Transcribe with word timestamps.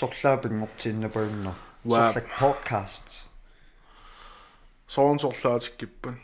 сорлаапингортииннапаюннер 0.00 1.56
Wow. 1.84 2.12
сорлак 2.12 2.26
podcast 2.40 3.08
соон 4.86 5.18
сорлаатиккиппан 5.18 6.16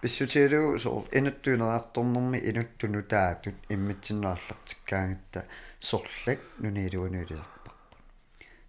писсутиалу 0.00 0.78
соор 0.78 1.04
инуттуинераарторнэрми 1.18 2.38
инуттуну 2.50 3.02
таатут 3.02 3.56
иммитсиннаарлартиккаангатта 3.74 5.40
сорлак 5.80 6.40
нунилуунуилисарпарпа 6.62 7.96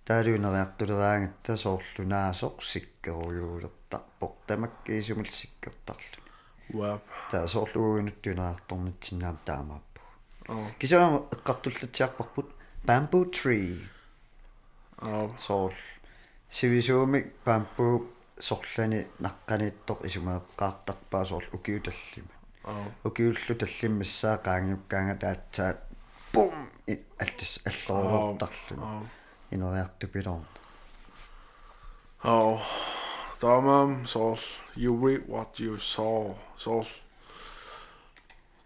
таалуинериартулераангатта 0.08 1.54
соорлунаасоқ 1.64 2.56
сиккеруйуулертарпоқ 2.72 4.34
тамаккиисумул 4.48 5.30
сиккертарлу 5.40 6.22
ва 6.80 6.90
таа 7.32 7.46
соорлугуинуттуинераарторнитсиннаам 7.54 9.38
таамааппу 9.50 10.02
аа 10.54 10.72
кисаама 10.80 11.20
эққартуллатсиарпарпут 11.36 12.48
bamboo 12.88 13.26
tree 13.38 13.76
сивисуумик 16.50 17.26
bamboo 17.46 17.96
сорлани 18.40 19.00
наққаниттоқ 19.24 20.00
исумеэққаартарпаа 20.08 21.26
соор 21.26 21.46
укиуталлима 21.58 22.34
аа 22.70 22.86
укиуллу 23.08 23.54
таллиммассаа 23.62 24.36
qaangiukkaanga 24.46 25.68
пум 26.34 26.56
алтис 27.24 27.54
аллоруортарлу 27.70 28.76
аа 28.84 29.02
инериартупилорн 29.52 30.46
Oh, 32.24 32.60
тамам 33.40 34.08
сол 34.08 34.40
you 34.76 34.94
reap 34.96 35.30
what 35.30 35.60
you 35.60 35.78
saw. 35.78 36.34
Сол 36.58 36.84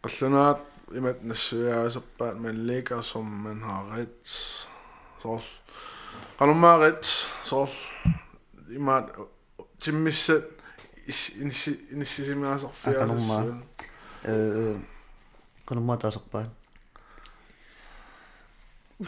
qallunaat 0.01 0.63
imat 0.95 1.19
nassuyaaserpaat 1.21 2.39
man 2.39 2.65
ligger 2.67 3.01
som 3.01 3.27
man 3.43 3.61
har 3.61 3.91
ret. 3.91 4.25
Sol 5.19 5.43
qalumaarit 6.41 7.05
sol 7.43 7.67
imaat 8.69 9.05
timmisset 9.83 10.45
inissisimiasorfiaasassuun 11.91 13.63
э 14.25 14.33
канумма 15.65 15.97
таасерпаа 15.97 16.45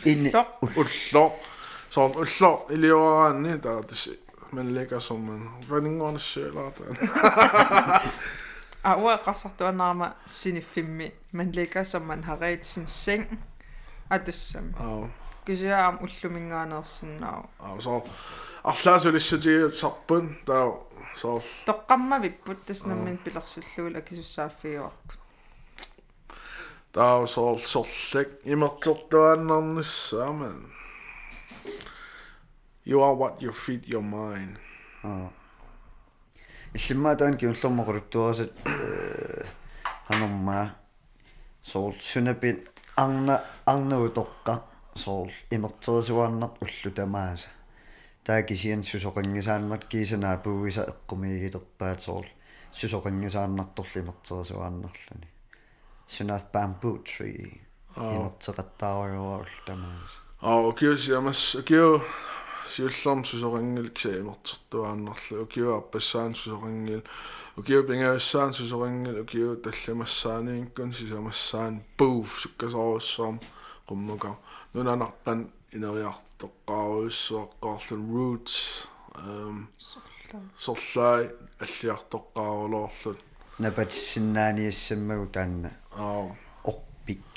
инни 0.06 0.32
ullo 0.82 1.24
sol 1.90 2.12
ullo 2.24 2.52
iliораанни 2.70 3.58
таа 3.66 3.82
тис 3.90 4.04
man 4.52 4.76
ligger 4.76 5.00
som 5.00 5.20
man 5.28 5.42
runningoornassуилаартаа 5.70 6.92
А 8.84 8.96
уа 8.96 9.18
qassartuannaarma 9.18 10.08
sinifimmi 10.26 11.08
man 11.32 11.52
ligger 11.56 11.84
som 11.84 12.02
man 12.02 12.24
har 12.24 12.38
ret 12.42 12.66
sin 12.66 12.88
seng 12.88 13.24
atussam 14.10 14.68
аа 14.78 15.23
kisuaam 15.46 15.96
ullumingaaneersinnaa 16.06 17.40
Аа 17.60 17.82
so 17.86 17.94
арлаасулиссутиги 18.72 19.72
сарпун 19.82 20.26
таа 20.46 20.68
so 21.22 21.30
тоққамма 21.68 22.18
виппут 22.24 22.60
таснаммин 22.66 23.18
пилерсиллуул 23.18 23.96
акисуссааффиуарпут 24.02 25.20
таа 26.94 27.26
so 27.28 27.58
сорлек. 27.58 28.30
Имертортуаннарниссааман 28.44 30.70
You 32.86 33.02
are 33.02 33.16
what 33.16 33.42
you 33.42 33.52
feed 33.52 33.88
your 33.88 34.04
mind. 34.04 34.58
иллиммаа 36.74 37.16
таан 37.16 37.38
киуллэрмоқулуттуарасат 37.38 38.52
канормаа 40.08 40.76
соол 41.62 41.96
сунапит 42.02 42.70
арна 42.96 43.44
арнуутоққа 43.66 44.62
соол 44.96 45.32
имертерисуааннарт 45.52 46.56
уллу 46.62 46.92
тамааса 46.96 47.50
таа 48.26 48.42
кисиан 48.44 48.82
сусоқингисааннат 48.84 49.86
кисанаа 49.92 50.38
пууиса 50.38 50.84
эққумигилерпаат 50.92 52.00
соол 52.00 52.26
сусоқингисааннарторли 52.72 54.00
имертерисуааннарлани 54.04 55.28
сунаат 56.08 56.46
bamboo 56.54 56.98
tree 57.08 57.62
имертеқаттааруйуарул 57.98 59.60
тамааса 59.66 60.20
Аа 60.42 60.68
окей 60.70 60.96
ямас 61.08 61.56
окей 61.56 62.02
сиулларм 62.68 63.24
сусорингил 63.26 63.90
кса 63.92 64.20
имертертуааннарлу 64.22 65.44
окей 65.44 65.64
аппассаан 65.64 66.36
сусорингил 66.36 67.04
окей 67.58 67.82
пингаассаан 67.84 68.54
сусорингил 68.54 69.22
окей 69.22 69.56
талламассааниинкун 69.64 70.94
сисамассаан 70.94 71.84
бууф 71.98 72.40
суккасооруссаам 72.42 73.40
qummuka 73.88 74.30
nunanarpan 74.74 75.40
ineriartoqqaaruissuaqqaarlun 75.76 78.04
roots 78.14 78.56
um 79.28 79.58
sorlaai 80.66 81.24
аллиартоqqaaruloorlut 81.64 83.20
напатиссиннааниассаммагу 83.64 85.26
таанна 85.36 85.70
аа 86.06 86.24
орпик 86.72 87.36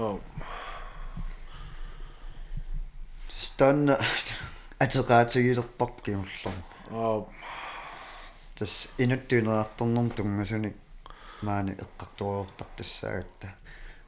аа 0.00 0.14
станна 3.46 3.94
атеqaатигилерпарп 4.84 5.96
киуллер 6.04 6.56
аа 7.02 7.18
тас 8.58 8.74
инуттуинеарторнэрм 9.04 10.08
тунгасуник 10.16 10.76
маани 11.46 11.72
эққарторуортартассаагатта 11.84 13.48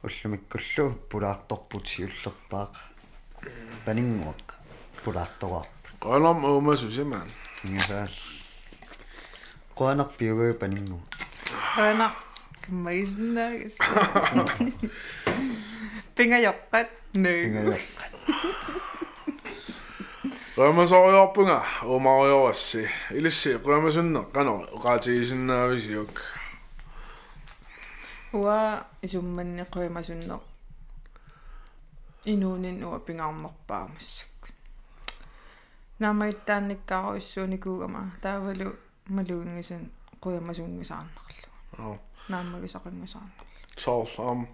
уллумиккуллу 0.07 0.85
пулаарторпут 1.09 1.85
сиуллерпаақ 1.91 2.73
панингуақ 3.85 4.45
пулаарторуарп 5.03 5.83
qalam 6.03 6.39
uumasusimaan 6.51 7.29
ингасаал 7.65 8.15
qoanarpiugaa 9.77 10.53
панингу 10.61 10.99
хана 11.73 12.07
каммаиснаагис 12.63 13.75
пингаяққат 16.15 16.89
нэ 17.23 17.31
ингая 17.45 17.79
qaamasoriorpunga 20.55 21.57
uumariorassi 21.91 22.81
ilissi 23.19 23.49
qaamasunne 23.65 24.21
qanor 24.35 24.61
qaatigisinnaavisiuk 24.83 26.15
уа 28.33 28.85
исумманни 29.01 29.63
қуимасуннеқ 29.73 30.41
инуунин 32.25 32.83
уа 32.83 32.99
пингаармерпаамассак 32.99 34.51
наамаиттаанниккааруиссууникуугама 35.99 38.01
таавалу 38.21 38.69
малуингисан 39.09 39.91
қуимасунгисаарнерлу 40.23 41.49
аа 41.79 41.97
наамагисақингисаарнерлу 42.29 43.47
soorlaam. 43.77 44.47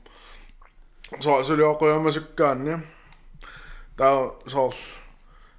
Soorsulioquyammasukkaanni 1.19 2.79
taa 3.97 4.33
soor 4.47 4.73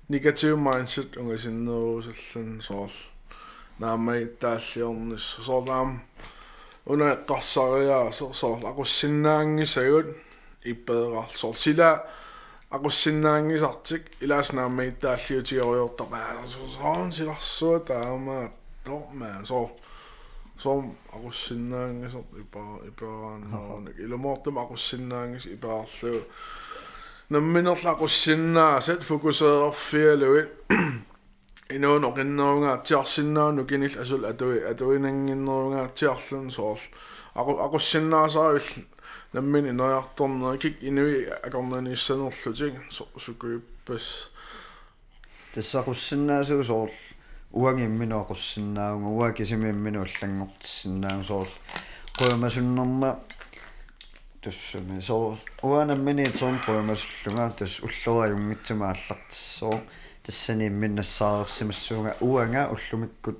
negative 0.08 0.56
mindset 0.56 1.16
ungasinneruusallun 1.16 2.62
soor 2.62 2.90
naamai 3.78 4.26
taalliornis 4.40 5.36
soorlaam 5.46 6.00
una 6.92 7.08
qassariaarsersoq 7.28 8.62
aqussinnaangissagut 8.70 10.08
ippeeqarsoq 10.72 11.56
sila 11.64 11.90
aqussinnaangisartik 12.76 14.02
so 14.24 14.92
taalliutioriortaqaasoon 15.02 17.08
silarsua 17.12 17.78
taama 17.80 17.90
taamaa 17.90 18.46
tormaa 18.84 19.38
so 19.44 19.60
som 20.56 20.84
aqussinnaangisort 21.16 22.30
ipaa 22.44 22.74
ipaaraannerunik 22.90 23.96
ilumortum 23.98 24.56
aqussinnaangis 24.64 25.44
ipaarlu 25.56 26.14
namminerla 27.30 27.96
қуссиннаа 27.96 28.80
сат 28.80 29.02
фокусеерфиалуит 29.02 30.48
Ino 31.70 31.98
no 31.98 32.12
ginnerunga 32.12 32.76
tiarsinnaa 32.76 33.52
nukinill 33.52 34.00
asul 34.00 34.24
atui 34.24 34.58
atuinanginnerunga 34.70 35.88
tiarlun 35.94 36.50
soorl. 36.50 36.80
Aqu 37.34 37.56
aqussinnaasaavill 37.64 38.84
nammin 39.32 39.66
inojartornerikik 39.66 40.82
inui 40.82 41.26
akornanissanerlutik 41.46 42.74
sukuyuppas. 43.16 44.30
Tässä 45.54 45.78
aqussinnaasugu 45.78 46.64
soorl 46.64 46.92
uangimminu 47.52 48.20
aqussinnaunga 48.20 49.08
uakisimimminu 49.08 50.04
allangortissinnaung 50.04 51.22
soorl. 51.22 51.50
Qoyamasunnerma 52.18 53.16
tussumi 54.40 55.02
soorl 55.02 55.36
uanammini 55.62 56.26
soorl 56.38 56.58
qoyamasullunga 56.66 57.50
tass 57.50 57.82
ullora 57.82 58.28
jungitsumaallaqtissoo. 58.28 59.80
Тассани 60.24 60.68
имминнассаарерсимассуунга 60.68 62.16
уанга 62.20 62.68
уллумиккут 62.74 63.38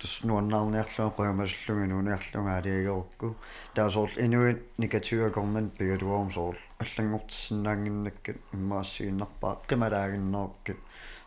туснуаннаарниарлуа 0.00 1.10
қуямассуллуги 1.16 1.86
нуниарлунга 1.86 2.56
алиагерукку 2.58 3.36
таасоор 3.74 4.10
инуи 4.18 4.56
негативакорман 4.78 5.70
пигатуарум 5.70 6.30
соор 6.32 6.56
аллангортиссинаангиннаккат 6.82 8.38
иммаассигиннарпаа 8.52 9.62
қималаагиннеруккат 9.68 10.78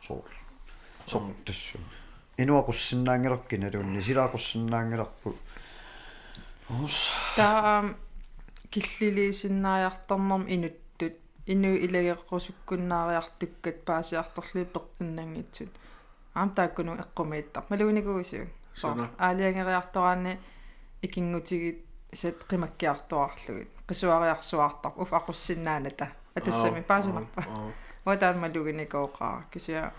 соор 0.02 0.28
соор 1.08 1.32
тассу 1.46 1.80
инуақуссинаангилерки 2.38 3.56
налуунни 3.56 4.02
силаақуссинаангиларпу 4.02 5.36
ус 6.84 6.98
таа 7.38 7.96
киллилиисиннариарторнэрм 8.70 10.44
инуттут 10.56 10.89
инуи 11.54 11.78
илагеққусуккуннаариартуккат 11.86 13.78
паасиарторлуи 13.88 14.66
пеққиннангитсут 14.76 15.74
аам 16.40 16.50
тааккуну 16.58 16.94
эққумииттар 17.04 17.64
малугникуусиу 17.70 18.46
соо 18.76 18.94
аалиангериартораани 19.18 20.34
икингутигит 21.06 21.80
сат 22.14 22.40
қимаккиарторарлугит 22.50 23.70
қисуариарсуартар 23.90 24.92
уф 25.02 25.12
ақуссиннааната 25.20 26.08
атассами 26.36 26.82
паасинарпа 26.82 27.42
уатаан 28.06 28.38
малугникооқаа 28.44 29.44
кисиа 29.52 29.92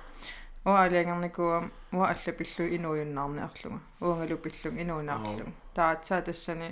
уа 0.64 0.82
алиангерникуам 0.84 1.72
уа 1.92 2.06
аллапиллу 2.12 2.64
инуйуннаарниарлуга 2.76 3.80
уангалу 4.00 4.36
пиллун 4.44 4.80
инуунаарлуга 4.82 5.52
таатсаа 5.74 6.22
тассани 6.22 6.68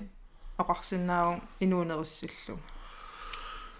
оқарсиннаавун 0.62 1.40
инуунеруссиллу 1.64 2.58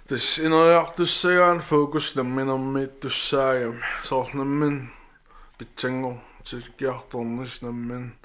Тэс 0.08 0.38
инериартуссагаан 0.40 1.60
фокус 1.60 2.14
намминэрмиит 2.16 3.00
туссаагам 3.00 3.76
соорнаммин 4.08 4.88
питсангу 5.58 6.12
тиккиарторнис 6.44 7.60
наммин 7.60 8.16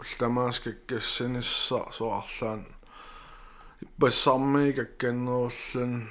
улламааскаккассанисса 0.00 1.92
соарлаан 1.92 2.64
иппассарми 3.84 4.72
какканнеруллан 4.72 6.08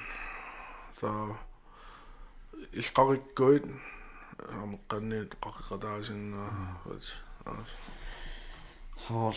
таа 1.00 1.34
илқариккуит 2.78 3.64
амеққанниит 4.62 5.30
қаққатаасиннаа 5.42 6.54
соор 9.06 9.36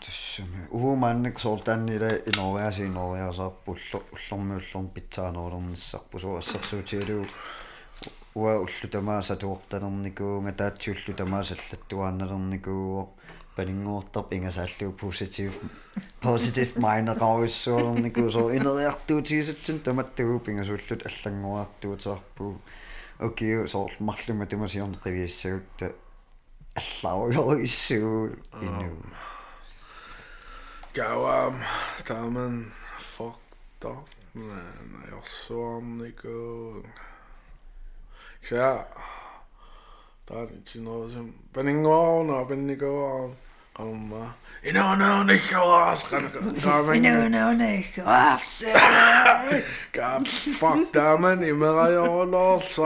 туссами 0.00 0.68
уумаанник 0.70 1.40
соортааннила 1.40 2.10
инорваси 2.30 2.82
инорваасаарпулло 2.86 3.98
уллормиуллорм 4.14 4.88
питсаанерулерниссарпу 4.94 6.18
соо 6.20 6.36
ассерсуутигалуу 6.38 7.26
уа 8.34 8.52
уллу 8.64 8.88
тамааса 8.92 9.34
туортанерникуунга 9.36 10.52
таатсиуллу 10.52 11.12
тамаасаллаттуаанналерникууо 11.20 13.02
палингуортарп 13.56 14.32
ингасааллуу 14.36 14.92
positive 15.02 15.54
positive 16.22 16.72
mind 16.84 17.10
qaavissуулерникуу 17.18 18.30
соо 18.30 18.54
инериартуутигисутсин 18.58 19.80
таматтагуу 19.80 20.38
пингасууллут 20.38 21.02
аллангуартуутеарпу 21.08 22.60
окей 23.18 23.66
соор 23.66 23.92
llawer 26.80 27.60
i 27.62 28.66
nhw. 28.66 28.96
Gaw 30.94 31.26
am, 31.30 31.62
da 32.06 32.20
ma'n 32.30 32.58
fucked 32.98 33.86
off. 33.90 34.10
Ne, 34.34 34.62
ne, 34.90 35.14
osu 35.18 35.60
am 35.76 35.96
ni 36.00 36.10
gwrdd. 36.18 36.90
Gsa, 38.44 38.72
da 40.26 40.44
ni 40.50 40.60
ti'n 40.66 40.90
oes 40.90 41.14
yn 41.20 41.32
benning 41.54 41.86
o'n 41.86 42.34
o, 42.34 42.44
benning 42.50 42.86
o'n. 42.90 43.34
Amma. 43.74 44.34
In 44.62 44.76
ono 44.76 45.24
nicht 45.24 45.52
was. 45.52 46.04
In 46.12 47.06
ono 47.06 47.52
nicht 47.52 47.98
was. 47.98 48.64
Gab 49.92 50.28
fuck 50.28 50.92
da 50.92 51.16
man 51.16 51.42
immer 51.42 51.90
ja 51.90 52.22
los 52.22 52.78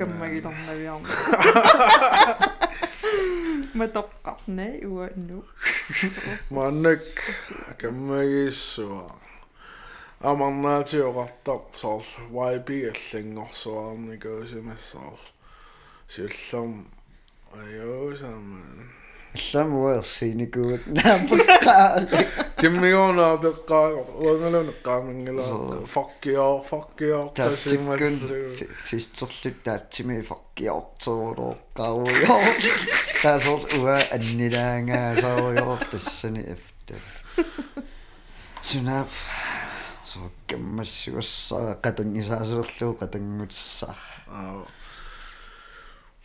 каммагилернавиарма 0.00 1.08
матоққарнаа 3.78 4.74
уа 4.88 5.06
ну 5.28 5.38
маннак 6.50 7.04
каммагиссуа 7.80 9.04
амарнаатиоқартар 10.20 11.60
соор 11.76 12.04
YB 12.32 12.88
аллангорсуарникуусимассаар 12.92 15.20
силлам 16.08 16.86
аюусаман 17.52 18.90
алламуерсиникуут 19.35 20.87
нааппаа 20.97 22.03
киммигоонаа 22.59 23.35
пеққаа 23.43 23.87
уангалуна 24.23 24.73
qaamingala 24.85 25.43
fuck 25.93 26.25
you 26.25 26.47
fuck 26.69 26.99
you 26.99 27.31
таатсиккун 27.39 28.19
фистерлут 28.87 29.63
таатсими 29.63 30.19
факкиортерулоо 30.29 31.55
qarujo 31.77 32.35
таасор 33.21 33.61
уа 33.79 33.97
аннилаангаа 34.15 35.15
саориор 35.23 35.79
тассани 35.91 36.41
эфтэ 36.53 36.95
сунаф 38.61 39.11
so. 40.11 40.19
Кэммассуассаа 40.51 41.79
qatangисаасерлуу 41.83 42.93
qatangutsaa 42.99 43.95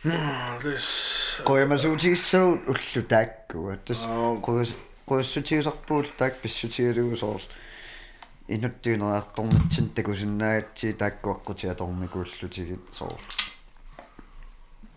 this 0.03 1.41
qoyamasuutigissagu 1.43 2.51
ullu 2.71 3.01
taakkua 3.09 3.77
tas 3.77 4.03
qoyas 4.45 4.75
qoyassutigisarpuul 5.09 6.05
taak 6.17 6.35
soor 7.15 7.41
inuttuineraartornatsin 8.47 9.89
takusinnaagatti 9.95 10.93
taakkuaqqutiatornikuullutigit 11.01 12.93
soor 12.93 13.19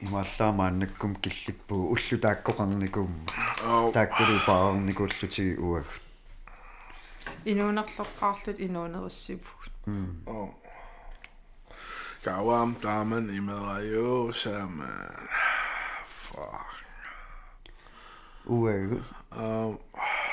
имааллаамааннаккум 0.05 1.17
киллиппуу 1.23 1.82
уллу 1.94 2.19
тааккоқарникуумма 2.26 3.93
тааккулу 3.93 4.38
паарникууллутиги 4.46 5.56
уаг. 5.56 5.87
Инуунерлоққаарлут 7.46 8.61
инуунеруссипугут 8.61 9.73
oh 10.26 10.60
Gawam 12.22 12.75
taman 12.76 13.32
imerayo 13.32 14.28
saman 14.34 15.28
fuck. 16.05 16.69
Уагу 18.44 19.00
um 19.32 19.78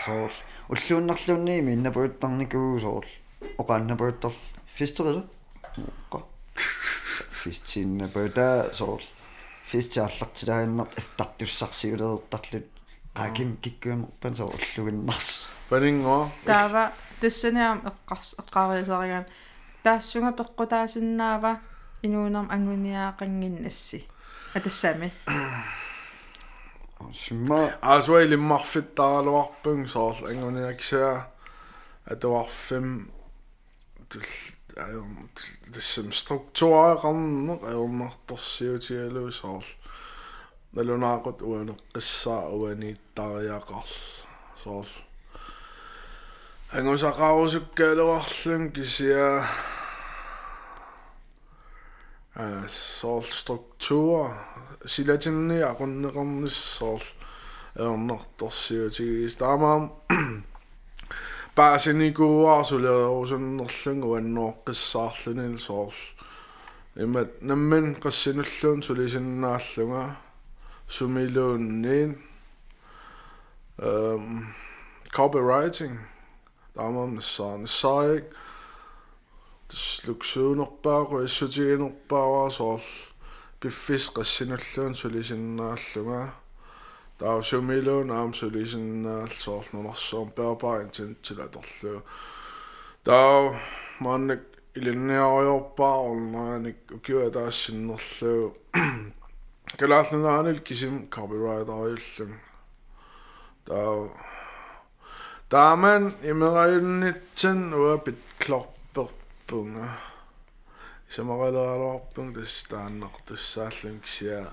soor 0.04 0.32
уллууннарлуунниими 0.68 1.72
иннапуиттарникуу 1.78 2.80
soor 2.84 3.06
оқааннапуиттар 3.58 4.34
фистерила 4.66 5.24
qa 6.12 6.20
фистиннапута 7.42 8.70
soor 8.74 9.00
фистиарлартилааннер 9.72 10.88
эфтартуссарсиулеэртарлут 11.00 12.68
qakim 13.16 13.56
kikkuamерпан 13.64 14.36
soor 14.36 14.52
уллугиннарс 14.60 15.48
paningo 15.70 16.28
таава 16.46 16.92
тассаниам 17.22 17.80
эққарс 17.90 18.36
эққариасаригаан 18.42 19.26
таассунга 19.84 20.32
пеққутаасиннаава 20.36 21.62
инуунерм 22.04 22.48
ангуниаақангиннасси. 22.50 24.08
Атассами 24.56 25.14
сумма 27.12 27.72
aswa 27.82 28.22
ilimmarfittaraluarpung 28.22 29.88
soorl 29.88 30.26
anguniaksaa 30.30 31.30
atuarfim 32.12 32.88
тассам 35.74 36.12
структураақарнеқ 36.12 37.62
аернарторсиутигалуу 37.72 39.32
соорл. 39.32 39.70
Налунаақут 40.76 41.42
уанеққиссаа 41.42 42.50
уанииттариақарл 42.60 43.94
соорл. 44.64 44.94
Ангусақарусуккаалуарлун 46.78 48.72
кисиа 48.72 49.46
а 52.38 52.68
соорл 52.70 53.24
структура 53.24 54.38
силатинни 54.86 55.60
aqunneqarnis 55.72 56.58
соорл 56.78 57.08
аернарторсиутигис 57.76 59.36
таамаам 59.42 59.84
паасиникууаарсулеерусуннерлун 61.58 64.00
уаннооққиссаарлунил 64.10 65.58
соорл 65.68 66.02
имат 66.96 67.30
намман 67.42 67.86
qassinullуун 68.04 68.80
сулисиннааллунга 68.86 70.04
сумилуунниин 70.88 72.12
эм 73.80 74.54
copywriting. 75.18 75.98
Таамаам 76.76 77.16
нассаа 77.16 77.58
нассаик 77.58 78.26
таслуксуунерпаақу 79.70 81.26
иссутигинерпааваа 81.26 82.50
соорл 82.50 82.90
пиффис 83.60 84.06
qassinullуун 84.16 84.94
сулисиннааллуга 84.96 86.22
таа 87.20 87.42
сумилуун 87.42 88.12
аам 88.12 88.32
сулисиннаал 88.34 89.34
соорл 89.46 89.70
нунарсуум 89.74 90.30
пеопаа 90.38 90.84
интинтилаторлуу 90.84 92.00
таа 93.04 93.60
манник 94.00 94.44
илинниариорпаа 94.78 95.98
орнааник 96.10 96.80
укиуа 96.98 97.30
таассиннерлуу 97.38 98.56
калааллунаанил 99.80 100.60
кисим 100.68 100.96
copyright-ариуллун 101.16 102.34
таа 103.66 104.10
тааман 105.50 106.04
имераюннитсин 106.32 107.74
уапит 107.74 108.20
клорперпунга 109.53 109.89
исамаралаалуарпун 111.11 112.33
тастааннар 112.35 113.11
тассааллун 113.27 114.01
кисиа 114.01 114.53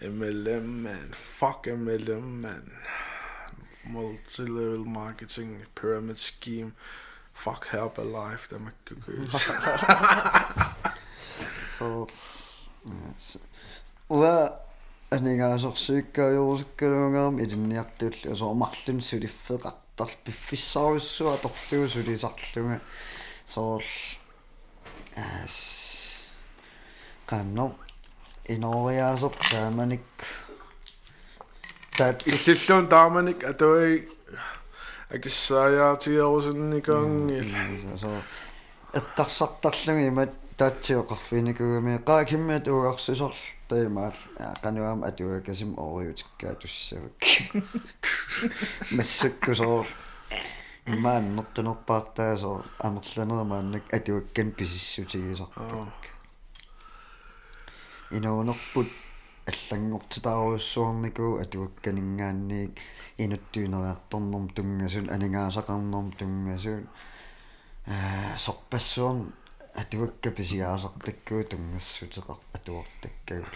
MLM 0.00 0.82
man 0.84 1.12
fuck 1.12 1.66
MLM 1.66 2.42
man 2.42 2.72
multi-level 3.84 4.84
marketing 4.84 5.66
pyramid 5.74 6.18
scheme 6.18 6.72
fuck 7.34 7.66
Herbalife 7.72 8.48
тамаккукуис 8.48 9.48
so 11.78 12.08
уа 14.08 14.52
анигаасорсуиккаажорсуккалуунгаам 15.10 17.40
илинниартуулли 17.42 18.32
асоомарлун 18.32 19.00
сулиффеқартар 19.00 20.10
пиффиссааруссуа 20.24 21.36
торлугу 21.42 21.88
сулисарлунга 21.88 22.80
соорл 23.53 23.91
аас 25.15 25.57
канно 27.29 27.65
инориаасоқ 28.53 29.35
тааманик 29.51 30.07
таат 31.97 32.17
иллиллуун 32.31 32.85
тааманик 32.93 33.39
атуи 33.51 33.93
акиссааjaatiерусунникаангил 35.15 37.49
so 38.03 38.11
эттарсартарлуги 38.93 40.07
имат 40.07 40.31
таатсиоқарфиникугами 40.57 41.97
qaakimmat 42.09 42.67
угарсисор 42.67 43.33
таимаал 43.69 44.13
кануам 44.61 45.03
атуакасим 45.03 45.73
ориутиккаа 45.77 46.55
туссавак 46.55 47.13
массаккусоор 48.91 49.87
имаан 50.85 51.35
нортунерпаартаасоо 51.35 52.63
амерланермааннак 52.79 53.85
атуаккан 53.97 54.51
писиссутигисарпак 54.51 56.01
инуунерпут 58.11 58.89
аллангортитааруссуарникуу 59.51 61.39
атуакканингаанниик 61.43 62.73
инуттуинериарторнэрм 63.23 64.45
тунгасун 64.55 65.07
анингаасақарнэрм 65.15 66.07
тунгасун 66.19 66.83
аа 67.87 68.37
сорпассуарн 68.45 69.31
атуакка 69.81 70.29
писигаасартаккуу 70.37 71.41
тунгассутеқар 71.51 72.37
атуартаккагул 72.57 73.51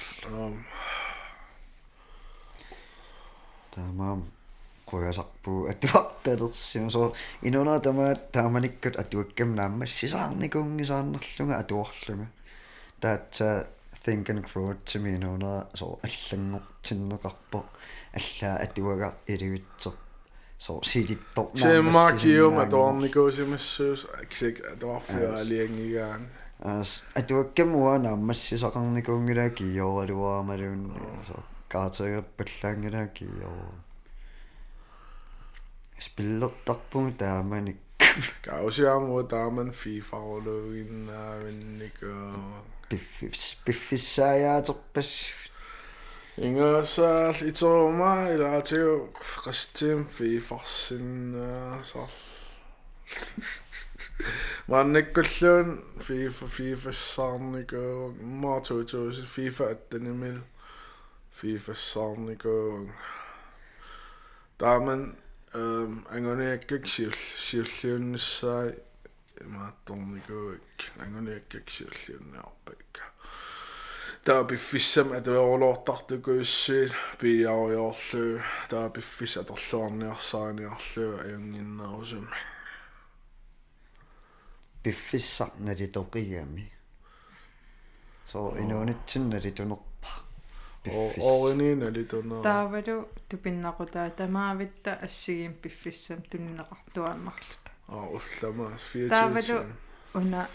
тамаам 4.88 4.90
қоясарпуу 4.90 5.68
атуарталерсима 5.70 6.92
со 6.92 7.14
инуна 7.42 7.80
тамаат 7.80 8.32
тааманиккат 8.32 8.96
атуаккам 8.96 9.56
нааммассисаарникунгисааннерлунга 9.56 11.60
атуарлунга 11.60 12.28
таатса 13.02 13.68
think 14.04 14.30
and 14.30 14.44
grow 14.44 14.76
to 14.86 15.00
me 15.00 15.16
инуна 15.16 15.68
со 15.74 16.00
аллангортиннеқарпо 16.04 17.64
аллаа 18.14 18.58
атуага 18.66 19.14
илуитсер 19.28 19.94
со 20.58 20.82
силиттор 20.84 21.48
симмакиум 21.56 22.60
атуарникуусимассуус 22.60 24.06
аксик 24.22 24.66
атуарфиаалиангигаан 24.74 26.28
ас 26.60 27.04
атуаккамуа 27.14 27.98
нааммассисақарникуунгилаа 28.06 29.50
киоралуаамалуун 29.50 30.94
со 31.28 31.44
каатагерпаллаангилаа 31.70 33.08
spillertarpumi 36.00 37.12
taamanik 37.12 37.78
kausiaamua 38.46 39.24
taaman 39.24 39.72
fifa 39.72 40.18
orluuginnaavinnika 40.18 42.08
piffis 42.90 43.58
piffissaajaterpass 43.66 45.12
Ingersaal 46.38 47.36
itoruma 47.50 48.30
ilaatigu 48.30 49.10
qastiim 49.44 50.06
fiifarsinnaasar 50.06 52.10
Maannakkulluun 54.68 55.70
FIFA 56.06 56.48
FIFAssaarniku 56.58 57.82
maa 58.42 58.60
2000 58.60 59.26
FIFA 59.36 59.70
attanimil 59.76 60.40
FIFAssaarniku 61.32 62.56
Taaman 64.58 65.18
эм 65.57 66.07
ангониаккак 66.11 66.87
сиул 66.89 67.15
сиуллиуннассаи 67.47 68.75
имаатторникууик 69.41 70.79
ангониаккак 70.99 71.71
сиуллиуннаарпакка 71.71 73.03
таа 74.25 74.45
биффиссам 74.45 75.13
атуерулоортартукуиссиит 75.13 76.93
пиариорлу 77.19 78.41
таа 78.71 78.89
биффис 78.89 79.37
аторлуарниарсааниарлу 79.37 81.07
аюнгиннерусум 81.25 82.29
пиффиссарнали 84.83 85.87
тоқиами 85.87 86.73
со 88.31 88.55
инуунитсиннали 88.59 89.51
тунерпа 89.51 90.11
оринина 91.32 91.90
литуна 91.90 92.42
таавалу 92.42 93.08
тупиннақутаа 93.30 94.10
тамаавитта 94.20 94.92
ассигим 95.08 95.54
пиффиссам 95.54 96.20
туннеқартуааммарлута 96.32 97.72
аа 97.88 98.06
улламаас 98.18 98.84
24 98.94 99.10
таавалу 99.10 99.58
уна 100.14 100.48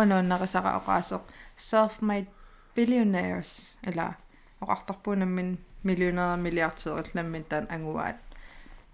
унауннерисара 0.00 0.70
оqaасеq 0.78 1.22
self 1.56 1.94
made 2.08 2.30
billionaires 2.76 3.78
ила 3.90 4.16
оqartarpuunammin 4.62 5.58
миллионера 5.84 6.36
миллиардеерилламмин 6.36 7.44
таан 7.44 7.66
ангуаат 7.70 8.18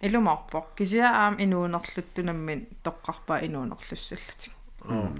илумарпо 0.02 0.66
кисиа 0.76 1.08
аам 1.22 1.34
инуунерлуттунаммин 1.44 2.60
тоққарпаа 2.84 3.44
инуунерлуссаллутик 3.46 4.52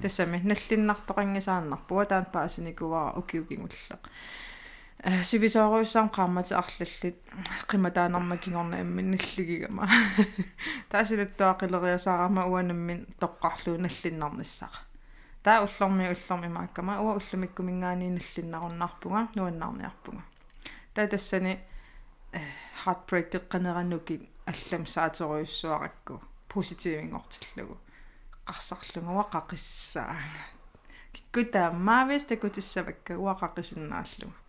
тассами 0.03 0.39
наллиннартоқангисааннарпуа 0.51 2.05
таан 2.07 2.27
паасиникуара 2.35 3.19
укиукингуллеқ 3.21 4.03
сивисооруссаам 5.01 6.11
qaamмати 6.11 6.55
арлаллит 6.55 7.17
qimataanarmakingorna 7.69 8.81
аммин 8.81 9.11
наллигигама 9.13 9.89
таасилуттуа 10.89 11.57
қилериасаарама 11.61 12.45
уанаммин 12.47 13.07
тоққарлуу 13.21 13.79
наллиннарниссаqa 13.81 14.79
таа 15.43 15.65
уллорми 15.65 16.11
уллорми 16.13 16.49
мааккама. 16.49 17.01
Уа 17.01 17.17
уллумиккумингаани 17.17 18.11
наллиннаруннарпунга 18.11 19.29
нуаннаарниарпунга 19.37 20.23
таа 20.95 21.09
тассани 21.09 21.59
heartbreak 22.85 23.31
теққанераннуки 23.33 24.29
аллам 24.47 24.87
саатеруйуссуаракку 24.87 26.21
поситивингортиллугу 26.49 27.79
қарсарлугуа 28.45 29.25
қақиссаа 29.33 30.17
киккута 31.13 31.71
маавис 31.73 32.25
такутиссавакка 32.25 33.19
уа 33.19 33.35
қақисиннааллуга 33.41 34.40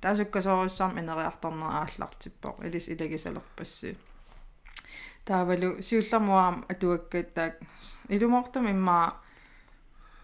таасуккасоруссаам 0.00 0.98
инериарторнера 0.98 1.82
ааллартиппоо 1.82 2.54
илис 2.66 2.88
илагисалерпасси 2.88 3.96
таавалу 5.24 5.82
сиуллэрмуаам 5.82 6.64
атуаккат 6.72 7.34
таак 7.34 7.54
илумортум 8.08 8.64
иммаа 8.70 9.06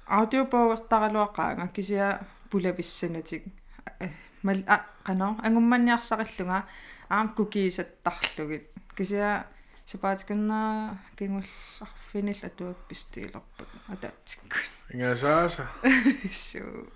аудиопоуертаралуақаага 0.06 1.68
кисиа 1.74 2.08
пулависсанатик 2.50 3.44
мал 4.42 4.60
а 4.66 4.76
қано 5.06 5.28
ангумманниарсариллунга 5.46 6.64
аам 7.08 7.28
кукиисаттарлугит 7.36 8.66
кисиа 8.96 9.46
сапаатикуннаа 9.84 10.98
кингулларфинил 11.18 12.40
атуак 12.48 12.78
пистиилерпак 12.88 13.68
атаатикку 13.88 14.56
ингасааса 14.92 15.68
суу 16.32 16.88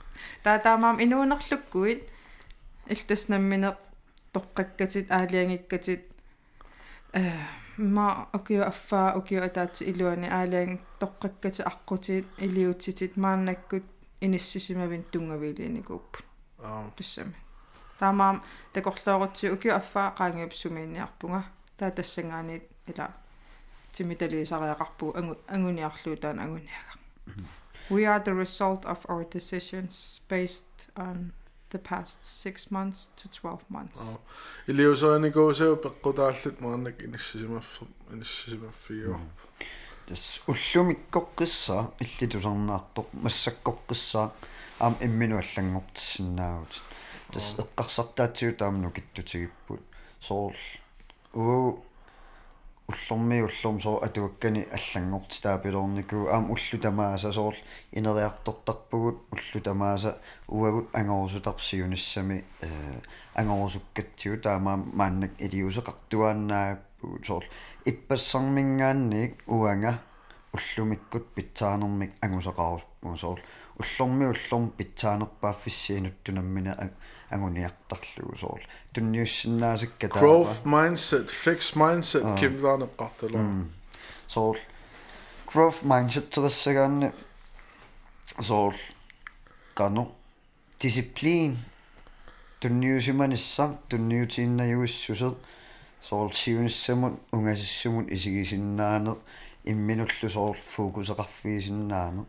таатаамаам 0.45 1.03
инуунерлуккуит 1.05 2.03
илтаснаммине 2.90 3.78
тоққаккатит 4.34 5.12
аалиангиккатит 5.12 6.04
э 7.14 7.32
ма 7.78 8.30
окио 8.34 8.64
аффаа 8.72 9.14
окио 9.20 9.44
атаати 9.44 9.84
илуани 9.92 10.28
аалаан 10.28 10.80
тоққаккати 11.02 11.62
аққутиит 11.72 12.25
илиутситит 12.46 13.18
мааннаккут 13.18 13.86
иниссисимавин 14.22 15.04
тунгавилиникууппут 15.12 16.25
аа 16.60 16.90
туссами 16.96 17.36
таамаам 18.00 18.44
такорлоорутси 18.74 19.46
окио 19.56 19.75
аффаа 19.75 20.14
qaangiup 20.18 20.54
сумиинниарпунга 20.54 21.42
таа 21.78 21.92
тассангаанит 21.92 22.64
ила 22.88 23.08
тимиталисариақарпу 23.94 25.06
ангу 25.20 25.36
ангуниарлуу 25.48 26.18
таана 26.18 26.44
ангуниага 26.44 26.94
We 27.90 28.08
are 28.08 28.20
the 28.20 28.34
result 28.34 28.84
of 28.86 29.06
our 29.10 29.24
decisions 29.24 30.22
based 30.28 30.90
on 30.96 31.34
the 31.71 31.79
past 31.79 32.25
6 32.25 32.71
months 32.71 33.11
to 33.17 33.29
12 33.29 33.59
months. 33.71 34.00
аа 34.00 34.19
илиусааникуусау 34.71 35.77
пеққутааллут 35.85 36.57
мааннак 36.61 36.97
иниссисимаффер 37.07 37.89
иниссисимаффиуа 38.15 39.19
тас 40.07 40.43
уллумиккоққисса 40.47 41.77
иллитусарнаартоқ 42.05 43.09
массаккоққисса 43.25 44.33
аам 44.79 44.95
иммину 45.00 45.37
аллангортиссинаагут 45.43 46.73
тас 47.33 47.55
эққарсартаатсиу 47.62 48.53
таамну 48.61 48.91
киттутигиппут 48.91 49.83
соорл 50.21 50.57
уу 51.35 51.85
уллорми 52.91 53.41
уллорм 53.43 53.81
соо 53.81 53.97
атуаккани 54.07 54.63
аллангорти 54.77 55.43
таапилорнику 55.43 56.29
аам 56.29 56.51
уллу 56.51 56.79
тамааса 56.83 57.33
соорл 57.33 57.57
инериартортарпугут 57.93 59.19
уллу 59.33 59.61
тамааса 59.63 60.19
уагут 60.49 60.89
ангорусутарсиуниссами 60.93 62.45
э 62.61 62.69
ангорусуккатсиу 63.35 64.41
таамаам 64.41 64.91
мааннак 64.95 65.33
илиусеқартуааннааппугут 65.39 67.27
соорл 67.27 67.49
иппассармингаанник 67.91 69.33
уанга 69.47 69.93
уллумиккут 70.53 71.27
питсаанермик 71.35 72.13
ангусеқаруспугу 72.21 73.17
соорл 73.17 73.43
уллорми 73.79 74.27
уллорм 74.33 74.71
питсаанерпааффиссиинуттунаммина 74.79 76.73
ангуниартарлугу 77.31 78.37
соорл 78.37 78.63
тунниуссиннаасакка 78.93 80.07
growth 80.09 80.65
mindset 80.65 81.31
fix 81.31 81.75
mindset 81.75 82.25
кимлаанеққартала 82.41 83.67
соорл 84.27 84.59
growth 85.47 85.83
mindset 85.83 86.29
терассагаанни 86.31 87.13
соорл 88.41 88.77
кано 89.75 90.13
discipline 90.81 91.57
тунниусиманисса 92.61 93.79
тунниутииннаюиссусер 93.89 95.35
соорл 96.01 96.33
сиуниссамут 96.33 97.21
унгасиссумут 97.33 98.11
исигисиннаанер 98.11 99.19
имминуллу 99.65 100.29
соорл 100.29 100.57
фокусеқарфиисиннаанер 100.75 102.25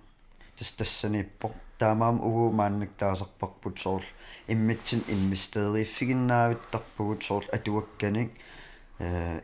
тас 0.55 0.71
тассаниппо 0.73 1.51
таамаам 1.81 2.17
угу 2.27 2.43
мааннак 2.59 2.91
таасарпарпут 3.01 3.75
соорл 3.83 4.07
иммитсин 4.53 5.01
инвестерииффигиннаавиттарпугут 5.15 7.19
соорл 7.27 7.47
атуакканик 7.57 8.29
э 8.99 9.01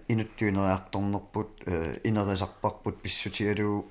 инуттуинериарторнерпут 0.08 1.50
э 1.66 1.68
инерисарпарпут 2.04 2.96
писсутигалуу 3.02 3.86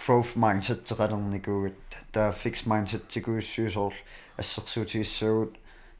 growth 0.00 0.32
mindset 0.42 0.80
теқалерникуугат 0.88 1.80
таа 2.12 2.30
fix 2.42 2.54
mindset 2.70 3.04
тикуиссуу 3.12 3.70
соорл 3.70 3.98
ассерсуутигиссагут 4.36 5.52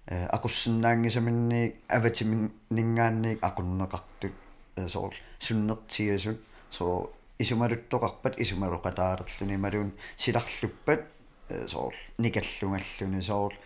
э 0.07 0.27
акуссиннаангисаминниик 0.37 1.73
аватиминнгаанниик 1.89 3.39
акуннеқартут 3.49 4.35
э 4.77 4.89
соорл 4.89 5.17
суннертигасут 5.39 6.41
соо 6.71 7.11
исумалуттоқарпат 7.39 8.35
исумалоқатаалерлүни 8.43 9.57
малуун 9.57 9.93
силарлуппат 10.17 11.16
э 11.49 11.69
соорл 11.69 11.97
никаллунгаллуни 12.19 13.21
соорл 13.21 13.57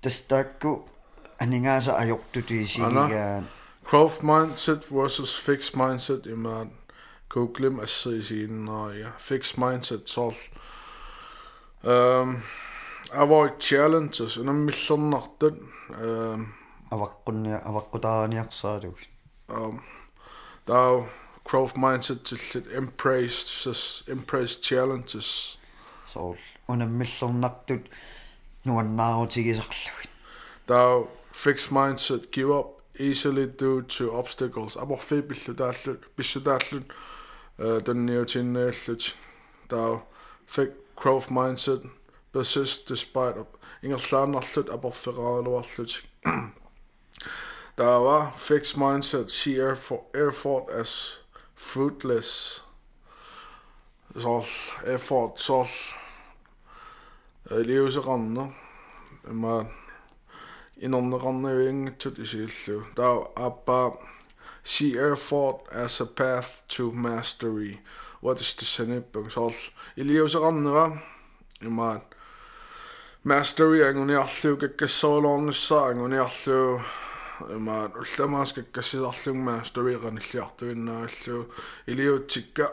тастаакку 0.00 0.88
анингааса 1.38 1.96
ajortutiisigigaan 2.02 3.44
growth 3.84 4.22
mindset 4.22 4.82
versus 4.90 5.32
fixed 5.46 5.74
mindset 5.76 6.26
имаат 6.26 6.68
googlem 7.28 7.80
ассерисииннерия 7.80 9.12
fixed 9.18 9.56
mindset 9.58 10.06
сорл 10.06 10.40
эм 11.82 12.42
avoid 13.12 13.58
challenges 13.58 14.38
унаммиллернартат 14.40 15.56
эм 15.90 16.40
аваққунниа 16.94 17.58
аваққутааниарсаалуг 17.68 18.98
um 19.48 19.82
таа 20.66 21.06
growth 21.48 21.76
mindset 21.84 22.20
тиллит 22.24 22.66
embrace 22.80 24.04
embrace 24.14 24.56
challenges 24.68 25.58
sool 26.14 26.36
unammillernartut 26.68 27.90
nuannaaruutigisarluit 28.64 30.10
thou 30.66 31.08
fixed 31.32 31.70
mindset 31.70 32.30
give 32.32 32.50
up 32.58 32.80
easily 32.98 33.46
due 33.46 33.82
to 33.82 34.18
obstacles. 34.18 34.76
Amorfibillu 34.76 35.54
taallut 35.54 36.06
pissutaallut 36.16 36.92
tanniutinneallut 37.84 39.14
thou 39.68 40.02
fixed 40.46 40.78
growth 40.96 41.28
mindset 41.30 41.86
persist 42.32 42.88
despite 42.88 43.46
ingerlaarnarlut 43.82 44.70
aporferaaluarlut 44.70 46.04
thou 47.76 48.30
fixed 48.36 48.76
mindset 48.76 49.30
see 49.30 49.60
effort, 49.60 50.04
effort 50.14 50.70
as 50.80 51.18
fruitless. 51.54 52.62
Effort, 54.16 54.46
effort 54.86 55.38
sol 55.38 55.66
элиусеқарна 57.50 58.52
има 59.30 59.66
инорнеқарнавиангатсут 60.76 62.18
исигиллу 62.18 62.84
таа 62.96 63.28
аппа 63.36 63.92
see 64.64 64.96
effort 64.96 65.60
as 65.70 66.00
a 66.00 66.06
path 66.06 66.62
to 66.68 66.90
mastery. 66.90 67.80
What 68.20 68.40
is 68.40 68.54
the 68.54 68.64
sanipпун 68.64 69.30
сорл 69.30 69.54
илиусеқарнера 69.96 71.02
има 71.60 72.00
mastery 73.24 73.82
ангуниарлуу 73.82 74.56
каккассоолоорнссаа 74.56 75.90
ангуниарлуу 75.90 76.80
има 77.50 77.92
улламааскаккассисарлуг 77.92 79.36
mastery 79.36 79.96
qanilliartuinnaalluu 80.00 81.52
илиутсикка 81.86 82.72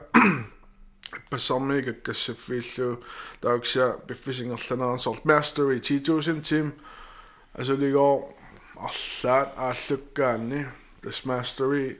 пассарми 1.30 1.82
каккассаффииллуу 1.82 3.02
таукса 3.40 3.98
пиффисингерланеран 4.06 4.98
сорт 4.98 5.24
mastery 5.24 5.80
10000 5.80 6.42
team 6.42 6.72
асулигоо 7.54 8.34
арлаат 8.76 9.48
ааллуккаанни 9.56 10.66
тас 11.02 11.22
mastery 11.24 11.96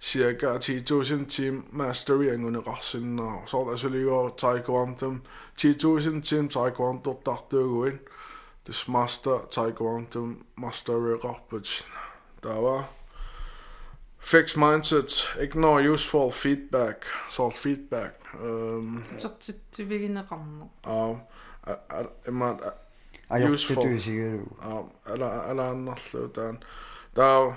cirka 0.00 0.58
10.000 0.58 1.26
team 1.34 1.54
mastery 1.72 2.28
ангунеқарсиннаа 2.34 3.46
сорт 3.46 3.68
асулигоо 3.74 4.30
taekwondo 4.42 5.08
10.000 5.56 6.20
team 6.28 6.48
taekwondo 6.48 7.14
тартуугуин 7.24 7.98
тас 8.64 8.88
master 8.88 9.38
taekwondo 9.54 10.20
mastereqarput 10.56 11.66
тава 12.42 12.76
fixed 14.18 14.56
mindset 14.56 15.10
ignore 15.38 15.92
useful 15.92 16.30
feedback 16.30 17.06
sort 17.28 17.54
feedback 17.54 18.14
um 18.40 19.04
тертиттивигинеқарнер 19.18 20.68
uh 20.86 21.16
имат 22.28 22.60
ajortutiisigaluu 23.30 24.56
ala 25.04 25.28
ala 25.50 25.68
annarlu 25.70 26.28
taan 26.28 26.58
taa 27.14 27.56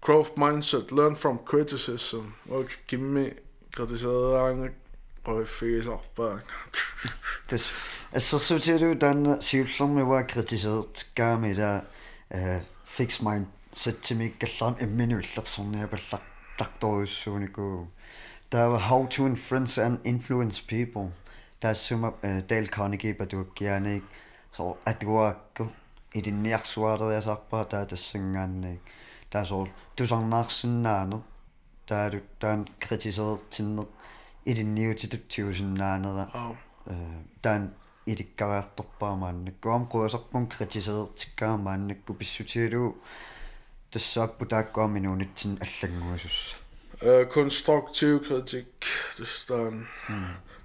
growth 0.00 0.32
mindset 0.36 0.92
learn 0.92 1.16
from 1.16 1.38
criticism 1.38 2.24
og 2.50 2.68
kimmi 2.86 3.30
kritiseeraanga 3.76 4.68
qoiffigisarpaa 5.24 6.38
тас 7.48 7.68
ассерсуутигалуу 8.18 8.94
таанна 9.04 9.40
сиуллэрмиуа 9.40 10.22
критисеерт 10.22 11.06
каамила 11.16 11.72
э 12.30 12.60
fix 12.96 13.20
mind 13.26 13.46
сатсимиккалларам 13.79 14.75
иммину 14.85 15.19
иллерсорниапаллар 15.21 16.21
тарторюссуунику 16.57 17.87
таава 18.49 18.77
how 18.89 19.07
to 19.07 19.25
influence 19.25 19.77
and 19.77 19.95
influence 20.03 20.59
people. 20.59 21.11
Таассума 21.61 22.13
Dale 22.21 22.69
Carnegie 22.75 23.13
патуаккиааник 23.13 24.03
so 24.51 24.77
атуаакку 24.85 25.71
илинниарсуалериасарпаа 26.13 27.65
таа 27.65 27.85
тассангаанник 27.85 28.81
таа 29.31 29.45
соо 29.45 29.67
тусарнаарсиннаано 29.95 31.23
таалу 31.85 32.19
таан 32.39 32.67
критисеертиннер 32.79 33.87
илинниутитутсиусиннаанера 34.45 36.25
э 36.85 36.95
таан 37.41 37.73
иликкариарторпаамааннакку 38.05 39.69
ам 39.71 39.85
куасарпун 39.87 40.47
критисеертиккаамааннакку 40.47 42.13
писсутигалуу 42.13 42.97
тассааппу 42.97 43.38
тааккуарми 43.92 45.00
нуунитсин 45.00 45.58
аллаггуасусса 45.60 46.56
Uh, 47.02 47.24
konstruktiv 47.28 48.18
kritik. 48.28 48.66
Det 49.18 49.26
står 49.26 49.70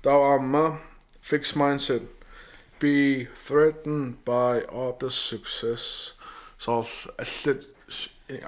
Der 0.03 0.11
var 0.11 0.35
amma. 0.35 0.77
Fixed 1.21 1.55
mindset. 1.57 2.01
Be 2.79 3.25
threatened 3.47 4.13
by 4.25 4.61
others' 4.69 5.09
success. 5.29 6.15
Så 6.57 6.85
allit 7.19 7.67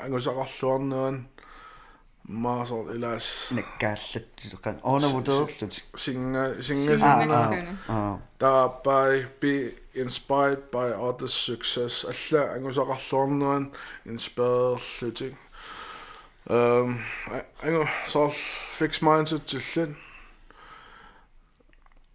ангусақарлуарнеран 0.03 1.25
маасор 2.29 2.85
илаас 2.95 3.49
наккааллат 3.51 4.27
оонавутерлут 4.83 5.73
синга 5.97 6.43
Singa- 6.61 6.61
синга 6.61 6.93
аа 7.87 8.17
der 8.41 8.67
by 8.85 9.25
be 9.41 9.53
inspired 9.96 10.70
by 10.70 10.92
others' 10.92 11.34
success. 11.34 12.04
Алла 12.04 12.54
ангусақарлуарнеран 12.54 13.72
inspired 14.04 15.36
эм 16.48 17.00
анго 17.62 17.88
så 18.06 18.30
fix 18.78 19.02
mindset 19.02 19.46
тиллэн 19.46 19.96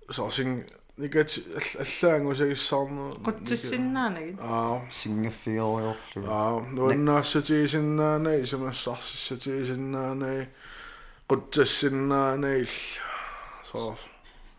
så 0.10 0.30
син 0.30 0.64
негатив 0.98 1.44
алла 1.80 2.16
ангусагиссаарнер 2.16 3.14
qutсиссиннаанагит 3.26 4.40
аа 4.40 4.82
сингаффиориорлу 4.92 6.28
аа 6.28 6.60
нуаннаассатигисиннаана 6.76 8.40
исумассарсиссатигисиннаана 8.44 10.48
qutsassиннаана 11.28 12.66
så 13.64 13.96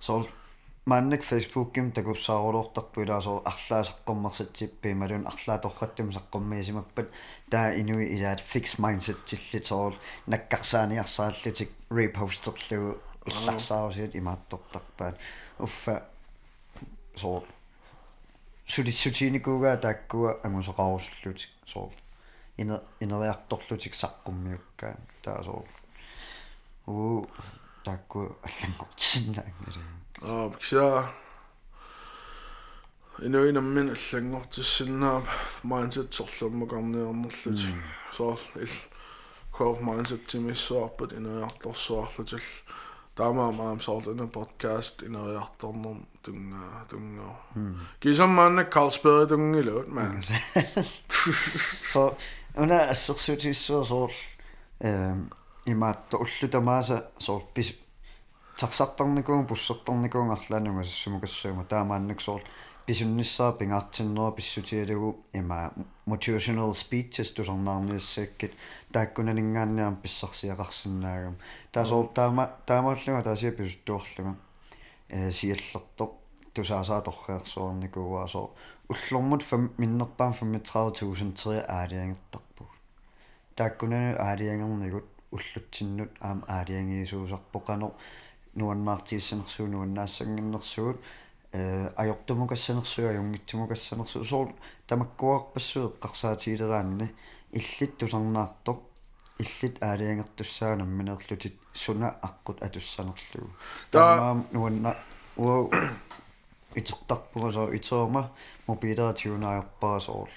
сол 0.01 0.29
манник 0.85 1.23
фейсбукким 1.23 1.93
такуссаарулуортарпу 1.93 3.03
илаасоо 3.03 3.43
арлаасаққуммерсатсиппи 3.51 4.95
малун 4.95 5.27
арлааторраттум 5.31 6.11
саққуммиисимаппат 6.11 7.09
таа 7.51 7.71
инуи 7.81 8.07
илаат 8.17 8.41
fix 8.41 8.67
mindset 8.83 9.19
тиллит 9.25 9.65
соол 9.67 9.95
наккарсааниарсааллитик 10.27 11.71
репостерлугу 11.91 12.99
илларсаарусиат 13.27 14.17
имааттортарпаат 14.17 15.17
уффа 15.59 15.95
соо 17.15 17.45
сулиссутиникуугаа 18.67 19.77
тааккуа 19.77 20.41
ангусоқарусуллутик 20.43 21.51
соо 21.65 21.93
ина 22.57 22.83
инериарторлутик 23.01 23.95
саққуммиуккаа 23.95 24.97
таа 25.23 25.45
соо 25.45 25.65
уу 26.87 27.29
тааккуа 27.85 28.35
аллангортсиннаангали 28.47 30.02
аа 30.21 30.51
кися 30.51 31.09
инуинаммин 33.23 33.91
аллангортиссиннаа 33.97 35.23
mindset 35.65 36.13
серлуммакарниарнерлут 36.13 37.61
соор 38.13 38.41
ил. 38.57 38.77
Growth 39.53 39.83
mindset 39.83 40.27
тимиссуарпут 40.27 41.13
инериарторсуарлутил 41.13 42.41
таамаа 43.15 43.53
маам 43.53 43.81
соортуна 43.81 44.27
подкаст 44.27 45.03
инериарторнер 45.03 45.97
тунгаа 46.23 46.87
тунгаа 46.89 47.37
кисаммаанна 48.01 48.65
калспери 48.65 49.29
тунгилуут 49.29 49.89
маа 49.89 50.23
så 51.93 52.17
una 52.57 52.89
ассерсуутиссуа 52.93 53.85
соор 53.85 54.13
эм 54.81 55.31
имаатто 55.67 56.17
уллутамааса 56.17 57.11
соор 57.19 57.43
пис 57.55 57.77
тарсартарникуун 58.59 59.47
пуссертарникуун 59.47 60.31
арлаануга 60.31 60.85
сумукассуума 60.85 61.65
таамааннак 61.65 62.21
соор 62.21 62.43
писунниссаа 62.87 63.53
пингаартиннера 63.53 64.33
писсутиалугу 64.33 65.25
има 65.33 65.73
motivational 66.07 66.73
speeches 66.73 67.33
тусарнаарниассааккит. 67.35 68.53
Тааккуналингаанниарам 68.93 69.97
писсарсиақарсинаагам 70.03 71.37
таасоор 71.73 72.09
таама 72.15 72.51
таамааллуга 72.67 73.23
таасиа 73.23 73.53
писуттуарлуга 73.53 74.37
э 75.09 75.31
сиаллерто 75.31 76.13
тусаасааторреерсуарникууаа 76.55 78.27
соо 78.27 78.51
уллормут 78.89 79.43
миннерпаам 79.79 80.33
35000 80.33 81.33
тери 81.33 81.65
аалиангертарпу 81.69 82.67
тааккунану 83.57 84.17
аалиангернигут 84.19 85.07
уллутсиннут 85.31 86.11
аама 86.21 86.45
аалиангиисуусарпоқано 86.49 87.93
нуаннаартииссанерсуу 88.55 89.67
нуаннаассангиннерсуут 89.67 91.01
э 91.53 91.91
ajortumukaссанерсуа 91.97 93.13
юнгитсумукассанерсу 93.13 94.25
соор 94.25 94.55
тамаккуарпассуу 94.87 95.95
эққарсаатиилераанни 96.01 97.15
иллит 97.53 97.99
тусарнаартоқ 97.99 98.79
иллит 99.39 99.83
аалиангертуссаана 99.83 100.85
минерлутит 100.85 101.57
суна 101.73 102.17
аққут 102.23 102.63
атуссанерлугу 102.67 103.51
таамаам 103.91 104.47
нуанна 104.53 104.97
уа 105.37 105.69
итертарпугасоо 106.75 107.75
итерма 107.77 108.31
мобилератиунаарпарасоор 108.67 110.31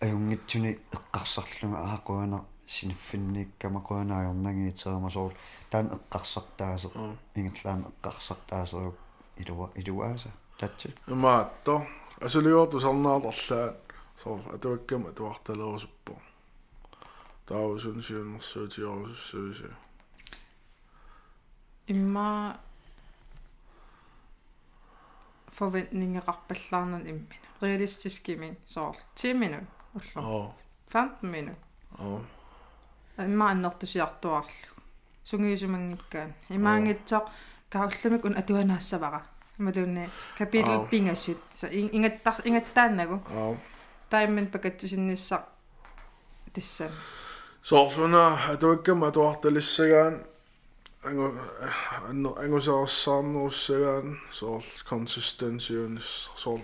аюнгитсуни 0.00 0.78
эққарсарлунга 0.96 1.78
аақуана 1.92 2.44
синиффинниккама 2.66 3.80
қуанаajornagi 3.80 4.68
итерма 4.68 5.10
соор 5.10 5.32
таан 5.72 5.86
эққарсартаасеқ 5.96 6.94
ингерлаан 7.40 7.80
эққарсартаасерук 7.90 8.96
илуа 9.40 9.66
илуааса 9.80 10.30
татси 10.58 10.88
имаатто 11.14 11.74
асулиорту 12.26 12.76
сарнаалерлаат 12.84 13.76
соор 14.22 14.40
атуаккам 14.54 15.02
атуарталерусуппо 15.10 16.12
таусун 17.46 18.02
сиуннэрсуутиорусуссуиси 18.06 19.70
имма 21.94 22.28
forventningeqarpallаарnan 25.56 27.04
immin 27.12 27.42
realistiskiming 27.62 28.56
soor 28.74 28.94
10 29.16 29.34
minut 29.42 29.66
ullu 29.96 30.12
аа 30.20 30.46
15 30.92 31.32
minut 31.34 31.60
аа 31.98 33.24
имма 33.26 33.50
аннертусиартуарлу 33.50 34.71
сунгиисумангиккаан 35.24 36.30
имаангитсоқ 36.50 37.24
каулламик 37.70 38.24
ун 38.24 38.34
атуанаассавара 38.36 39.20
малунни 39.58 40.08
капитл 40.38 40.70
Ау. 40.70 40.86
пингассут 40.86 41.38
са 41.54 41.66
ингаттар 41.72 42.34
ингаттааннагу 42.44 43.16
аа 43.30 43.56
тайммен 44.10 44.46
пакатсисинниссақ 44.54 45.42
тассан 46.54 46.92
соорсуна 47.62 48.38
атуаккам 48.52 49.04
атуарталиссагаан 49.04 50.14
ангу 51.04 51.26
анно 52.08 52.30
ангусаарсаарнеруссагаан 52.44 54.20
соор 54.30 54.62
консистенсиунис 54.88 56.30
соор 56.36 56.60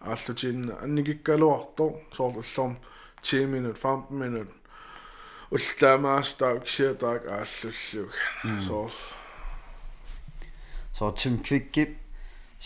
ааллутин 0.00 0.72
анникиккалуарто 0.84 1.86
соор 2.16 2.34
уллорм 2.42 2.76
10 3.22 3.46
минут 3.46 3.78
15 3.78 4.10
минут 4.10 4.48
уллаамаастаа 5.50 6.60
кисиатаак 6.66 7.22
ааллуллуг 7.26 8.12
соор 8.66 8.92
så 10.96 11.04
tim 11.20 11.34
kvikkip 11.46 11.90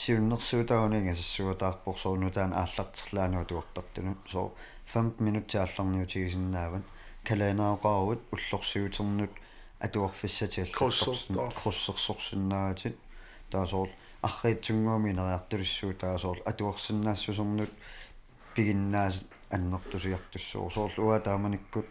сиуннэрсуутаагунинга 0.01 1.15
сассуатаарпорсуунутаан 1.21 2.53
ааллартерлаануа 2.63 3.45
туартартуну 3.51 4.13
so 4.33 4.43
15 4.95 5.21
минутти 5.27 5.57
аалларниутигисиннааван 5.59 6.85
калаанаақаруут 7.29 8.21
уллорсиутернут 8.35 9.33
атуарфиссатиаллартарсин 9.87 11.35
Круссертар. 11.35 11.53
круссерсорсиннаатит 11.61 12.97
таасоор 13.51 13.89
арриитсунгуами 14.29 15.11
нериартулиссуу 15.19 15.93
таасоор 16.05 16.39
атуарсиннаассусернут 16.51 17.73
пигиннаас 18.55 19.25
аннертусиартуссуу 19.57 20.71
соорлуа 20.71 21.21
тааманиккут 21.21 21.87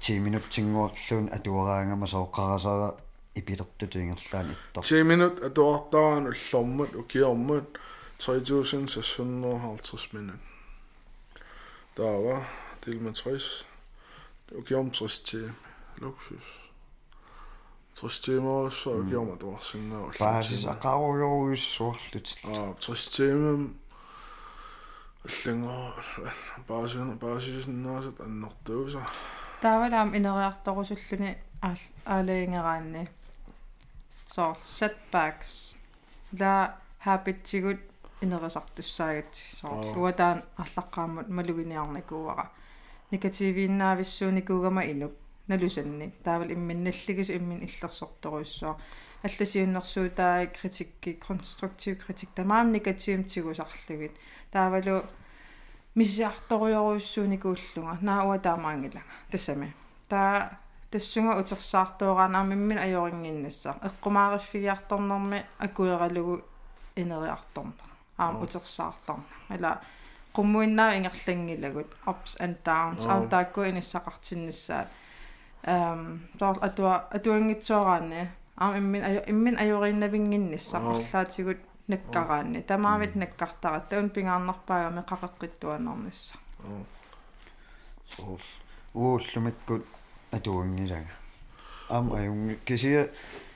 10 0.00 0.20
минуттингуарлуун 0.20 1.28
атуараангама 1.36 2.06
сооққарасара 2.06 2.88
ипилертутингерлаан 3.34 4.52
иттар 4.54 4.84
10 4.84 5.04
minut 5.10 5.44
атуартараан 5.48 6.26
уллормут 6.32 6.94
укиормут 6.94 7.78
3650 8.18 10.12
minut 10.14 10.40
таава 11.96 12.46
дел 12.84 13.00
med 13.00 13.16
60 13.16 13.64
укиорм 14.52 14.90
60 14.92 15.24
timer 15.24 15.54
luksus 16.00 16.46
60 17.94 18.24
timer 18.24 18.70
så 18.70 18.90
укиорм 19.00 19.32
атуарсиннаа 19.32 20.12
баасис 20.18 20.64
ақаруйоруйуссуарлут 20.64 22.28
а 22.44 22.74
60 22.80 23.16
timer 23.16 23.58
аллангаа 25.24 26.04
баасин 26.68 27.18
баасисиннаасат 27.18 28.20
аннэртууса 28.20 29.02
таавалаам 29.66 30.10
инериарторусуллуни 30.18 31.30
аал 31.68 31.80
аалаингераанни 32.14 33.02
соор 34.34 34.56
setbacks 34.78 35.50
ла 36.40 36.54
habitsigут 37.06 37.80
инерисартуссаагат 38.24 39.32
Аа. 39.62 39.98
уатаан 40.02 40.38
арлаққааммут 40.62 41.28
малугиниарникууара. 41.36 42.46
Негативииннаависсууникуугама 43.12 44.82
инук 44.92 45.12
налусанник 45.48 46.12
таавал 46.24 46.50
имминналлигис 46.56 47.28
иммин 47.30 47.60
иллерсорторуйссуа 47.66 48.72
алласиуннэрсуутаа 49.26 50.46
критикки 50.46 51.10
конструктив 51.26 52.04
критик 52.04 52.30
тамаам 52.34 52.72
негативимтигусарлугит 52.72 54.12
таавалу 54.52 55.02
мисиарторуйоруйссууникууллунга 55.96 57.98
наауа 58.00 58.38
таамаангилага 58.38 59.04
тассами 59.30 59.74
таа 60.08 60.58
тассунга 60.90 61.38
утерсаартуораанаармиммин 61.40 62.78
ажорингиннассаа 62.78 63.76
эққумаариффигиарторнэрми 63.88 65.44
акуералугу 65.58 66.42
инериарторнер 66.96 67.88
аам 68.18 68.42
утерсаартарна 68.42 69.24
ала 69.48 69.80
qummuinnaa 70.36 70.92
ingerlangilagут 70.98 71.90
ups 72.06 72.32
and 72.44 72.56
downs 72.66 73.02
аутаакку 73.12 73.60
иниссақартиннассаат 73.70 74.88
эм 75.64 76.00
тоор 76.38 76.56
атуа 76.68 76.94
атуангитсуараанни 77.16 78.22
аам 78.56 78.72
иммин 78.80 79.02
иммин 79.32 79.56
ажорииннавингинниссақарлаатигут 79.62 81.60
наккараанни 81.88 82.62
тамаавит 82.62 83.14
наккартара 83.16 83.80
таун 83.80 84.10
пингаарнарпаагами 84.10 85.02
қақеққиттуанернисса 85.10 86.36
соо 88.10 88.38
ууллумиккут 88.94 89.84
атуангилага 90.32 91.12
аам 91.88 92.12
аюнги 92.12 92.58
кисия 92.64 93.10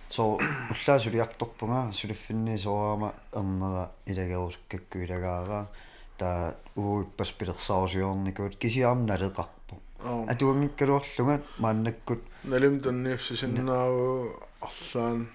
соо 0.08 0.38
уллаасулиарторпунга 0.70 1.92
сулиффинни 1.92 2.56
соорама 2.56 3.14
эрнера 3.32 3.90
илагерусуккакку 4.06 4.98
илагаараа 4.98 5.66
таа 6.18 6.54
ууиппас 6.76 7.32
пилерсаарусиорникуут 7.32 8.56
кисиаам 8.56 9.06
налеқарпу 9.06 9.80
атуангиккалуарлунга 10.32 11.42
мааннаккут 11.58 12.22
налим 12.44 12.80
танниуссисиннааву 12.80 14.32
арлаан 14.60 15.28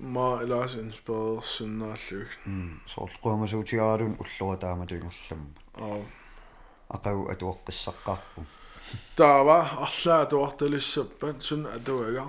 ма 0.00 0.40
илаас 0.42 0.74
инспирерсиннааллуг 0.76 2.30
соор 2.86 3.10
қуамасуутигаалун 3.22 4.16
уллура 4.22 4.56
таама 4.56 4.86
туингерламма 4.86 5.50
аа 5.76 6.00
ақагу 6.96 7.22
атуоққиссаққарпу 7.32 8.40
таава 9.16 9.58
арлаа 9.86 10.26
туарталиссаппат 10.26 11.42
сун 11.42 11.66
атуага 11.66 12.24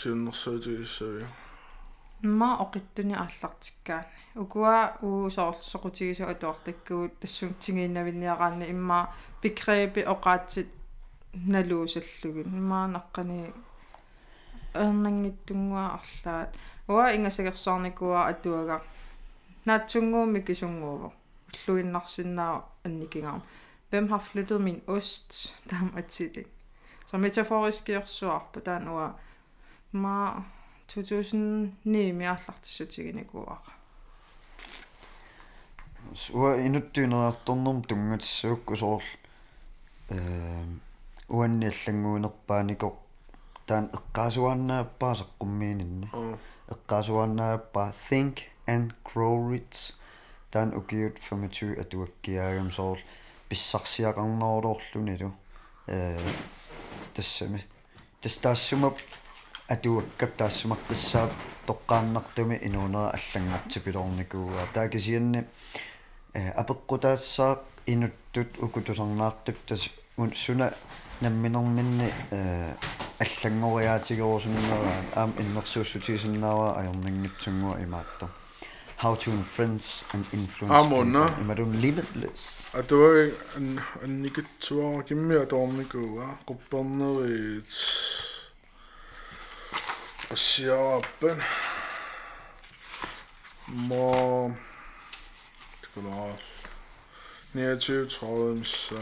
сиуннэрсуутигиссавиа 0.00 1.28
ма 2.22 2.50
оқиттуни 2.64 3.14
ааллартиккаани 3.14 4.18
ukua 4.42 4.98
uusoorssoqutigisu 5.02 6.24
atuartakkugut 6.32 7.14
тассунтигииннавинниараанни 7.20 8.66
имма 8.74 8.98
бикреби 9.42 10.02
оqaатсит 10.14 10.68
налуусаллугин 11.52 12.48
иммаанаqqani 12.60 13.40
эрнангиттунгуа 14.82 15.84
арлаат 15.98 16.50
уа 16.88 17.10
ингасагерсоорникуа 17.16 18.26
атуага 18.32 18.80
наатсунгуумми 19.66 20.40
кисунгуува 20.48 21.10
уллуиннарсиннаа 21.54 22.54
анникингаарм 22.86 23.42
hvem 23.90 24.08
har 24.12 24.22
flyttet 24.28 24.60
min 24.60 24.82
ost 24.86 25.30
der 25.70 25.82
er 25.86 25.96
artikel 26.02 26.46
så 27.06 27.18
metaforisk 27.18 27.90
gjørsuarpu 27.92 28.60
taanua 28.60 29.08
ma 29.92 30.14
2009 30.94 32.12
miarlartissutiginikuara 32.20 33.72
уа. 36.32 36.52
Инуттуинериарторнэрм 36.66 37.82
тунгатиссуукку 37.88 38.76
соорл 38.76 39.08
э 40.10 40.18
уанниаллангуунерпааникор 41.28 42.92
таан 43.66 43.90
эққаасуаннааппаа 43.96 45.14
саққуммиининни 45.20 46.08
эққаасуаннааппаа 46.74 47.92
think 48.08 48.50
and 48.66 48.92
grow 49.04 49.36
rich. 49.50 49.94
Таан 50.50 50.74
укиут 50.74 51.18
25 51.20 51.78
атуаккиаагам 51.78 52.70
соорл 52.70 53.00
писсарсиақарнерулоорлунилу 53.48 55.32
э 55.86 56.18
тассами 57.14 57.64
тастаассумап 58.20 58.96
атуаккап 59.68 60.36
таассумаққиссаап 60.36 61.30
тоққааннартуми 61.66 62.58
инуунера 62.62 63.10
аллангортипилорникууа 63.16 64.68
таакисианни 64.74 65.44
апеккутаассаақ 66.34 67.60
инуттут 67.86 68.58
укутусарнаартук 68.58 69.56
тас 69.66 69.90
суна 70.34 70.72
намминерминни 71.20 72.12
э 72.30 72.74
аллангориаатигерусуннера 73.19 74.93
аам 75.15 75.33
иннерсууссутигисиннаава 75.39 76.67
аернингитсунгуа 76.81 77.81
имаатто 77.83 78.29
how 78.97 79.15
to 79.15 79.31
influence 79.31 79.87
and 80.13 80.23
influence 80.33 80.73
амона 80.79 81.23
имадун 81.41 81.71
limitless 81.83 82.41
атуаги 82.73 83.33
анникитсуара 84.03 85.03
киммиа 85.03 85.45
тоорникууа 85.45 86.27
quppernerit 86.47 87.71
ассиараппан 90.35 91.41
мо 93.67 94.55
Genau. 95.95 96.37
29, 97.53 98.07
30 98.09 98.65
så 98.65 98.95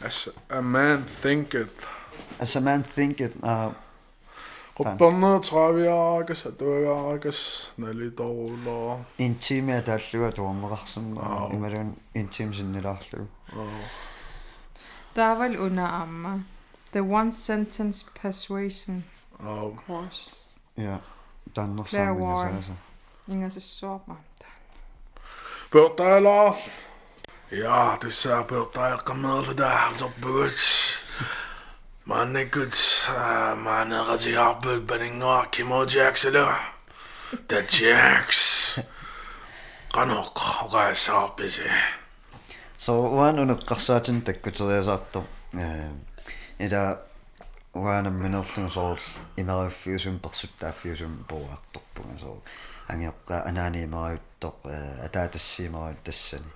as 0.00 0.28
a 0.50 0.60
man 0.60 1.04
thinketh. 1.22 1.86
أسمعن 2.41 2.83
ربنا 4.81 5.37
ترابيا 5.37 5.91
عاكس 5.91 6.47
هدوغا 6.47 7.11
عاكس 7.11 7.67
نالي 7.77 8.09
دولا 8.09 8.99
انتيم 9.19 9.69
يا 9.69 9.79
داللو 9.79 10.29
دوما 10.29 10.67
غحسن 10.67 11.17
إمرون 11.53 11.95
انتيم 12.15 12.51
جني 12.51 12.81
لاللو 12.81 13.25
داول 15.15 15.55
أنا 15.55 16.03
أما 16.03 16.39
The 16.91 17.03
one 17.03 17.31
sentence 17.31 18.03
persuasion 18.21 19.03
oh. 19.39 19.75
course. 19.87 20.57
Ja, 20.77 20.97
der 21.55 21.61
er 21.61 21.67
nok 21.67 21.87
sammen 21.87 22.19
med 22.19 22.27
det, 22.27 22.55
altså. 22.55 22.71
Ingen 23.27 23.51
så 23.51 23.59
sort, 23.61 24.07
man. 24.07 24.17
Børdejler! 25.71 26.53
Ja, 27.51 27.95
det 28.01 28.13
ser 28.13 28.43
børdejler 28.43 29.13
med 29.13 29.47
det 29.47 29.57
der. 29.57 30.98
Dessa 32.09 32.49
bördaaqammerluda 32.49 32.69
torpugut. 32.69 33.09
Mannikut 33.09 33.09
maaneratigarbut 33.63 34.87
paningoa 34.87 35.45
kimojaxalu. 35.45 36.47
The 37.47 37.61
Jacks. 37.61 38.79
Qanoq 39.93 40.39
oqaasaarpisi. 40.63 41.69
so 42.77 42.97
uan 42.97 43.39
uneqqarsaatин 43.39 44.21
takkuteriasaartor 44.21 45.23
э 45.57 45.89
ила 46.59 46.97
уаанам 47.73 48.13
минерлун 48.13 48.69
соорл 48.69 49.01
имериуффиусум 49.37 50.19
персуттааффиусум 50.19 51.25
пуаарторпунга 51.27 52.17
соо 52.17 52.41
ангиоққа 52.89 53.35
анааниимариуттоқ 53.49 54.55
атаатассиимариут 55.05 56.03
тассани 56.03 56.49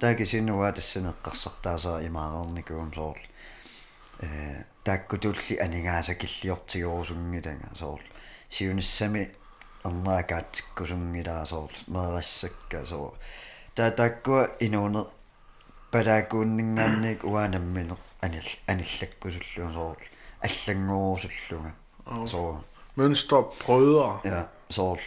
тааки 0.00 0.24
синуа 0.24 0.72
тассанеққарсартаасаа 0.72 2.06
имаарерникуум 2.06 2.94
соорл 2.94 3.20
э 4.22 4.64
тааккутулли 4.86 5.54
анигааса 5.64 6.14
киллиортигуурсунгилага 6.14 7.68
соорл 7.80 8.06
сиуниссами 8.48 9.22
эрнаакаатиккусунгилаа 9.88 11.44
соорл 11.52 11.78
мерассакка 11.94 12.84
соо 12.84 13.14
таа 13.74 13.90
тааккуа 13.90 14.42
инуунер 14.66 15.06
палаакууннингаанник 15.92 17.20
уаанамминеқ 17.24 18.00
анил 18.26 18.48
аниллаккусуллуга 18.72 19.72
соорл 19.78 20.06
аллангуурсуллуга 20.46 21.72
соо 22.32 22.64
Mønster 22.96 23.42
brødre. 23.60 24.20
ja 24.24 24.48
soorl 24.72 25.02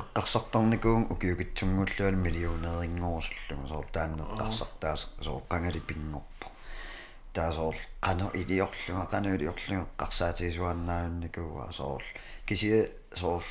эққарсартарникуун 0.00 1.06
укиукитсунгуллуан 1.12 2.18
миллионерингоорсуллуга 2.26 3.68
соор 3.68 3.86
тааннеққарсартаас 3.94 5.06
соор 5.24 5.42
қангали 5.48 5.80
пингорпо 7.30 7.34
таа 7.34 7.52
соор 7.52 7.76
қано 8.00 8.30
илиорлуга 8.34 9.06
қано 9.10 9.34
илиорлуга 9.34 9.86
эққарсаатигисуаннаанникууа 9.96 11.72
соор 11.72 12.02
кисие 12.46 12.90
соор 13.14 13.42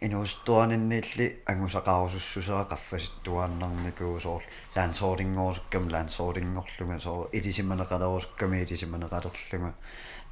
инуустуаниннилли 0.00 1.42
ангусақарусуссусера 1.46 2.66
қаффаситтуааннарникуу 2.68 4.20
соор 4.20 4.42
лаансоордингоорсуккам 4.76 5.88
лаансоордингорлуга 5.88 7.00
соор 7.00 7.28
илисиманеқалерусукками 7.32 8.62
илисиманеқалерлуга 8.64 9.72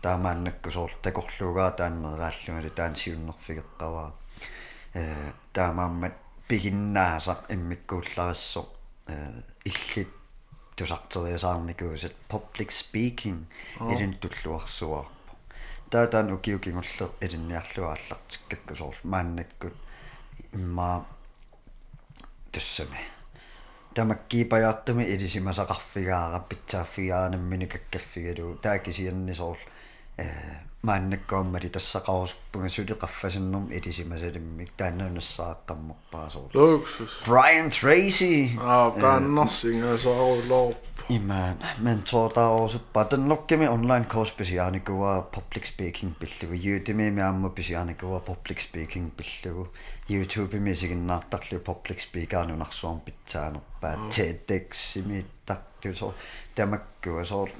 таамааннакку 0.03 0.71
соор 0.71 0.91
такорлугаа 1.03 1.71
таанмерааллуга 1.71 2.71
таан 2.71 2.95
сиуннерфигеққаваа 2.97 4.13
э 4.95 5.33
таамааммат 5.53 6.15
пигиннаасақ 6.49 7.41
иммиккууллариссо 7.49 8.69
э 9.09 9.43
иллит 9.65 10.24
тусартериасаарникуусат 10.77 12.15
public 12.29 12.71
speaking 12.81 13.41
илин 13.93 14.15
туллуарсуарпо 14.23 15.33
таатаан 15.91 16.33
укиукингуллер 16.33 17.11
илинниарлуааллартиккакку 17.25 18.75
соор 18.77 18.97
мааннаккут 19.05 19.77
имма 20.53 21.07
туссами 22.53 23.01
тамаккиипаjaartumi 23.95 25.05
илисимасақарфигаара 25.15 26.41
питсааффигаараммини 26.49 27.67
каккаффигалу 27.67 28.57
таакисианни 28.65 29.35
соор 29.35 29.59
э 30.19 30.27
мааннаккауммали 30.84 31.68
тассақарусуппунга 31.76 32.70
сулеқарфасиннэрм 32.76 33.66
илисимасалиммик 33.78 34.72
тааннунассааққаммерпаа 34.80 36.30
соор 36.32 36.52
Luksus. 36.54 37.12
Brian 37.28 37.68
Tracy 37.70 38.56
Ah, 38.60 38.90
Dannasinga 39.02 39.98
saarulorp. 39.98 40.78
Имаан 41.10 41.58
ментортаарусуппа 41.80 43.06
танлоккими 43.06 43.68
онлайн 43.68 44.06
коурс 44.06 44.32
писиааникуа 44.32 45.28
public 45.36 45.66
speaking 45.72 46.12
пиллугу 46.20 46.56
Udemy 46.56 47.10
миамма 47.12 47.50
писиааникуа 47.50 48.20
public 48.30 48.60
speaking 48.66 49.12
пиллугу 49.18 49.68
YouTube 50.08 50.56
мисигиннаартарлу 50.60 51.60
public 51.60 52.00
speaker 52.00 52.48
нунарсуарм 52.48 53.00
питсаанерпаа 53.02 53.73
TEDx 54.15 54.97
имиттартусо 55.01 56.15
тамаккуа 56.55 57.25
соор 57.25 57.51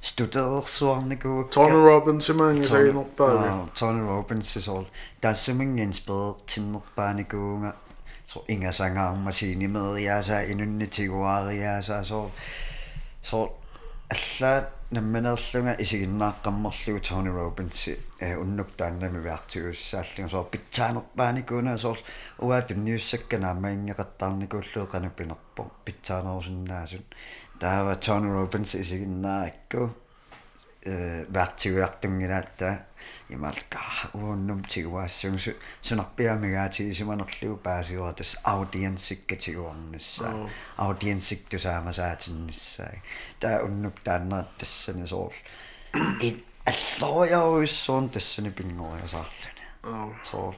студерсуарникуа 0.00 1.48
Tony 1.54 1.78
Robbins 1.88 2.26
имаанга 2.32 2.64
сагинерпаали. 2.64 3.70
Tony 3.78 4.02
Robbins 4.10 4.60
соор 4.60 4.86
тассуминг 5.20 5.80
инспиртиннерпааникуунга 5.80 7.72
så 8.28 8.44
inga 8.48 8.72
sangaarma 8.72 9.32
siinimeriaasa 9.32 10.40
inunnitiguariaasa 10.52 12.04
so 12.04 12.30
so 13.22 13.38
аллаат 14.14 14.77
намманерлунга 14.90 15.76
исигиннааққаммерлугу 15.84 17.00
Tony 17.00 17.28
Robbins 17.28 17.98
э 18.20 18.36
уннуктааннами 18.36 19.20
виартигуссааллуга 19.20 20.28
so 20.28 20.44
питсаанерпааникуна 20.50 21.76
so 21.76 21.94
уа 22.38 22.62
тунниуссаккана 22.62 23.50
аммаингеқаттаарникууллуу 23.52 24.88
қануппинерпо 24.88 25.70
питсаанерусиннаасун 25.84 27.04
таава 27.60 27.92
Tony 28.00 28.32
Robbins 28.32 28.80
исигиннаакку 28.80 29.90
э 30.84 31.26
виартигуартунгилаатта 31.28 32.87
ималка 33.29 33.79
ууннум 34.13 34.63
тигуаассугу 34.63 35.37
сунарпиамигаати 35.81 36.93
симанерлугу 36.93 37.57
паасиура 37.57 38.13
тас 38.13 38.37
аудиенсиккатигуарнissaа 38.43 40.49
аудиенсик 40.77 41.49
тусаамасаатиннissaа 41.49 42.97
таа 43.39 43.63
уннук 43.65 43.99
тааннерат 44.03 44.57
тассани 44.57 45.07
соор 45.07 45.33
ин 46.21 46.43
аллояуиссуун 46.65 48.09
тассани 48.09 48.49
пингориасаарлуни 48.49 49.63
Аа. 49.83 50.09
соор 50.23 50.55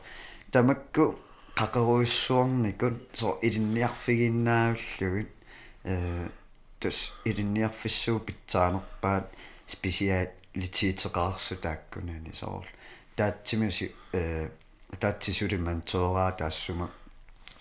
тамакку 0.51 1.19
qaqeruissuarnikun 1.59 2.95
so 3.19 3.27
ilinniarfiginnaavullugut 3.47 5.31
э 5.85 6.27
тус 6.79 6.97
ilinniarfissuu 7.29 8.19
питсаанерпаат 8.27 9.25
специалититеқарсу 9.73 10.38
тааккунани 11.56 12.32
соор 12.32 12.66
таатсимиси 13.16 13.94
э 14.12 14.48
таатсисулиман 14.98 15.82
тоораа 15.82 16.32
таассума 16.32 16.90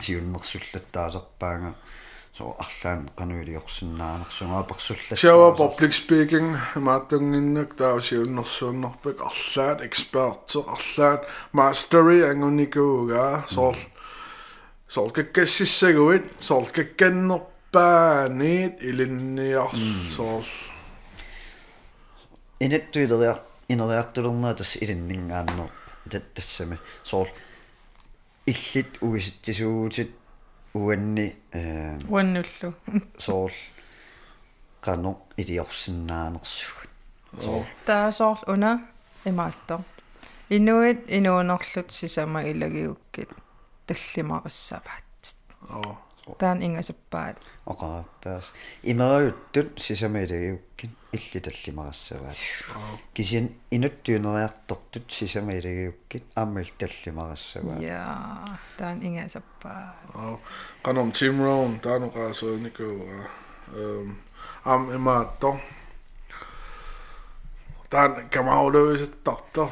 сиуннерсуллаттаасерпаанга 0.01 1.75
so 2.33 2.55
арлаан 2.63 3.09
qanуилиорсиннаанерсунгаа 3.17 4.63
персулла 4.63 5.17
Sjava 5.17 5.49
public 5.59 5.93
speaking 6.01 6.47
мааттунгиннак 6.75 7.75
таусиуннэрсууннэрпак 7.75 9.17
арлаат 9.29 9.79
экспертер 9.87 10.63
арлаат 10.75 11.21
mastery 11.53 12.19
ангуникууга 12.31 13.45
соор 13.49 13.77
соор 14.87 15.11
каккассиссагуит 15.11 16.25
соор 16.39 16.65
какканнерпаанит 16.77 18.73
илинниар 18.89 19.71
соор 20.15 20.45
инаттуилериар 22.59 23.39
инериартулернаа 23.69 24.53
тас 24.55 24.75
илиннингааннер 24.83 25.69
таттассами 26.11 26.77
соор 27.03 27.29
иллит 28.45 28.97
угиситсисуугутит 29.01 30.11
уанни 30.73 31.35
э 31.53 31.97
уаннуллу 32.09 32.73
соор 33.17 33.51
qano 34.81 35.11
илиорсиннаанерсугут 35.37 36.91
соор 37.43 37.65
таасоорл 37.85 38.43
уна 38.47 38.71
имааттор 39.25 39.81
инуит 40.49 40.99
инуунерлут 41.07 41.91
сисама 41.91 42.43
илагиуккит 42.51 43.29
таллимариссаваат 43.87 45.03
аа 45.69 46.08
таан 46.38 46.62
ингасаппаат 46.62 47.36
оқаартаас 47.66 48.52
имериуттут 48.82 49.76
сисамаилагиуккин 49.76 50.90
илли 51.12 51.40
таллимарассаваат 51.46 52.36
кисин 53.14 53.52
инуттуинериартортут 53.70 55.12
сисамаилагиуккит 55.12 56.24
ааммил 56.34 56.70
таллимарассаваат 56.78 57.80
я 57.82 58.58
таан 58.78 59.02
ингасаппаат 59.02 59.94
аа 60.14 60.38
каном 60.82 61.10
Tim 61.12 61.36
Rohn 61.44 61.80
таануqaасууникууга 61.84 63.28
эм 63.74 64.16
ам 64.64 64.96
имаатто 64.96 65.60
таан 67.90 68.28
камаулуисаттарто 68.30 69.68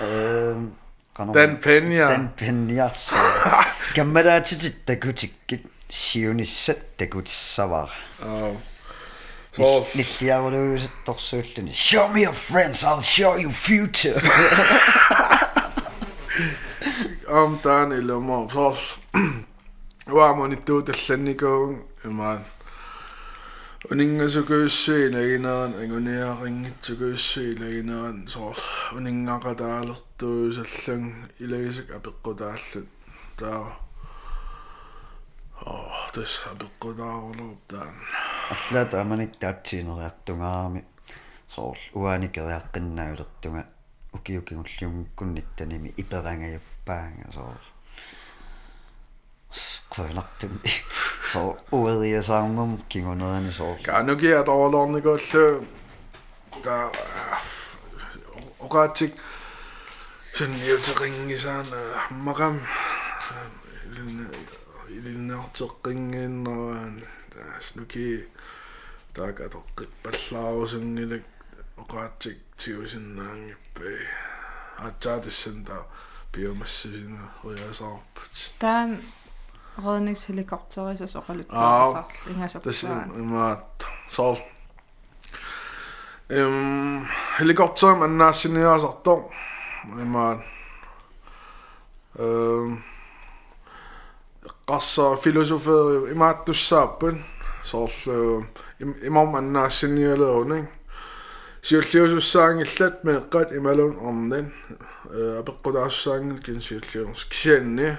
эм 0.00 0.74
qano 1.18 1.32
Dan 1.34 1.58
Peña 1.58 2.06
тан 2.08 2.28
пенниарса 2.38 3.16
каммараатитит 3.96 4.84
такутиккит 4.84 5.66
Сиунissat 5.93 6.97
такутиссаваа 6.97 7.89
аа 8.25 8.57
соор 9.55 9.85
ниллиарулуусатторсууллуни 9.93 11.71
show 11.71 12.07
me 12.13 12.21
your 12.25 12.33
friends 12.33 12.83
i'll 12.83 13.01
show 13.17 13.35
you 13.43 13.51
future. 13.51 14.19
Ам 17.29 17.59
таан 17.63 17.91
илумо 17.99 18.49
соор 18.51 18.77
уамонитtuu 20.07 20.81
талланникуун 20.87 21.83
имаан 22.03 22.41
унингасукуuссуилагинеран 23.91 25.73
агуниарингитсукуuссуилагинеран 25.83 28.17
соор 28.33 28.57
унингақатаалертуусаллан 28.97 31.03
илагисак 31.43 31.87
апеққутааллут 31.97 32.87
таа 33.37 33.82
оо 35.65 35.91
тэс 36.13 36.33
апеққутаарулуп 36.51 37.59
таан 37.67 37.95
аллаата 38.53 39.01
аманик 39.01 39.37
таатсиинериартунгаарами 39.41 40.81
соор 41.47 41.77
уааникериаққиннаулертунга 41.99 43.63
укиукингуллиунгкунниттаними 44.15 45.93
иперангаяппаанга 46.01 47.31
соор 47.37 47.61
кванартум 49.89 50.53
соо 51.31 51.57
уэриасаарнэрм 51.71 52.73
кингунерани 52.91 53.51
соор 53.51 53.77
канугиа 53.83 54.43
тоолорникууллу 54.43 55.65
таа 56.63 56.91
оqaатик 58.65 59.13
сунниутерингисаана 60.37 61.79
хаммакам 64.93 64.95
илиннартеққингииннерaan 64.97 67.01
тааснуки 67.33 68.29
таакатоққиппаллаарусунгилак 69.13 71.25
оqaатик 71.77 72.37
тиусиннаангиппи 72.57 74.07
атсаатиссанта 74.77 75.85
биомассисина 76.33 77.31
уясаарпут 77.43 78.53
таан 78.59 79.01
тас 79.75 80.27
оқалуттаасаарл 81.15 82.11
ингасаппаат 82.31 83.17
имаат 83.23 83.85
соор 84.09 84.37
эм 86.29 87.05
helikopter 87.39 87.95
маннаассиниаасарто 88.01 89.13
имаат 90.05 90.39
эм 92.17 92.92
qassa 94.67 95.15
filosoferi 95.15 96.11
imaattussaappan 96.11 97.25
soorlu 97.63 98.45
imam 99.03 99.35
annaassinialeruning 99.35 100.67
siulliusussaangillat 101.61 103.03
meeqqat 103.03 103.51
imalun 103.59 103.95
ornin 104.07 104.47
apeqqutaassaangil 105.39 106.39
kinsiulliuners 106.45 107.25
kisianni 107.25 107.89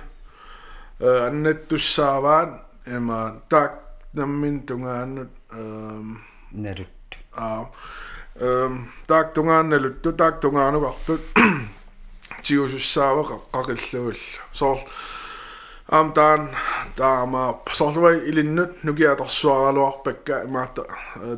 ima 2.96 3.34
taak 3.48 3.72
намmin 4.14 4.66
tungaannut 4.66 5.32
ehm 5.52 6.08
Nalut. 6.52 7.08
aa 7.36 7.60
ehm 8.40 8.74
taak 9.06 9.34
tungaannallut 9.34 10.02
tu 10.02 10.12
taak 10.12 10.40
tungaanuqartut 10.40 11.24
tiusussaavaqa 12.44 13.36
qaqilluull 13.52 14.22
soor 14.52 14.78
am 15.90 16.12
taan 16.12 16.56
taama 16.96 17.60
soorluai 17.72 18.16
ilinnut 18.24 18.84
nukiatorsuaraluarpakka 18.84 20.42
imaatta 20.42 20.82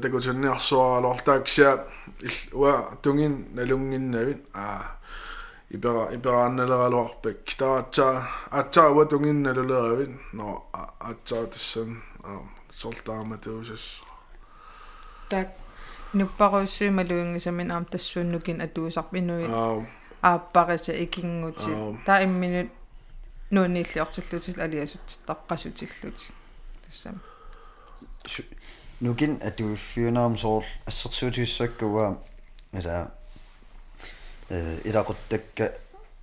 takutunniarsuaraluartaaksia 0.00 1.78
ua 2.54 2.92
tungin 3.02 3.46
nalunginnavit 3.54 4.42
aa 4.54 4.96
ipera 5.74 6.10
iperaannaleraluarpak 6.16 7.36
taatsa 7.58 8.22
atsa 8.50 8.90
ua 8.90 9.04
tunginnaluleraavit 9.04 10.10
no 10.32 10.66
atsa 11.00 11.36
tassan 11.46 12.02
soltaama 12.70 13.36
tuusas 13.36 14.02
так 15.28 15.48
нуппаруссуималуингисамин 16.14 17.70
аам 17.70 17.84
тассууннукин 17.84 18.60
атуусарпинуи 18.60 19.44
аа 19.44 19.82
ааппариса 20.22 20.92
икингути 21.04 21.70
Аа. 21.74 21.92
Таа 23.50 23.66
имминут 23.66 23.94
нууннииллиортиллутил 23.94 24.60
алиасутситтаққасутиллут 24.60 26.32
тассам 26.86 27.20
Nukin 29.00 29.40
atuuffiunaam 29.44 30.36
soor 30.36 30.64
assersuutiussakkuwa 30.86 32.16
ila 32.78 33.10
э 34.50 34.80
илақуттакка 34.84 35.72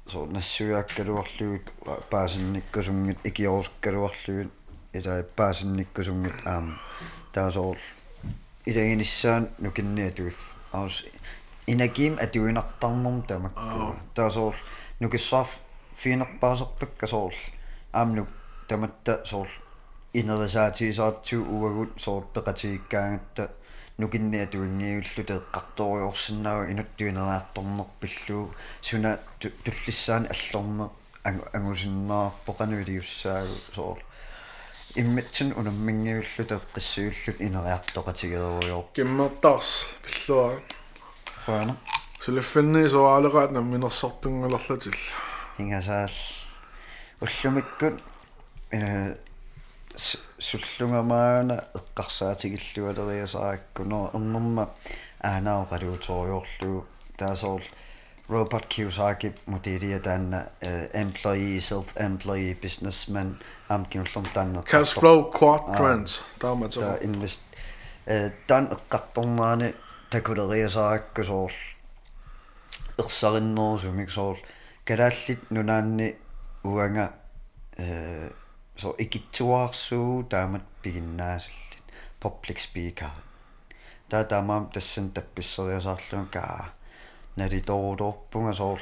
соо 0.08 0.26
нассуяаккалуарлугут 0.26 1.70
паасинниккусунгит 2.10 3.20
икиорусккалуарлугут 3.24 4.52
ила 4.94 5.24
паасинниккусунгит 5.36 6.48
аам 6.48 6.80
таасоор 7.32 7.78
илагиниссаан 8.66 9.50
нукинни 9.60 10.08
атуиф 10.08 10.56
аус 10.72 11.06
инагим 11.68 12.18
атуинартарнерм 12.20 13.22
тамакку 13.22 13.96
таасоор 14.16 14.56
нукиссаaf 15.00 15.50
финерпаасерпакка 15.96 17.08
соор 17.08 17.34
аамнук 17.92 18.28
таматта 18.68 19.22
соор 19.26 19.48
инерисаатигисаартсуу 20.14 21.44
уагут 21.56 22.02
соор 22.02 22.24
пеқатигиккаагатта 22.34 23.50
нукинни 23.98 24.38
атуингиуллу 24.46 25.24
теэққарториорсиннаава 25.30 26.72
инуттуинераартторнерпиллуу 26.72 28.46
суна 28.82 29.20
туллиссаани 29.40 30.28
аллорне 30.34 30.86
ангусиннаарпоқануилиуссаагу 31.24 33.56
соор 33.76 34.00
имматсин 34.96 35.54
унаммингиуллу 35.60 36.44
теэққиссууллут 36.52 37.38
инериартоқатигеруйоо 37.48 38.82
киммертаарс 38.96 39.72
пиллуа 40.04 40.48
qaana 41.46 41.74
сулиффинни 42.24 42.88
соаалераат 42.88 43.52
намминерсартунгалерлатил 43.52 44.96
ингасаал 45.63 46.11
уллумиккут 47.21 48.03
э 48.73 49.17
суллунгамаана 50.39 51.65
эққарсаатигиллуалериасааккуно 51.79 54.11
эрнэрма 54.15 54.65
аанао 55.21 55.67
қалууториорлуу 55.71 56.87
таасоор 57.17 57.63
Robert 58.29 58.69
Kiyosaki 58.69 59.33
модерия 59.47 60.01
таанна 60.01 60.47
employee 60.93 61.61
self 61.61 61.97
employee 61.97 62.55
businessman 62.63 63.37
амкиуллум 63.69 64.27
таанне 64.35 64.63
cash 64.63 64.93
flow 65.01 65.31
quadrant 65.33 66.23
таамата 66.39 66.81
та 66.81 66.99
инвест 67.03 67.43
э 68.07 68.31
тан 68.47 68.69
эққарторнаани 68.69 69.75
такулериасааккусоор 70.11 71.53
ерсариннерусумик 72.99 74.11
соор 74.11 74.39
калааллит 74.86 75.52
нунаанни 75.52 76.16
уанга 76.64 77.14
э 77.78 78.32
со 78.76 78.96
икитсуаарсуу 78.98 80.24
таамат 80.24 80.64
пигиннаасаллит 80.82 81.74
public 82.24 82.58
speaker. 82.58 83.12
Та 84.10 84.24
таамаам 84.24 84.70
тассан 84.72 85.12
тапписсериасаарлуга 85.12 86.28
каа 86.32 86.74
налиторулорпунга 87.36 88.54
соор 88.54 88.82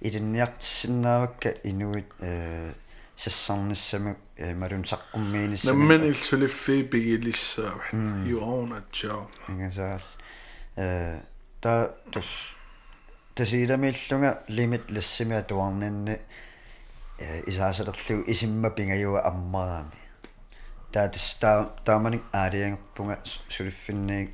илинниартиссиннаавакка 0.00 1.50
инуит 1.64 2.06
э 2.20 2.72
сассарниссами 3.16 4.16
э 4.36 4.54
малун 4.54 4.84
саққуммииниссами 4.84 5.72
наммин 5.72 6.10
илсулиффи 6.10 6.82
пигилиссаа 6.82 7.80
you 8.26 8.40
own 8.40 8.72
a 8.72 8.82
job. 8.92 9.28
Ингасаал 9.48 10.02
э 10.76 11.20
та 11.60 11.94
тус 12.12 12.55
тасииламииллунга 13.36 14.44
лимит 14.48 14.90
лассими 14.90 15.36
атуарнинни 15.36 16.18
э 17.18 17.42
исаасалерлу 17.46 18.24
исимма 18.32 18.70
пингаюа 18.70 19.20
аммараами 19.28 20.00
таа 20.90 21.08
тас 21.10 21.36
таа 21.38 21.68
тааманик 21.84 22.22
аалиангерпунга 22.32 23.20
сулиффинниик 23.24 24.30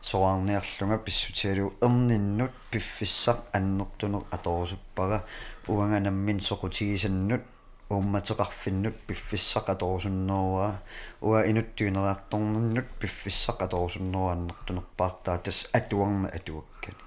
соарниарлунга 0.00 0.96
писсутиалу 0.96 1.74
эрниннут 1.82 2.52
пиффиссақ 2.70 3.38
аннертунер 3.52 4.22
аторусуппара 4.30 5.26
уанга 5.68 6.00
наммин 6.00 6.38
соқутигисаннут 6.40 7.42
уумматеқарфиннут 7.90 8.96
пиффиссақ 9.06 9.68
аторусуннеруа 9.74 10.80
уа 11.20 11.40
инуттуинераарторнернут 11.50 12.88
пиффиссақ 13.00 13.58
аторусуннеруаннертунерпаартаа 13.66 15.38
тас 15.44 15.68
атуарна 15.74 16.28
атуаккани 16.28 17.05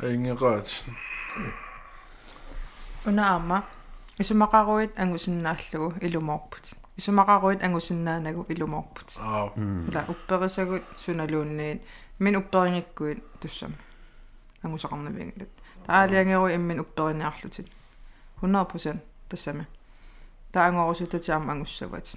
ингераат 0.00 0.84
унаама 3.04 3.64
исумақаруит 4.18 4.92
ангусиннааллугу 4.96 5.94
илумоорпут 6.00 6.74
исумақаруит 6.96 7.62
ангусиннаанагу 7.62 8.46
илумоорпут 8.48 9.08
аа. 9.20 9.50
Ила 9.56 10.04
упперисагут 10.08 10.82
суналуунниит 10.96 11.82
мин 12.18 12.36
упперингиккуит 12.36 13.22
туссам. 13.40 13.74
Ангусақарнавингилат 14.62 15.48
таалиангеру 15.86 16.48
иммин 16.54 16.80
уппериниарлутит 16.80 17.68
100% 18.40 19.00
тассами 19.28 19.66
таангорусутатиарма 20.52 21.52
ангуссават 21.52 22.16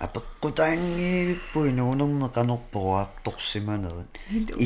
апеккутаангииппуи 0.00 1.70
нуунернеқанерпоруаарторсиманерит 1.78 4.12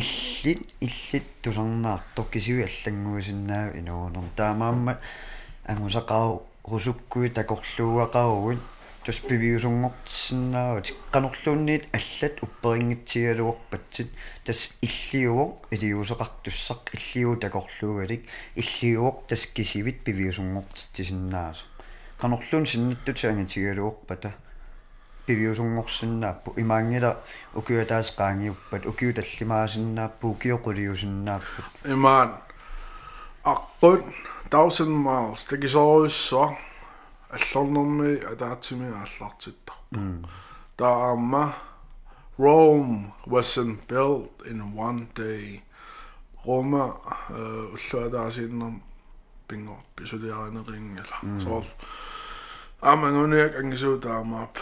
иллит 0.00 0.60
иллит 0.80 1.26
тусарнаартор 1.42 2.24
кисиуи 2.32 2.64
аллангуисиннаау 2.68 3.70
инуунер 3.80 4.26
таамаамма 4.36 4.94
ангусақару 5.66 6.42
русуккуи 6.64 7.28
такорлууақаругут 7.38 8.60
тус 9.04 9.18
пивиусунгортсиннаава 9.28 10.80
тикканерлуунниит 10.86 11.84
аллат 11.98 12.34
упперингитсигалуорпатсит 12.44 14.08
тас 14.44 14.60
иллиуор 14.86 15.48
илиусеқартуссақ 15.74 16.82
иллиу 16.96 17.36
такорлуугалик 17.36 18.22
иллиуор 18.54 19.14
тас 19.28 19.46
кисивит 19.46 20.04
пивиусунгортитсиннаасо 20.04 21.64
канерлуун 22.18 22.66
синниттутиангитигалуорпата 22.66 24.34
пивиусунгорсиннааппу 25.25 26.53
имаангила 26.57 27.11
укиутаас 27.55 28.11
qaangiuppat 28.19 28.85
ukiu 28.91 29.13
tallimaasиннааппу 29.17 30.25
укиоқулиусиннааппут 30.33 31.65
имаан 31.85 32.29
аққут 33.53 34.03
1000 34.49 34.89
miles 35.05 35.45
тагисоруйссоо 35.49 36.57
аллорнэрми 37.29 38.11
атаатсими 38.31 38.89
ааллартиттарпа 39.01 39.99
таама 40.77 41.55
Rome 42.39 43.11
wasn't 43.27 43.87
built 43.87 44.31
in 44.49 44.59
one 44.87 45.01
day 45.13 45.61
Roma 46.45 46.85
уллуатаасиннер 47.75 48.81
пингор 49.47 49.77
писулиаринерингала 49.95 51.17
соол 51.43 51.65
амангуниак 52.84 53.56
ангисуу 53.56 53.96
таамаап 53.98 54.58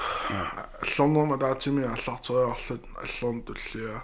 аллорнерма 0.82 1.38
таатсими 1.42 1.82
ааллартериарлут 1.82 2.84
аллорн 3.02 3.42
туллиа 3.42 4.02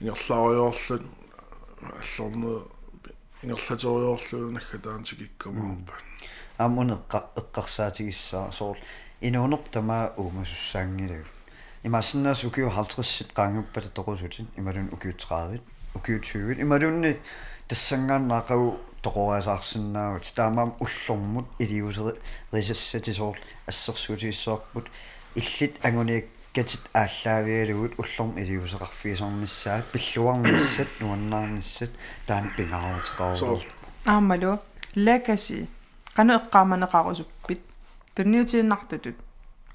ингерлаариорлут 0.00 1.02
аллорне 2.00 2.52
ингерлатериорлуу 3.42 4.50
наггатаантикиккамаарпа 4.56 5.94
амун 6.58 6.92
эққа 6.96 7.18
эққарсаатигиссаа 7.40 8.52
соор 8.52 8.76
инуунер 9.22 9.62
тамаа 9.72 10.12
уумасуссаангилагу 10.18 11.24
имаасиннаас 11.82 12.44
укиу 12.44 12.68
50-сит 12.68 13.32
qaanguppata 13.32 13.88
toqusutин 13.88 14.46
ималун 14.56 14.92
укиу 14.92 15.12
30 15.12 15.62
укиу 15.94 16.20
20 16.20 16.60
уллормут 20.84 21.46
илиусери 21.58 22.18
рисассати 22.52 23.12
соор 23.12 23.36
ассерсуутииссоорпут 23.66 24.86
иллит 25.34 25.74
ангуниак 25.82 26.24
иккатит 26.56 26.80
ааллаавиалугут 26.94 27.92
уллорм 27.98 28.38
илиусеқарфиисорнissaат 28.38 29.84
пиллуарниссат 29.92 30.88
нуаннаарниссат 31.00 31.90
таан 32.26 32.50
пингаруутеқаруу 32.56 33.60
аамалу 34.06 34.58
legacy 35.06 35.68
qanu 36.16 36.32
eqqaamanеqarusupпит 36.40 37.60
tunniutiinnartutut 38.16 39.18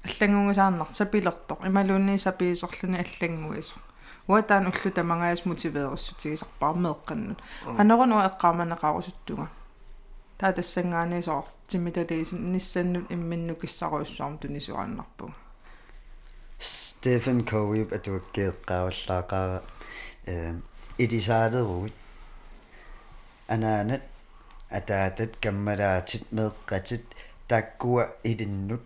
аллагунгусаарнар 0.06 0.88
сапилертоқ 0.98 1.60
ималуунни 1.68 2.16
сапиисорлуни 2.26 2.98
аллагуисо 3.04 3.76
уатаан 4.27 4.67
уллу 4.71 4.89
тамангаас 4.91 5.45
мотивеериссутигисарпаар 5.45 6.75
меэққаннут 6.85 7.39
qanорунуа 7.77 8.27
эққааманеқарусуттуга 8.29 9.47
таа 10.37 10.51
тассангаанисоо 10.53 11.45
тимиталиисин 11.67 12.51
ниссаннут 12.53 13.11
имминну 13.11 13.55
киссаруйуссуарм 13.55 14.37
тунисуааннарпуга 14.37 15.33
Stephen 16.59 17.39
Covey 17.49 17.83
атуаккеэққааваллаақаа 17.97 19.61
э 20.25 20.53
идисаалерут 20.97 21.93
анаанат 23.47 24.03
атаатат 24.69 25.37
каммалаатит 25.43 26.25
меэққатит 26.31 27.05
таккуа 27.47 28.03
илиннут 28.23 28.83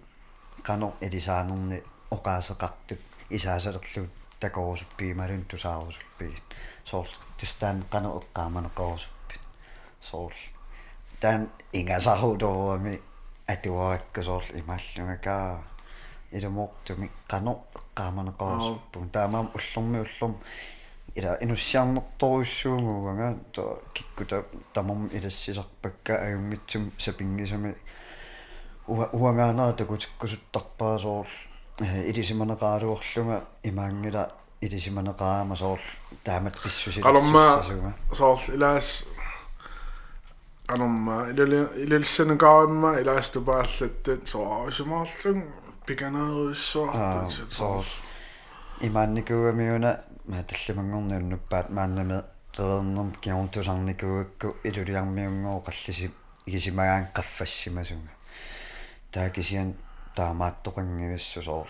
qano 0.67 0.93
илисаанерни 1.01 1.82
оқаасеқартут 2.15 2.99
исаасалерлуут 3.29 4.11
такорусуппигималун 4.41 5.45
тусаарусуппигит 5.45 6.43
соорл 6.84 7.11
тестан 7.39 7.82
qano 7.91 8.20
эққааманеқорусуппит 8.20 9.41
соорл. 10.01 10.37
Таан 11.20 11.49
ингасарудоруами 11.72 13.01
атуаракка 13.47 14.22
соорл 14.22 14.51
имааллугакаа 14.61 15.62
илумоортуми 16.32 17.11
qano 17.28 17.64
эққааманеқорусуппун 17.74 19.11
таамаам 19.11 19.51
уллорми 19.55 19.99
уллорм 20.05 20.37
ила 21.14 21.39
инуссиарнерторуссуугуага 21.41 23.39
то 23.53 23.82
киккута 23.95 24.45
тамам 24.74 25.07
илассисарпакка 25.07 26.18
аюнгитсум 26.26 26.93
сапингисами 26.99 27.74
уа 28.87 29.09
уангаанаа 29.12 29.72
такутиккусуттарпаа 29.72 30.99
соор 30.99 31.26
илисиманеқаалуорлунга 31.80 33.44
имаангила 33.62 34.30
илисиманеқаама 34.60 35.56
соор 35.56 35.80
таамат 36.24 36.56
писсуси 36.62 37.00
қалорма 37.00 37.62
соор 38.12 38.40
илаас 38.48 39.04
қалорма 40.66 41.30
илали 41.30 41.68
илалиссанеқаамма 41.84 43.00
илааступааллаттат 43.02 44.28
соо 44.28 44.70
сумаарлун 44.70 45.44
пиканааруиссуартат 45.86 47.52
соор 47.52 47.84
имаанникуамиуна 48.80 50.00
мааталламангорнууннуппаат 50.26 51.70
мааннаме 51.70 52.22
теернерм 52.56 53.12
киунтусарникуакку 53.20 54.56
илулиармиунгоо 54.64 55.60
қаллиси 55.66 56.10
игисимагаан 56.46 57.08
qaffassimasuga 57.16 58.12
таакисиан 59.12 59.74
таамааттоқангивиссу 60.18 61.42
соор 61.42 61.68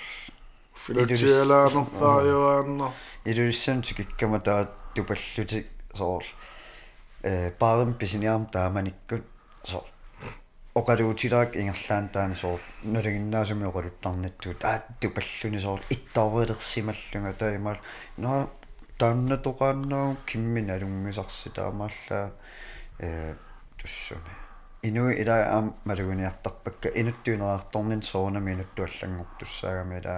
филатиалаанертааюаанна 0.74 2.92
илулиссам 3.24 3.82
тикиккама 3.82 4.40
таа 4.40 4.68
тупаллути 4.94 5.66
соор 5.94 6.24
э 7.22 7.51
баарам 7.61 7.94
писиниарм 7.94 8.47
тааманиккут 8.47 9.24
соор 9.64 9.84
оқалуутилаак 10.74 11.57
ингерлаан 11.57 12.09
таами 12.09 12.34
соор 12.34 12.61
нулагиннаасуми 12.84 13.66
оқалуттарнатту 13.70 14.55
таат 14.55 14.84
тупаллуни 15.01 15.59
соор 15.59 15.80
иттаарвелерсималлунга 15.94 17.32
таимаал 17.32 17.78
но 18.16 18.51
таанна 18.99 19.36
тоқааннаа 19.47 20.16
киммин 20.26 20.70
алунгисарси 20.70 21.49
таамааллаа 21.59 22.32
э 22.99 23.34
туссуми 23.78 24.45
инуи 24.89 25.14
ила 25.22 25.37
аам 25.55 25.66
малугуниартарпакка 25.84 26.89
инуттуинераарторнин 27.01 28.03
соонами 28.03 28.53
инуттуаллангортуссаагами 28.57 30.01
ила 30.01 30.16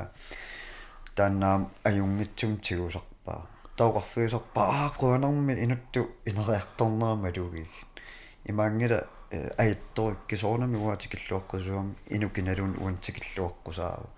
тааннаам 1.17 1.71
аюнгитсум 1.89 2.59
тигусарпаа 2.65 3.41
тауқарфиусарпаа 3.79 4.67
аа 4.79 4.91
куанарми 4.99 5.53
инутту 5.65 6.01
инериарторнерама 6.25 7.31
луги 7.37 7.65
имаангила 8.45 8.99
аятторикки 9.59 10.37
соонами 10.37 10.77
уатикиллуаққусуам 10.77 11.89
инукиналун 12.17 12.75
уантикиллуаққусааву 12.85 14.09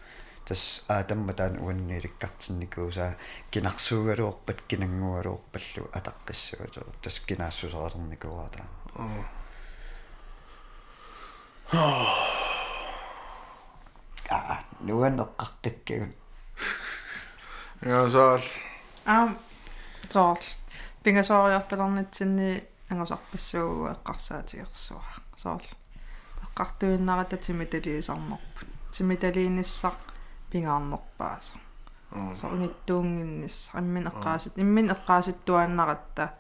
тас 0.46 0.84
аатамма 0.88 1.32
таан 1.32 1.58
уаннииликкартинникуусаа 1.64 3.12
кинарсуугалуорпат 3.50 4.62
кинангуалуорпаллу 4.68 5.90
атаққиссуатоо 5.98 6.86
тас 7.02 7.20
кинаассусаалерникуаа 7.28 8.48
таа 11.70 12.02
а 14.30 14.56
нуанеққартаккагун 14.86 16.12
ясаал 17.82 18.44
аам 19.06 19.38
тоол 20.12 20.42
пингасоориорталернитсинни 21.02 22.50
ангусарпассуу 22.90 23.86
эққарсаатигерсуа 23.94 25.04
соол 25.36 25.64
эққартуиннарата 26.44 27.36
тимиталиисарнерпут 27.46 28.68
тимиталииниссақ 28.90 29.98
пингаарнерпааса 30.50 31.56
со 32.34 32.46
униттуунгиннис 32.48 33.70
аммин 33.78 34.10
эққаасит 34.10 34.54
иммин 34.62 34.90
эққааситтуаннаратта 34.94 36.34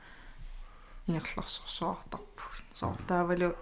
ингерлэрсорсуартарпут 1.06 2.66
соол 2.74 2.98
таавалу 3.06 3.54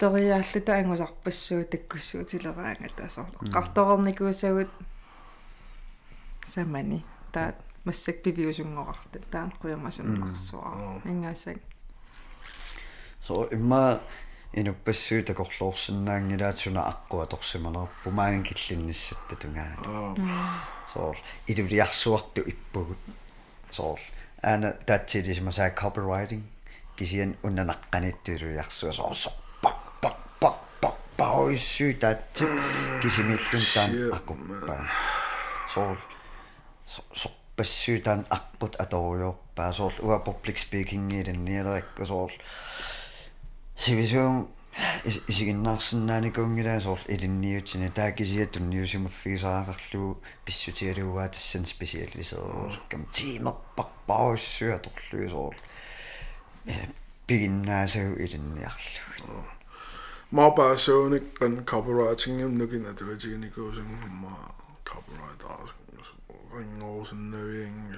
туллериааллута 0.00 0.76
ангусарпассуу 0.78 1.64
таккуссуу 1.64 2.24
тилераангата 2.24 3.08
соол 3.08 3.26
эққарторерникуусагут 3.40 4.70
самани 6.44 7.04
таат 7.32 7.56
массак 7.84 8.22
пивиусунгорарта 8.22 9.18
таан 9.30 9.50
куямасуннарсуа 9.60 11.00
ингаасак 11.04 11.58
so 13.26 13.48
имма 13.52 14.00
инуппассуу 14.52 15.22
такорлуорсинаангилаатсуна 15.22 16.82
аққуа 16.92 17.26
торсиманерпу 17.26 18.10
маан 18.10 18.42
киллинниссатта 18.42 19.36
тунгаана 19.36 20.56
соор 20.92 21.16
илулиарсуарту 21.46 22.40
иппугут 22.52 22.98
соор 23.70 24.00
ана 24.42 24.72
татсилисимасаа 24.72 25.70
copywriting. 25.70 26.42
Кисиан 26.96 27.36
уннанаққаниттулуиарсуа 27.42 28.92
соор 28.92 29.16
paoissuutaat 31.20 32.34
kisimilluntaan 33.02 33.90
akuppa 34.16 34.74
sool 35.72 35.96
soppassuutaan 37.12 38.26
akput 38.36 38.72
atoriorpaa 38.84 39.72
sool 39.72 39.92
ua 40.02 40.18
public 40.18 40.56
speakingiilannialerakku 40.64 42.06
sool 42.06 42.28
sivisuun 43.76 44.48
isiginnaarsinnaanikungilaa 45.28 46.80
sool 46.80 46.96
ilinniutini 47.08 47.90
taa 47.90 48.10
kisiatunniusimuffigisaakarluu 48.18 50.22
pissutigaluugaa 50.44 51.28
tassan 51.28 51.66
spesialiseeruusukkam 51.66 53.04
tiimerparpaoissuatorluu 53.16 55.28
sool 55.30 55.54
piginnaasau 57.26 58.12
ilinniarlugit 58.24 59.59
ma 60.32 60.50
ba 60.50 60.76
so 60.76 61.08
ni 61.08 61.18
kan 61.34 61.64
copyright 61.64 62.20
sing 62.20 62.40
em 62.40 62.56
nukin 62.56 62.86
at 62.88 63.02
we 63.02 63.16
ji 63.16 63.36
ni 63.36 63.48
go 63.48 63.72
sing 63.72 63.98
ma 64.22 64.34
copyright 64.84 65.42
as 65.42 65.70
ring 66.52 66.82
os 66.82 67.10
and 67.12 67.32
no 67.32 67.38
ing 67.38 67.96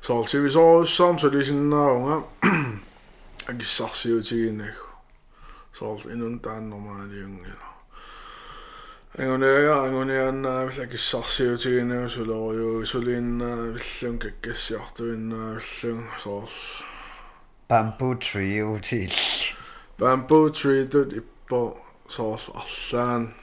so 0.00 0.16
all 0.16 0.24
series 0.24 0.56
all 0.56 0.86
some 0.86 1.18
so 1.18 1.28
this 1.28 1.50
no 1.50 2.26
ag 3.48 3.60
sasio 3.60 4.22
ti 4.26 4.50
ni 4.50 4.70
so 5.72 5.86
all 5.86 5.98
inun 6.08 6.40
dan 6.40 6.70
no 6.70 6.78
ma 6.78 7.04
ni 7.04 7.20
ing 7.20 7.44
Angon 9.16 9.44
e, 9.44 9.70
angon 9.70 10.10
e 10.10 10.16
anna, 10.18 10.52
fylla 10.66 10.88
gysasi 10.90 11.44
o 11.46 11.54
ti'n 11.54 11.92
e, 11.94 12.00
sy'n 12.10 12.26
loi 12.26 12.58
o, 12.58 12.70
sy'n 12.82 13.04
lun, 13.06 13.28
fyllwn 13.78 14.16
gygysiadw 14.24 15.06
yn, 15.12 15.28
fyllwn, 15.62 16.00
sol. 16.18 16.50
Bamboo 17.70 18.16
tree 18.18 18.58
o 18.66 18.74
ti'n. 18.82 19.14
Bamboo 19.98 20.50
tree 20.50 20.88
тут 20.88 21.12
иппо 21.12 21.76
соол 22.08 22.40
арлаан 22.54 23.34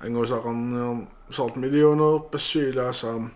ангусақарнеерм 0.00 1.08
соорт 1.30 1.56
миллионер 1.56 2.20
пассуилаасаам 2.30 3.32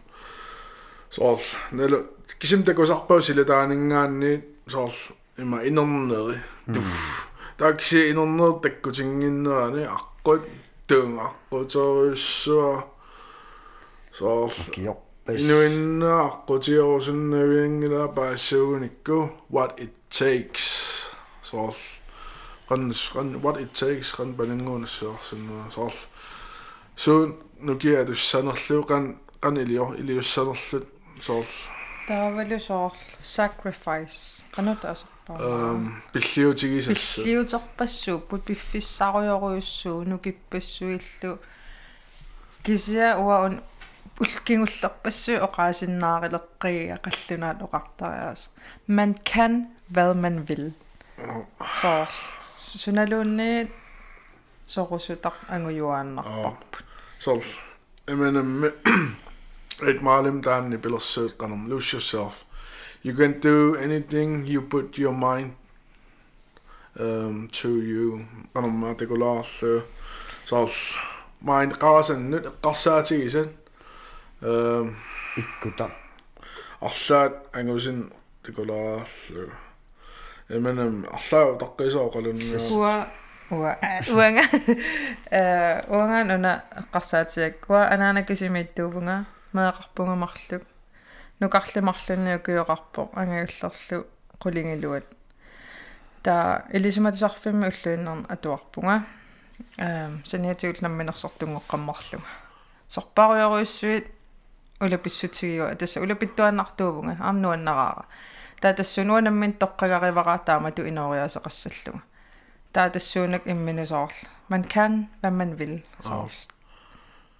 соол 1.10 1.40
нэло 1.72 2.06
кисим 2.38 2.64
такусарпау 2.64 3.20
силатаанинггаанни 3.20 4.44
соол 4.68 4.92
има 5.38 5.66
инернери 5.66 6.38
туф. 6.72 7.28
Такси 7.58 8.10
инернер 8.10 8.52
таккутингиннерани 8.62 9.86
аққут 9.86 10.42
tuungaqqutoorissuа 10.88 12.82
soorl 14.12 14.50
kiorpis 14.74 15.42
inuinnaaqutiorsunnaviangila 15.42 18.08
paassuunikku 18.16 19.16
what 19.50 19.72
it 19.78 19.94
takes. 20.10 20.66
Soorl 21.42 21.74
qannas 22.68 23.02
qan 23.14 23.28
what 23.42 23.60
it 23.60 23.72
takes 23.72 24.12
qan 24.16 24.34
palinguunassuarsunna 24.38 25.70
soorl 25.76 25.98
suun 26.96 27.38
nukia 27.60 28.04
tussanerlu 28.08 28.82
qan 28.90 29.04
qan 29.42 29.56
ilio 29.56 29.94
iliussanerlut 30.00 30.86
soorl 31.26 31.52
таавалу 32.06 32.58
соор 32.60 32.92
sacrifice. 33.20 34.42
Канута 34.52 34.92
асарпаа 34.92 35.36
эм 35.40 36.02
пиллиутигисасса 36.12 37.22
пиллиутерпассууппут 37.24 38.44
пиффиссаруйоруйуссуу 38.44 40.04
нукиппассуиллу 40.04 41.38
кися 42.62 43.16
уаун 43.18 43.62
улкингуллерпассуу 44.20 45.38
оqaасиннаарилеққига 45.46 46.96
қаллунаат 47.04 47.58
оқартариаас 47.66 48.42
man 48.86 49.14
kan 49.24 49.52
hvad 49.88 50.14
man 50.14 50.48
vil. 50.48 50.72
Så 51.80 52.06
So, 52.76 52.90
I'm 55.48 56.18
sol 57.18 57.42
emenamme 58.08 58.72
et 59.88 60.02
maalim 60.02 60.42
lose 61.68 61.92
yourself. 61.92 62.44
You 63.04 63.14
can 63.14 63.40
do 63.40 63.76
anything 63.76 64.44
you 64.46 64.62
put 64.62 64.98
your 64.98 65.12
mind 65.12 65.52
um 66.98 67.48
to 67.52 67.68
you. 67.80 68.26
Qanerma 68.54 68.94
tikulaarlu 68.94 69.82
sol 70.44 70.68
mind 71.40 71.72
qaasannut 71.78 72.46
eqqarsaatigisan 72.46 73.48
um 74.42 74.96
ikkuta. 75.36 75.90
arlaat 76.80 77.32
angusin 77.56 78.10
tikulaarlu 78.42 79.52
эмэнэм 80.48 81.06
арлаа 81.12 81.58
таққисоо 81.58 82.10
қалунниа 82.12 82.58
уа 82.70 83.08
уа 83.50 83.78
уанга. 84.12 84.44
Э 85.30 85.84
уанга 85.88 86.24
нуна 86.24 86.64
эққарсаатиак 86.80 87.68
уа 87.68 87.88
анаана 87.88 88.22
кисимиттуувнга 88.22 89.26
меэқарпунга 89.52 90.14
марлук 90.14 90.62
нукарлимарлунниу 91.40 92.38
киоқарпо 92.40 93.10
ангиуллерлу 93.14 94.06
qulingilluat 94.38 95.04
та 96.22 96.64
элисиматисарфимми 96.70 97.70
уллуиннерна 97.70 98.26
атуарпунга 98.28 99.04
э 99.78 100.10
саниатигул 100.24 100.80
намминерсортунгоққаммарлунга 100.80 102.28
сорпааруйоруиссуит 102.88 104.06
улаписсутигиуа 104.80 105.74
тасса 105.74 106.00
улапиттуаннартуувнга 106.00 107.16
аамнуаннараара 107.20 108.04
таа 108.63 108.73
тассунуанаммин 108.73 109.53
тоққагаривара 109.61 110.39
таамату 110.45 110.81
инориасеқассаллуга 110.89 112.01
таа 112.73 112.89
тассуунак 112.89 113.47
имминусоорл 113.47 114.17
man 114.49 114.63
kan 114.63 115.09
hvad 115.19 115.31
man 115.31 115.59
vil 115.59 115.83
соорл 116.01 116.39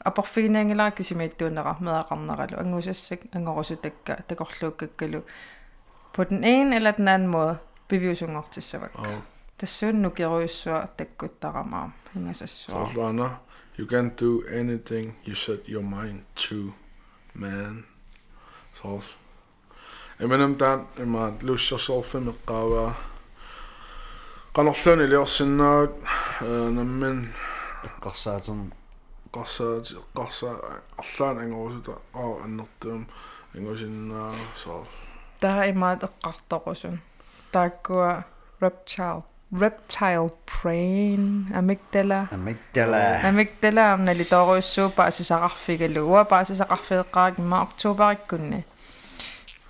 апорфигинаангилаа 0.05 0.91
кисимииттууннера 0.91 1.75
меақарнералу 1.79 2.59
ангусассак 2.59 3.19
ангорусутакка 3.33 4.13
такорлууккаккалу 4.27 5.21
på 6.13 6.23
den 6.23 6.43
ene 6.43 6.75
eller 6.75 6.91
den 6.91 7.07
anden 7.07 7.27
måde 7.27 7.57
bevisungortissavak 7.87 8.91
тассуунну 9.57 10.09
керуйуссуа 10.11 10.87
таккуттарамаа 10.97 11.91
хинgasассуа 12.13 12.85
сорлаана 12.85 13.39
you 13.77 13.85
can 13.85 14.11
do 14.23 14.31
anything 14.61 15.05
you 15.27 15.35
set 15.35 15.61
your 15.67 15.83
mind 15.83 16.19
to 16.35 16.73
man 17.33 17.85
Jeg 20.20 20.28
mener 20.28 20.44
om 20.44 20.54
den, 20.54 20.86
jeg 20.98 21.08
mener, 21.08 21.32
Lucia 21.42 21.78
Solfi 21.78 22.18
Mikkawa. 22.18 22.92
Qanorluun 24.54 25.00
iliorsinnaut 25.00 25.94
nammin 26.76 27.24
eqqarsaatum 27.88 28.60
eqqarsaat 29.26 29.88
eqqarsa 30.00 30.50
arlaan 31.02 31.38
angorusuta 31.42 31.94
qaa 32.14 32.32
annertuum 32.44 33.02
angorusinnaa 33.56 34.30
soo 34.62 34.80
taa 35.40 35.64
imaat 35.72 36.06
eqqartoqusun 36.08 37.00
taakkua 37.56 38.10
reptile 38.62 39.24
reptile 39.62 40.28
brain 40.52 41.24
amygdala 41.60 42.20
amygdala 42.38 43.00
amygdala 43.30 43.88
amnali 43.96 44.24
toruissuupa 44.34 45.08
asisaqarfigaluua 45.10 46.24
paasisaqarfiqaak 46.32 47.42
imma 47.42 47.62
oktuuparikkunni 47.66 48.60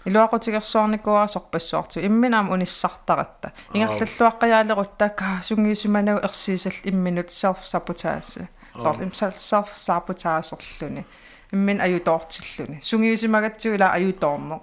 октообариккунни 0.06 0.10
илуақутигерсуарникуа 0.10 1.28
сорпассуарту 1.28 2.00
имминаам 2.00 2.50
унissartaратта 2.50 3.52
ингерллуаққаяалерутта 3.74 5.42
сунгиусиманагу 5.42 6.20
ерсиисал 6.24 6.72
имминут 6.84 7.28
self 7.30 7.64
sabotage 7.64 8.46
соор 8.74 9.02
им 9.02 9.10
self 9.10 9.70
sabotage-ерлүни 9.86 11.04
иммин 11.52 11.80
аютоортиллүни 11.80 12.80
сунгиусимагатсуила 12.82 13.86
аюторнер. 13.92 14.60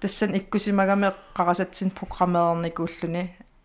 Тассан 0.00 0.34
иккусимагаме 0.34 1.12
қарасатсин 1.34 1.90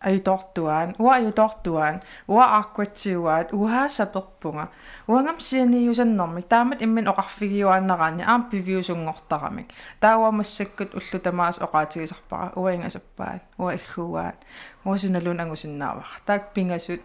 аютортуаан 0.00 0.94
уа 0.98 1.14
аютортуаан 1.14 2.02
уа 2.28 2.44
ааккуатсиуаат 2.58 3.52
уаа 3.52 3.88
саперпунга 3.88 4.68
уангам 5.06 5.40
сианиусаннэрмик 5.40 6.46
таамат 6.48 6.82
иммин 6.82 7.08
оқарфигиуааннараани 7.08 8.22
аам 8.22 8.48
пивиусунгортарамик 8.50 9.68
таауамассаккут 10.00 10.94
уллу 10.94 11.18
тамаас 11.22 11.58
оқаатигисарпара 11.58 12.52
уаингасаппаат 12.56 13.42
уа 13.58 13.74
иггууаат 13.74 14.38
уасуналун 14.84 15.40
ангусиннаавар. 15.40 16.08
Таак 16.26 16.52
пингасут 16.54 17.00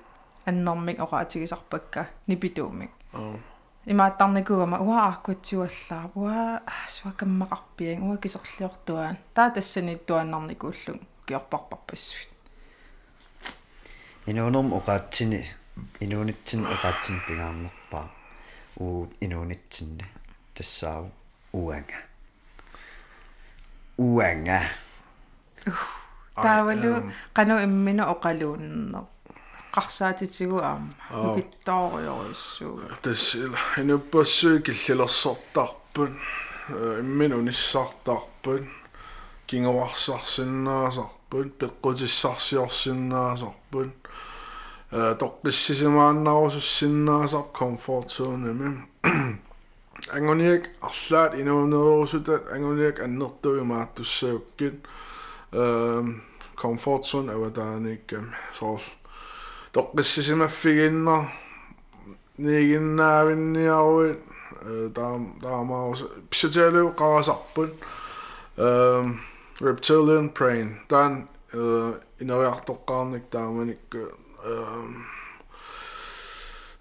аннэрмик 0.45 0.99
оқаатигисарпакка 0.99 2.07
нипитуумик. 2.27 2.91
Аа 3.13 3.37
имааттарникугама 3.85 4.77
уа 4.79 4.97
ааккуатсиуаллаа 5.09 6.03
уа 6.15 6.61
суакаммақарпиан 6.95 7.99
уа 8.07 8.17
кисерлиортуаан 8.17 9.17
таа 9.33 9.49
тассанитуаннарникууллу 9.55 10.93
киорпарпарпассут 11.27 12.32
инуунерм 14.25 14.73
оқаатсини 14.73 15.45
инуунитсин 15.99 16.65
оқаатсин 16.65 17.19
пигаарнерпаа 17.27 18.09
уу 18.79 19.09
инуунитсинне 19.19 20.05
тассааву 20.55 21.11
уанга 21.53 21.97
уанга 23.97 24.61
таавалу 26.35 27.11
кану 27.33 27.63
иммина 27.63 28.03
оқалууннер 28.13 29.03
қарсаатитигу 29.75 30.59
аама 30.61 30.89
укиттоориориссууга 31.11 32.95
тас 33.01 33.35
инуппассуи 33.81 34.61
киллилерсортарпун 34.61 36.19
иммин 37.01 37.33
униссартарпун 37.33 38.69
кингуарсарсиннаасарпун 39.47 41.49
пеққутиссарсиорсиннаасарпун 41.59 43.89
э 43.89 44.02
тоққиссисимааннарусуссиннаасар 44.92 47.44
комфорт 47.52 48.10
зонами 48.10 48.88
ангониак 50.12 50.70
арлаат 50.80 51.34
инуунерусутат 51.34 52.52
ангониак 52.52 53.00
аннертуимааттуссауккит 53.00 54.74
э 55.52 56.04
комфорт 56.56 57.06
зон 57.06 57.30
аватааниккам 57.30 58.34
соор 58.52 58.80
тоққиссисимаффигиннар 59.72 61.28
нигиннаавинниаруит 62.38 64.18
таам 64.94 65.38
таамаус 65.42 66.04
писатиалу 66.30 66.94
қарасарпут 66.96 67.74
эм 68.56 69.20
reptilian 69.60 70.32
brain 70.32 70.76
тан 70.88 71.28
инериартоққарник 72.20 73.24
тааманикку 73.30 73.98
эм 73.98 74.21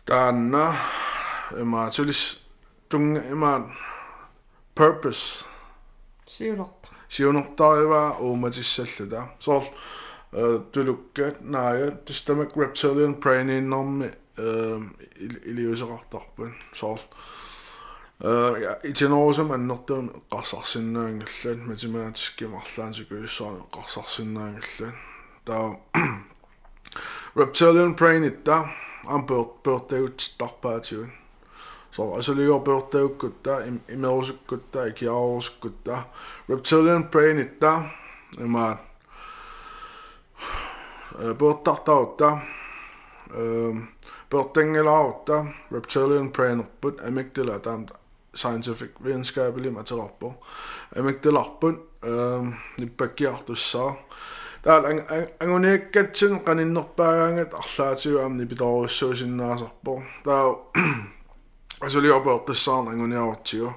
таанна 0.05 0.77
эма 1.53 1.91
сулис 1.91 2.41
тунг 2.89 3.19
эма 3.31 3.73
purpose. 4.75 5.45
Сиулерта 6.27 6.89
сиунертариваа 7.09 8.17
ууматиссаллута 8.21 9.29
соор 9.39 9.65
тулуккат 10.73 11.43
наая 11.43 11.91
тестамак 11.91 12.57
reptilian 12.57 13.21
brain 13.21 13.51
иннэрми 13.51 14.11
эм 14.37 14.97
илиусеқартарпун 15.45 16.55
соор 16.75 17.01
э 18.21 18.79
итинорусам 18.85 19.53
аннертуун 19.53 20.09
эққарсарсиннаангаллаан 20.09 21.69
математикки 21.69 22.45
марлаан 22.45 22.95
сикуиссуарни 22.95 23.61
эққарсарсиннаангаллаан 23.61 24.95
таа 25.45 25.77
Reptilian 27.37 27.95
Brain 27.97 28.25
itta 28.25 28.69
am 29.07 29.27
pörtäyt 29.63 30.21
starpaatiun. 30.21 31.09
So 31.91 32.15
asaliu 32.15 32.61
pörtäykkutta 32.61 33.59
imerusukkutta 33.89 34.85
ikiarusukkutta 34.85 36.03
Reptilian 36.49 37.05
Brain 37.09 37.39
itta 37.39 37.83
ima 38.45 38.77
pörtartautta 41.39 42.39
pörtengelautta 44.31 45.45
Reptilian 45.73 46.33
Brain 46.33 46.61
opput 46.61 47.01
amygdala 47.01 47.59
tam 47.59 47.87
scientific 48.35 48.91
videnskapelig 49.05 49.73
matelarpo 49.73 50.35
amygdalarpun 50.99 51.89
nippakiartussaa 52.79 53.95
таал 54.63 54.85
ангуниаккатсин 55.41 56.41
qaninnerpaagaangat 56.47 57.55
арлаатиуамни 57.61 58.45
питоруссуусиннаасарпо 58.47 60.03
таа 60.25 60.55
асулиорпеортассаарна 61.81 62.91
ангуниарутсиго 62.95 63.75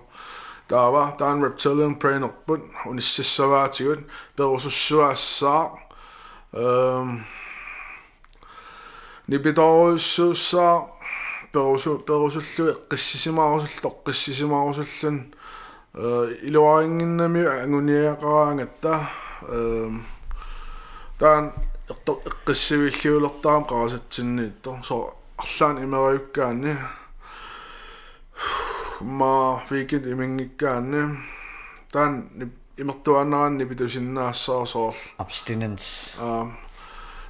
таава 0.68 1.16
таан 1.18 1.42
reptilian 1.44 1.96
brain-erput 2.02 2.62
унississavaatigut 2.86 4.02
перусуссуаассаа 4.38 5.62
эм 6.54 7.26
нипиторуссууссаа 9.28 10.90
перусу 11.52 11.98
перусуллу 12.08 12.72
эққиссисимаарусулл 12.74 13.82
тоққиссисимаарусуллун 13.86 15.18
э 15.94 16.38
илуарингиннами 16.48 17.44
ангуниақараангатта 17.64 19.10
эм 19.50 20.06
таан 21.20 21.54
эққиссивиллиулертаам 21.88 23.64
қарасатсинниитто 23.70 24.80
со 24.84 25.16
арлаан 25.38 25.84
имериуккаани. 25.84 26.76
Ма 29.02 29.62
викенд 29.70 30.06
имингиккаани. 30.08 31.18
Таан 31.92 32.52
имертуаннаранни 32.78 33.66
питусиннаассаа 33.66 34.66
соорл. 34.66 34.96
Abstinence 35.18 36.18
аа 36.20 36.52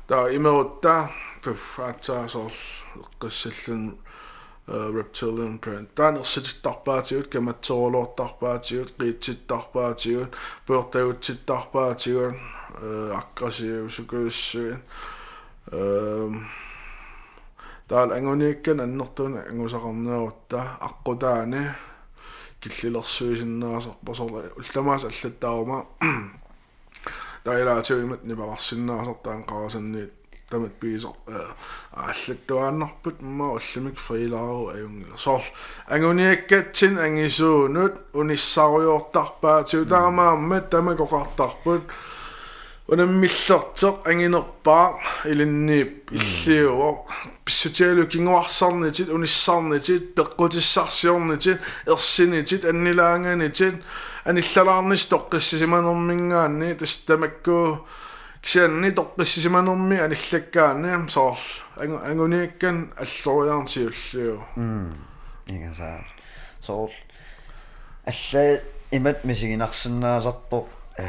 таа 0.07 0.29
имерутта. 0.33 1.09
Пфаатсаа 1.43 2.27
соорл. 2.27 2.53
Эққиссаллун 2.95 3.97
reptilian 4.67 5.59
brain 5.59 5.85
таан 5.95 6.17
ерсититтарпаатигут 6.17 7.27
каматсоолуортарпаатигут 7.27 8.95
qiitsittarpaatигут 8.97 10.31
пуертагутситтарпаатигут 10.65 12.35
агgressiivsugussuin 13.19 14.77
эм 15.71 16.45
таал 17.87 18.11
ангунииккан 18.11 18.79
аннэртуна 18.79 19.39
ангусақарнеруутта 19.49 20.59
аққутаани 20.87 21.61
киллилерсуисиннаасарпасорла 22.61 24.43
улламаас 24.57 25.03
аллаттаарма 25.05 25.85
таилаатиуимат 27.45 28.23
нипарсиннаасартаан 28.23 29.43
қарасанниит 29.45 30.13
тамат 30.49 30.73
пиисар 30.79 31.13
ааллаттуааннарпут 31.93 33.21
имма 33.21 33.53
уллумик 33.53 33.97
фрилаару 33.97 34.69
аюнгила. 34.69 35.17
Соор 35.17 35.43
ангуниаккатсин 35.87 36.99
ангисуунут 36.99 37.93
униссаруйортарпаатиу 38.13 39.85
таамааммат 39.85 40.73
Una 42.87 43.05
millortor 43.05 44.03
anginerpaa 44.05 45.01
ilinniip 45.25 46.11
illiuo 46.13 47.07
pissutialukinguarsarnitit 47.45 49.09
unissarnitit 49.09 50.11
peqqutissarsiornitit 50.15 51.57
ersinitit 51.89 52.67
annilaanganitit 52.69 53.79
anillalaarnis 54.29 55.07
toqqissisimanermingaanni 55.09 56.75
tas 56.77 56.93
tamakku 57.07 57.57
kisianni 58.41 58.91
toqqissisimanermi 58.99 59.97
anillakkaanni 60.05 60.91
soorl 61.15 61.45
anguniakkan 62.09 62.77
alloriaartiulliu 63.01 64.37
mm 64.55 64.93
ingasaa 65.55 65.97
soorl 66.61 66.93
alla 68.11 68.45
imat 68.91 69.23
misiginarsinnaasarpoq 69.23 70.69
э 70.99 71.05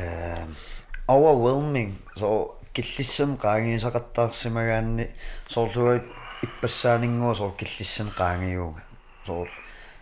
overwhelming. 1.09 1.93
So 2.15 2.57
киллиссам 2.77 3.39
qaangiisaqattaarsimaгаанни 3.39 5.09
соорлуит 5.49 6.05
иппассаанингуа 6.45 7.35
соор 7.35 7.53
киллиссам 7.57 8.11
qaangiuga 8.19 8.83
соор 9.27 9.49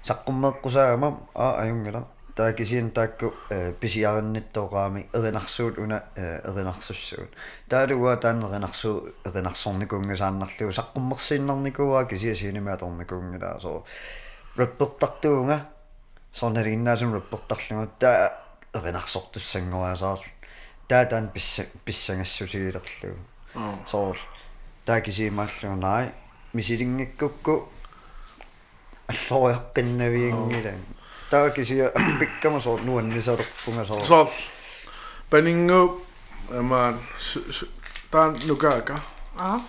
саққуммеққусаагама 0.02 1.08
а 1.34 1.62
аюнгила 1.62 2.08
таакисиин 2.34 2.90
таакку 2.90 3.32
писиаринниттооqaami 3.80 5.06
эринарсуут 5.14 5.78
уна 5.78 6.02
эринарсуссуут 6.16 7.30
таалуга 7.68 8.16
таанеринарсуу 8.16 9.14
эринарсорникунгасааннарлугу 9.24 10.72
саққуммерсииннарникуа 10.80 12.04
кисиасиинимааторникунгила 12.06 13.58
соо 13.60 13.84
реппертартуунга 14.56 15.60
соонериннаасун 16.32 17.14
реппертарлугу 17.14 17.88
таа 18.00 18.32
эринарсортуссангуасаар 18.74 20.20
таатаан 20.88 21.28
писса 21.28 21.66
писсангассусигилерлугу 21.84 23.18
соор 23.86 24.18
таакисиимааллуунай 24.86 26.12
мисилингиккукку 26.52 27.68
аллориаққиннавиингила 29.08 30.74
таакисия 31.30 31.88
аппиккама 31.88 32.60
соор 32.60 32.80
нуаннисалерпунга 32.82 33.84
соор 33.84 34.04
соор 34.04 34.28
панингу 35.30 36.02
амаан 36.50 36.98
таан 38.10 38.36
нукака 38.46 38.96
а 39.36 39.60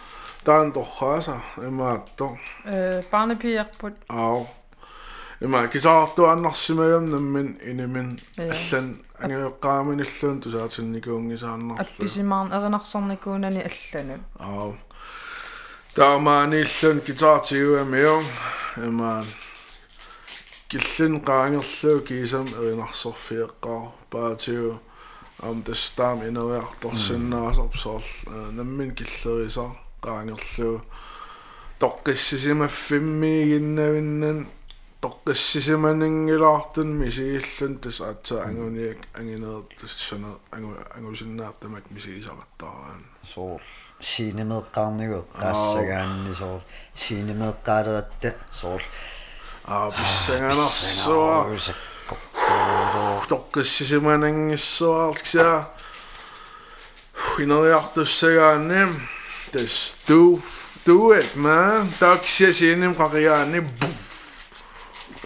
таан 0.43 0.71
торхааса 0.71 1.41
имаатто 1.57 2.37
э 2.65 3.01
барнепиерпут 3.11 3.95
аа 4.09 4.45
Yma, 5.43 5.65
gyda 5.67 5.93
dwi 6.15 6.27
a'n 6.31 6.45
nosi 6.45 6.73
mewn 6.77 7.09
yn 7.09 7.17
ymyn, 7.17 7.47
yn 7.67 7.81
ymyn, 7.83 8.11
allan, 8.39 8.85
angen 9.19 9.41
o'r 9.43 9.57
gam 9.63 9.89
yn 9.91 10.03
allan, 10.05 10.37
dwi'n 10.39 10.53
sa'n 10.53 10.71
tynnu 10.71 11.01
gwn 11.03 11.25
i 11.35 11.39
sa'n 11.41 11.65
nosi. 11.71 11.83
Albi 11.83 12.07
sy'n 12.13 12.29
ma'n 12.29 12.53
yr 12.55 12.67
yn 12.69 12.77
ason 12.77 13.09
ni 13.11 13.17
gwn 13.19 13.43
yn 13.49 13.59
i 13.59 13.65
allan. 13.67 14.23
O. 14.39 14.69
Da 15.97 16.13
ma'n 16.23 16.55
allan 16.55 17.03
gyda 17.03 17.33
ti 17.43 17.59
yw 17.59 17.75
am 17.81 17.91
yw, 17.99 18.15
yma, 18.87 19.11
gillyn 20.71 21.19
gang 21.27 21.59
allan 21.59 22.03
gysam 22.07 22.55
yr 22.55 22.71
yn 22.71 22.83
asor 22.87 23.19
ffyr 23.19 23.51
gael, 23.65 23.91
ba 24.15 24.31
ti 24.39 24.55
yw, 24.55 24.77
am 25.43 25.65
dystam 25.67 26.23
un 26.23 26.43
o'r 26.45 26.71
dosyn 26.79 27.27
mm. 27.27 27.31
na 27.35 27.51
sopsol, 27.59 28.07
nymyn 28.55 28.95
gillyn 28.95 29.43
gysa 29.43 29.67
gang 29.99 30.31
allan, 30.31 30.79
Dogysis 31.75 32.45
i 32.47 32.53
mae 32.55 32.71
ffimmi 32.71 33.49
gynnau 33.49 33.97
fynnyn, 33.97 34.45
тоққиссисиманингилаартун 35.01 36.89
мисигиллун 36.99 37.79
тас 37.79 38.01
аатса 38.01 38.43
ангуниак 38.43 38.97
ангинеер 39.13 39.63
тассана 39.79 40.37
ангу 40.51 40.75
ангусиннаартамак 40.95 41.91
мисигисаваттараан 41.91 43.05
соор 43.23 43.61
синемеэккаарнигу 43.99 45.25
qaassagaanni 45.41 46.35
соор 46.35 46.61
синемеэккаалератта 46.95 48.35
соор 48.51 48.81
аа 49.65 49.91
писсанганарсуа 49.91 51.47
тоққиссисиманангиссуаарлксаа 53.31 55.69
инериартуссагаанни 57.39 58.81
тас 59.51 59.97
ду 60.07 60.41
do 60.85 61.13
it 61.13 61.35
man. 61.35 61.89
Таксисиним 61.99 62.93
қақиаани 62.93 63.61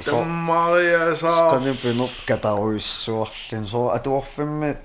таммария 0.06 1.16
saa 1.16 1.50
сканипинер 1.50 2.10
катаруиссуарлин 2.28 3.68
соо 3.68 3.90
атуорфимми 3.98 4.78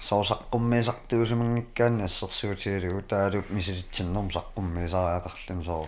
соосаққуммисартуусумингиккаани 0.00 2.04
ассерсуутигалугу 2.04 3.02
таалу 3.02 3.44
мисилитсиннерм 3.50 4.28
саққуммисариақарлин 4.36 5.64
соо 5.64 5.86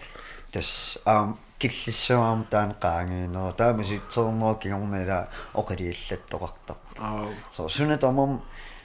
тас 0.53 0.99
аам 1.05 1.39
киллиссуаам 1.59 2.45
таан 2.51 2.75
qaangiinера 2.83 3.53
таамиситсернера 3.61 4.55
кигорнила 4.63 5.29
оқилииллаттоқартар 5.55 6.77
аа 6.99 7.29
so 7.55 7.69
sunne 7.69 7.99
tomum 7.99 8.41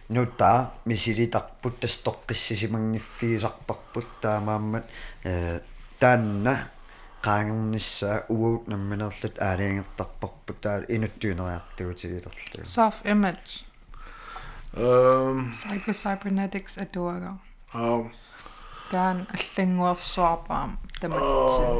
nutta 0.09 0.71
misilitарпут 0.85 1.79
тастоққиссисимагниффиисарпарпут 1.81 4.05
таамааммат 4.21 4.85
э 5.23 5.59
танна 5.99 6.69
qaangernissaa 7.25 8.17
uut 8.29 8.67
namminerlut 8.71 9.37
aaliangерtarparput 9.47 10.61
taal 10.61 10.83
inuttуинериартуутигилерлу 10.95 12.65
self 12.77 12.97
image. 13.13 13.51
Эм 14.77 15.37
psycho 15.51 15.93
cybernetics 16.03 16.77
aduaga 16.83 17.31
аа 17.73 17.99
таан 18.91 19.27
аллангуерсуарпаам 19.35 20.77
таматсин 20.99 21.77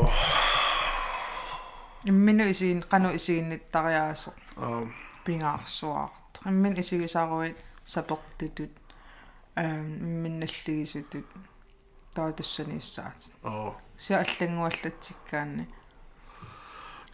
иммину 2.11 2.49
исиин 2.53 2.79
кану 2.91 3.09
исигинниттариаасе 3.17 4.31
аа 4.57 4.81
пингаарсуарт 5.25 6.31
иммин 6.51 6.79
исигисааруит 6.81 7.57
сапертутут 7.93 8.73
аам 9.55 9.87
имминналлигисутут 10.07 11.27
таатассаниссаат 12.15 13.19
аа 13.43 13.71
ся 13.98 14.24
аллангуаллатсиккаанни 14.24 15.66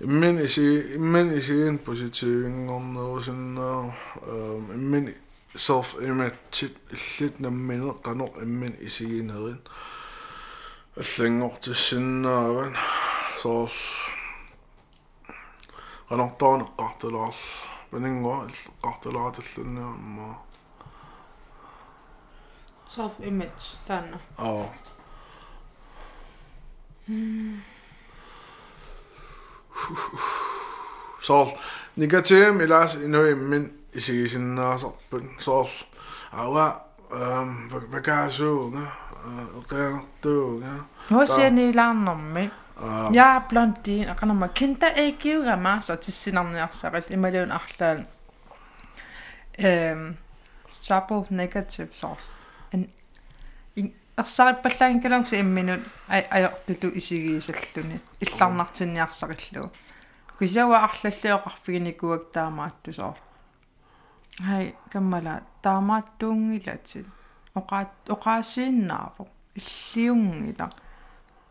иммен 0.01 0.45
иси 0.45 0.95
иммен 0.97 1.31
исиин 1.39 1.79
поситивингорнерусиннаа 1.79 3.95
эм 4.27 4.73
иммен 4.73 5.15
self 5.55 5.99
image 6.01 6.71
иллит 6.91 7.41
наммине 7.41 7.95
канор 8.03 8.31
иммен 8.43 8.77
исигинерин 8.81 9.61
аллангортиссиннааван 10.97 12.77
соор 13.41 13.71
канортаанеққартулаар 16.09 17.35
панингуа 17.91 18.47
иллеққартулааtalлунниамма 18.47 20.39
self 22.87 23.21
image 23.21 23.77
таана 23.87 24.21
аа 24.37 24.69
соор 31.22 31.50
негатив 31.96 32.62
илаас 32.62 32.96
инуиммин 32.96 33.72
исигисиннаасарпут 33.94 35.24
соор 35.40 35.68
ава 36.32 36.84
эм 37.12 37.70
вакаасуунга 37.70 38.86
эқианертуунга 39.60 40.74
нуасианилаарнэрми 41.10 42.52
аа 42.78 43.10
я 43.12 43.46
блондин 43.50 44.10
аканама 44.10 44.48
кинта 44.50 44.88
экиугама 44.88 45.82
со 45.82 45.98
тиссинарниарсарил 45.98 47.06
ималуун 47.10 47.52
арлаан 47.52 48.08
эм 49.58 50.18
stable 50.72 51.26
negative 51.30 51.90
så. 51.92 52.18
En 52.72 52.90
ерсариппаллаагинкалуукси 54.22 55.36
имминут 55.44 55.82
ай 56.10 56.22
аёртуту 56.38 56.88
исигиисаллуни 57.00 57.98
илларнартинниарсариллуу 58.24 59.68
кисяуа 60.40 60.78
арлаллиоқарфигиникуак 60.88 62.24
таамааттусоо. 62.36 63.14
Хай 64.46 64.76
каммала 64.92 65.36
таамааттуунгилатит 65.64 67.08
оqaат 67.60 67.92
оqaасииннаапо 68.16 69.28
иллиунгила. 69.60 70.68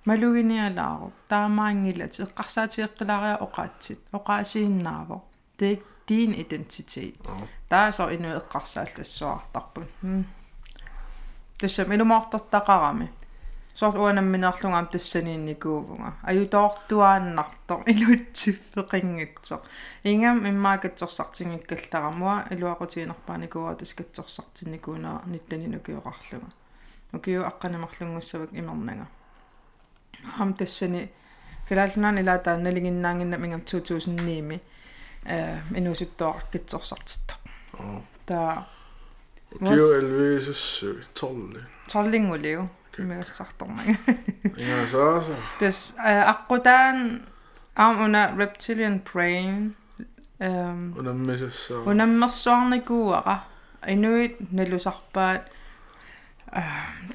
Малугиниалаару 0.09 1.13
таамаангилати 1.29 2.23
эққарсаатиэққилаариа 2.27 3.37
оqaатсит 3.47 4.01
оqaасииннаапо 4.19 5.17
det 5.59 5.83
din 6.09 6.33
identitet 6.43 7.15
таа 7.69 7.93
со 7.93 8.11
ину 8.11 8.29
эққарсааллассуартарпут 8.41 9.89
тассам 11.61 11.93
илумаортортақарами 11.93 13.09
сорт 13.75 13.97
уанамминерлунгаам 13.97 14.87
тассаниинникуувнга 14.89 16.11
аютоортуааннартор 16.31 17.81
илутсиффеқингатсо 17.93 19.57
ингам 20.05 20.39
иммаакатсорсартингиккалтарамуа 20.51 22.35
илуақутигинерпааникуа 22.55 23.75
таскатсорсартинникуунаа 23.81 25.23
ниттанинукиоқарлунга 25.33 26.51
укиу 27.13 27.43
аққанамарлунгуссавак 27.51 28.51
имернага 28.53 29.07
хам 30.37 30.55
тассани 30.55 31.11
калаалнаан 31.69 32.19
илаатаа 32.19 32.57
налигиннаангинна 32.59 33.37
мингам 33.39 33.61
2009ми 33.61 34.61
э 35.25 35.59
инусуттоақкитсорсартитто 35.79 37.35
таа 38.27 38.67
кио 39.60 39.88
элвисс 40.00 40.84
толли 41.14 41.62
торлингулиу 41.92 42.70
мегассарторнага 42.98 43.96
ингасааса 44.56 45.36
тас 45.60 45.96
аққутаан 46.34 46.98
аам 47.76 48.06
уна 48.06 48.22
reptilian 48.38 49.00
brain 49.04 49.76
эм 50.40 50.94
унаммисассаа 50.98 51.84
унаммерсуарникууара 51.92 53.44
инуит 53.88 54.52
налусарпаат 54.52 55.44
а 56.52 56.64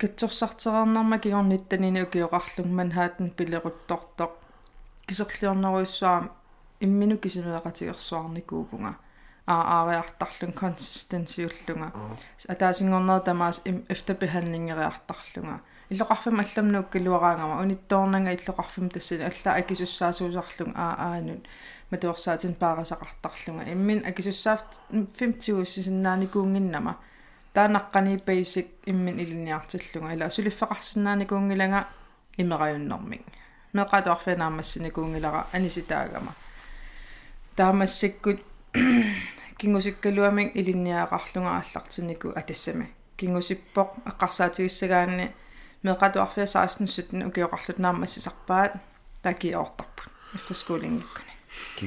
китсорсартерернарма 0.01 1.19
кигорниттанини 1.19 2.03
укиоқарлуг 2.07 2.67
манхаатан 2.67 3.31
пилеруттортоқ 3.31 4.33
кисерлиорнеруйссуам 5.07 6.31
иммину 6.81 7.17
кисимеэқатигерсуарникуупунга 7.17 8.89
аа 8.89 9.04
аариартарлун 9.48 10.54
консистенсиуллунга 10.54 11.92
атаасингорнер 12.48 13.20
тамаас 13.20 13.62
эфтербеhandlingeриартарлунга 13.66 15.62
иллоқарфим 15.90 16.40
алламнук 16.42 16.90
килуараангама 16.92 17.62
унитторнага 17.62 18.34
иллоқарфим 18.34 18.90
тассани 18.90 19.24
алла 19.24 19.58
акисуссаасуусарлун 19.60 20.74
аа 20.76 20.96
аанут 21.12 21.46
матуерсаатин 21.92 22.56
паарасақартарлунга 22.56 23.72
иммин 23.72 24.04
акисуссаафт 24.06 24.82
50 24.92 25.66
синнааникуунгиннама 25.66 26.98
таанаққани 27.54 28.18
basic 28.26 28.68
иммин 28.86 29.20
илиниартиллунга 29.20 30.14
ила 30.14 30.30
сулиффеқарсинааникуунгилага 30.30 31.88
имераюннэрмик 32.38 33.22
меқатуарфинаамассиникуунгилара 33.76 35.48
аниситаагама. 35.52 36.34
Таамассиккут 37.56 38.42
кингусиккалуамик 39.58 40.56
илинниаақарлунга 40.56 41.52
ааллартиннику 41.60 42.30
атассами 42.36 42.88
кингусиппоқ 43.18 43.90
эққарсаатигиссагаанни 44.10 45.32
меқатуарфиа 45.84 46.46
16 46.46 46.88
17 46.88 47.28
укиоқарлут 47.30 47.80
наамассисарпаат 47.80 48.74
такиортарпут 49.22 50.10
efterskolingikkuni 50.36 51.34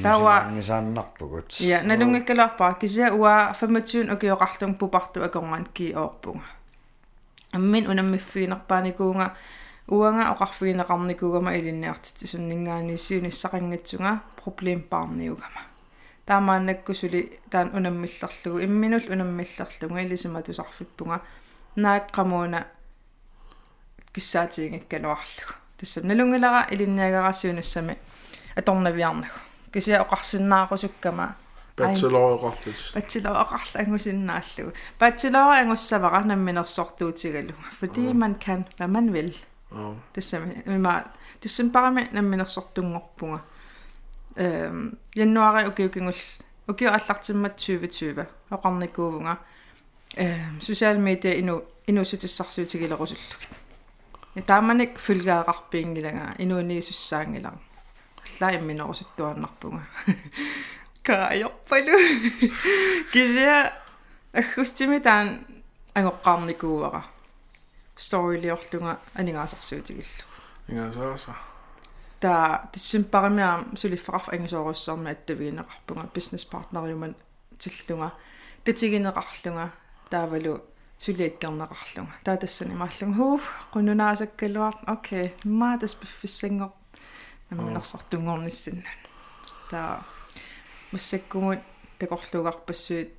Тава- 0.03 0.45
кисааннарпугут 0.55 1.61
ja 1.61 1.83
налунгаккалаарпаа 1.83 2.75
кися 2.81 3.13
уа 3.13 3.53
25 3.53 4.13
укиоқарлун 4.15 4.75
пупарту 4.75 5.23
акоргаан 5.23 5.67
киоорпунга 5.75 6.49
аммин 7.53 7.91
унаммиффигинерпааникуунга 7.91 9.37
уанга 9.89 10.33
оқарфигинеқарникугама 10.33 11.57
илинниартит 11.59 12.29
суннингаанисиуниссақангатсунга 12.31 14.21
проблемпаарниугама 14.43 15.68
таамааннаккусули 16.28 17.40
таан 17.50 17.72
унаммиллерлугу 17.76 18.64
имминул 18.64 19.04
унаммиллерлуга 19.10 20.02
илисима 20.02 20.42
тусарфиппунга 20.42 21.22
нааққамууна 21.76 22.66
киссаатигингаккалуарлугу 24.14 25.54
тассам 25.78 26.08
налунгилара 26.08 26.68
илинниагарассиунассами 26.72 27.98
аторнавиарнагу 28.56 29.40
кися 29.74 30.02
оқарсиннаақусуккама 30.04 31.36
бацелореқарлут 31.78 32.94
bachelor 32.96 33.36
aqarlangusиннааллугу 33.44 34.72
bachelor 35.00 35.50
ангуссавара 35.62 36.24
намминерсортуутигалуга 36.24 37.70
fordi 37.80 38.14
man 38.14 38.36
kan 38.36 38.66
hvad 38.78 38.88
man 38.88 39.14
vil 39.14 39.34
аа 39.72 39.96
тассами 40.14 40.64
има 40.66 41.04
тассимпарами 41.42 42.08
намминерсортунгорпунга 42.14 43.40
эм 44.39 44.99
януари 45.15 45.67
укиукингул 45.69 46.21
укиу 46.69 46.91
аллартиммат 46.91 47.59
2020 47.59 48.27
оқарникуувнга 48.51 49.39
эм 50.17 50.61
social 50.61 50.97
media 50.97 51.35
ину 51.39 51.65
инусутиссарсуутигилерусуллугит 51.87 53.49
я 54.35 54.43
тааманик 54.43 54.99
фулгааqarpiingилага 54.99 56.37
инуунисуссаангилар 56.39 57.55
аллаа 58.25 58.57
имминерусуттуаннарпунга 58.57 59.83
каайорпалу 61.03 61.99
кися 63.13 63.73
аггустими 64.33 64.99
таан 64.99 65.47
агоққарникууара 65.95 67.03
сторилиорлунга 67.97 69.01
анигаасарсуутигиллу 69.15 70.25
ингасааса 70.69 71.35
та 72.21 72.69
тиссимпаримиа 72.73 73.65
сулиффақарф 73.77 74.29
ангисооруссаарми 74.33 75.11
аттавигинеқарпунга 75.11 76.09
бизнес 76.15 76.45
партнериуман 76.45 77.15
тиллунга 77.59 78.13
татигинеқарлунга 78.65 79.71
таавалу 80.11 80.61
сулиаккернеқарлунга 80.99 82.15
таа 82.25 82.37
тассани 82.37 82.75
мааллунга 82.75 83.17
хуу 83.17 83.41
қунунаасаккалуар 83.73 84.75
окей 84.87 85.35
маатас 85.45 85.95
пиффиссангоқ 85.95 86.73
намминерсартунгорниссинна 87.51 88.91
таа 89.71 90.05
массаккумут 90.93 91.61
такорлугарпассуит 91.99 93.15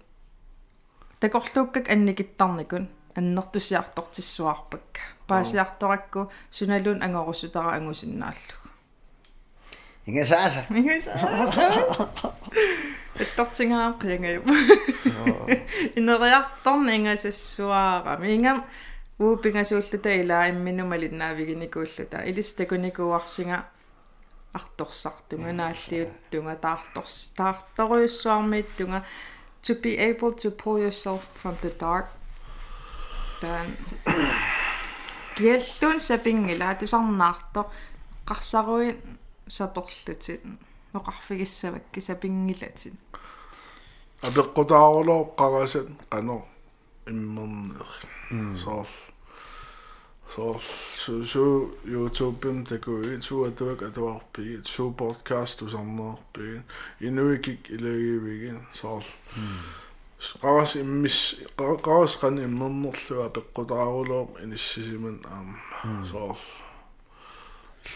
такорлууккак 1.20 1.90
анникиттарникун 1.90 2.90
аннэртусиартортиссуарпакка 3.16 5.02
паасиарторакку 5.28 6.32
суналун 6.52 7.02
ангорусутара 7.02 7.76
ангусиннааллу 7.78 8.69
ингасааса 10.10 10.66
Мигаса. 10.70 11.12
Эттортингаа 13.20 13.94
қиангаю. 14.02 14.42
Инериарторни 15.96 16.96
ингасассуара. 16.98 18.18
Мингам 18.18 18.66
уупингасууллута 19.20 20.12
илаа 20.22 20.50
имминумалиннаавигиникууллута 20.50 22.24
илистакуникуарсинга 22.30 23.66
арторсартунга 24.54 25.52
нааллиуттунга 25.54 26.56
таарторс 26.56 27.32
таарторуйуссуармииттунга 27.38 29.04
to 29.62 29.76
be 29.76 29.98
able 29.98 30.32
to 30.32 30.50
pull 30.52 30.80
yourself 30.80 31.22
from 31.42 31.56
the 31.62 31.72
dark 31.80 32.08
тан 33.42 33.76
киаллуун 35.36 36.00
сапингила 36.00 36.76
тусарнаартор 36.80 37.66
қарсаруи 38.26 38.96
саторлутит 39.50 40.42
ноқарфигиссавакки 40.94 42.00
сапингилатит 42.00 42.94
апеққутаарулоо 44.22 45.36
қарасат 45.38 45.88
қано 46.10 46.44
иммернер 47.08 47.88
соор 48.58 48.88
соор 50.28 50.62
су 50.96 51.24
су 51.26 51.72
YouTube-м 51.86 52.66
такуи 52.66 53.22
су 53.22 53.46
атуак 53.46 53.82
атуарпи 53.82 54.62
су 54.64 54.92
подкаст 54.92 55.62
усарнерпи 55.62 56.62
инуикик 57.00 57.70
илагивигин 57.70 58.68
соор 58.74 59.04
qarас 60.42 60.76
иммис 60.76 61.36
qarас 61.58 62.18
qan 62.22 62.44
иммернерлуа 62.44 63.30
апеққутаарулоо 63.30 64.24
иниссисиман 64.44 65.18
аам 65.26 66.06
соор 66.06 66.38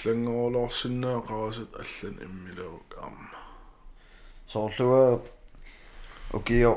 лангоолорсиннаа 0.06 1.22
qarasat 1.28 1.72
аллан 1.84 2.16
иммилаук 2.26 2.90
аама 3.02 3.30
соорлуа 4.48 5.22
укио 6.34 6.74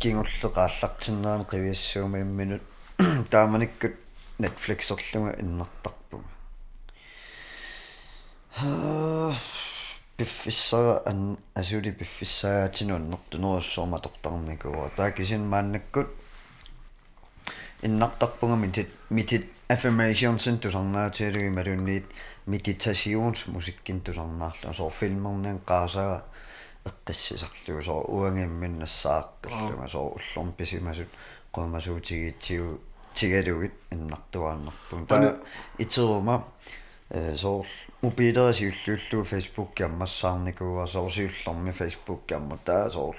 кингуллеқааллартиннаани 0.00 1.44
қивиассуума 1.52 2.20
имминут 2.20 2.62
тааманиккут 3.30 3.94
Netflix-орлунга 4.38 5.40
иннартарпуга 5.40 6.24
пиффиссара 10.16 11.02
ан 11.06 11.38
асули 11.54 11.90
пиффиссаатинуаннэртунеруссуорма 11.90 13.98
тортарникуа 13.98 14.90
таакисин 14.96 15.48
мааннаккут 15.48 16.08
иннартарпунга 17.82 18.56
митит 18.56 18.88
митит 19.10 19.50
affirmations 19.68 20.46
тусарнаатиалуги 20.62 21.50
малунниит 21.50 22.06
медитациonsmusikkин 22.46 24.00
тусарнаарлу 24.00 24.72
соо 24.74 24.90
филмернен 24.90 25.58
qaasаа 25.66 26.22
эққиссисарлугу 26.86 27.82
соо 27.82 28.00
уангимминнассааққиллуга 28.16 29.88
соо 29.88 30.14
уллорн 30.16 30.52
писимасут 30.52 31.10
qoimasuutigiitsiu 31.54 32.80
tigalugit 33.14 33.74
иннартуааннарпун 33.90 35.06
таа 35.06 35.34
итерума 35.78 36.44
э 37.10 37.34
соо 37.36 37.64
мобилерисиуллууллуу 38.02 39.24
фейсбук 39.24 39.74
киаммассаарникуа 39.74 40.86
соорсиуллэрми 40.86 41.72
фейсбук 41.72 42.26
киамма 42.26 42.58
таа 42.64 42.90
соо 42.90 43.14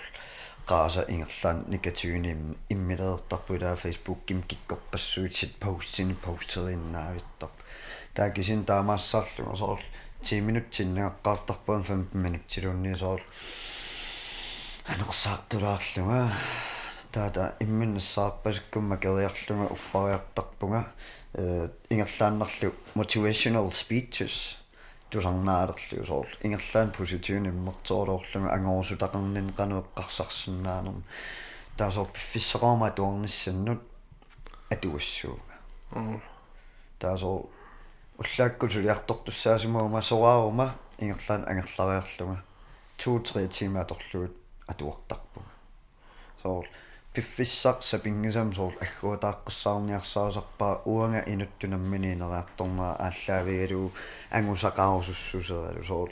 qaasa 0.67 1.05
ingerlaan 1.07 1.63
nikatyguni 1.67 2.31
immileertarpulaa 2.69 3.75
facebookim 3.75 4.43
kikkorpassuit 4.47 5.33
sit 5.33 5.53
postsini 5.59 6.15
posteriinnaavittar 6.25 7.49
taakisin 8.13 8.65
taamaassarluga 8.65 9.55
soorl 9.55 9.83
10 10.21 10.43
minutsinneqqaartarpuan 10.43 11.83
15 11.83 12.23
minutsilunni 12.25 12.97
soorl 12.97 13.23
anersaartulaarluga 14.93 16.21
taata 17.11 17.51
imminnassаарpasukkumma 17.65 18.97
keriarluga 19.03 19.71
uffariartarpunga 19.77 20.83
э 21.41 21.69
ингерлааннерлу 21.91 22.69
motivational 22.95 23.69
speeches 23.81 24.35
тусарнаалерлу 25.11 26.05
соорл 26.05 26.33
ингерлаан 26.43 26.91
поситивн 26.91 27.47
иммерторлоорлуга 27.49 28.53
ангорусутақарнин 28.55 29.49
кануэққарсарсинаанерм 29.59 31.03
таасоор 31.77 32.07
пиффиссеқарма 32.15 32.91
туарниссаннут 32.91 33.81
атуассууга 34.69 35.55
таасоор 36.99 37.45
уллааккул 38.17 38.69
сулиартортуссаасимаума 38.69 40.01
сораарума 40.01 40.75
ингерлаан 40.99 41.47
ангерлариарлуга 41.47 42.43
2-3 42.97 43.47
тима 43.47 43.81
аторлугут 43.81 44.35
атуартарпуга 44.67 45.51
соорл 46.41 46.67
пиффиссақ 47.17 47.81
сапингисам 47.81 48.53
соор 48.53 48.73
аггуатааққиссаарниарсаасарпаа 48.85 50.81
уанга 50.85 51.21
инуттунаммининераарторнера 51.33 52.93
ааллаавигалу 53.07 53.91
ангусақарусуссусералу 54.37 55.83
соор 55.83 56.09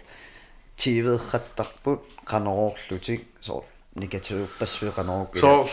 тивеэрраттарпут 0.82 2.02
канороорлутик 2.26 3.22
соор 3.40 3.66
негативуппассуи 4.02 4.92
канорок 4.98 5.38
соор 5.38 5.70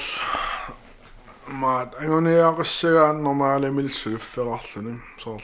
маат 1.63 1.91
ангуниақассагаан 2.03 3.23
нормаалимилсулуфферарлуни 3.27 4.95
соор 5.23 5.43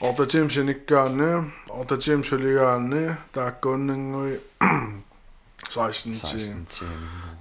ортатим 0.00 0.48
синиккаанни 0.50 1.30
ортатим 1.68 2.24
сулигаанни 2.24 3.04
тааккууннангуи 3.34 4.40
16 5.70 6.82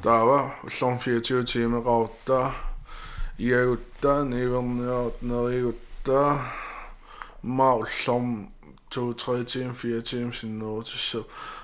таава 0.01 0.55
уллорн 0.63 0.97
24 0.97 1.43
тимеқарутта 1.43 2.53
иагутта 3.37 4.23
неверниарт 4.25 5.21
неригутта 5.21 6.41
ма 7.43 7.73
уллорн 7.75 8.49
2-3 8.89 9.45
тим 9.45 9.75
4 9.75 10.01
тим 10.01 10.33
синнерутиссер 10.33 11.23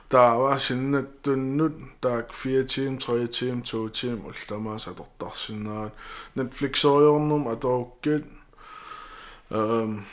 таава 0.09 0.59
синнаттуннут 0.59 1.73
таак 2.01 2.31
4 2.31 2.63
тим 2.65 2.97
3 2.97 3.27
тим 3.27 3.63
2 3.63 3.89
тим 3.89 4.25
улламаа 4.25 4.79
сатортарсинаат 4.79 5.93
Netflix-ориорнум 6.35 7.47
аторуккит 7.47 8.25
эм 9.49 10.03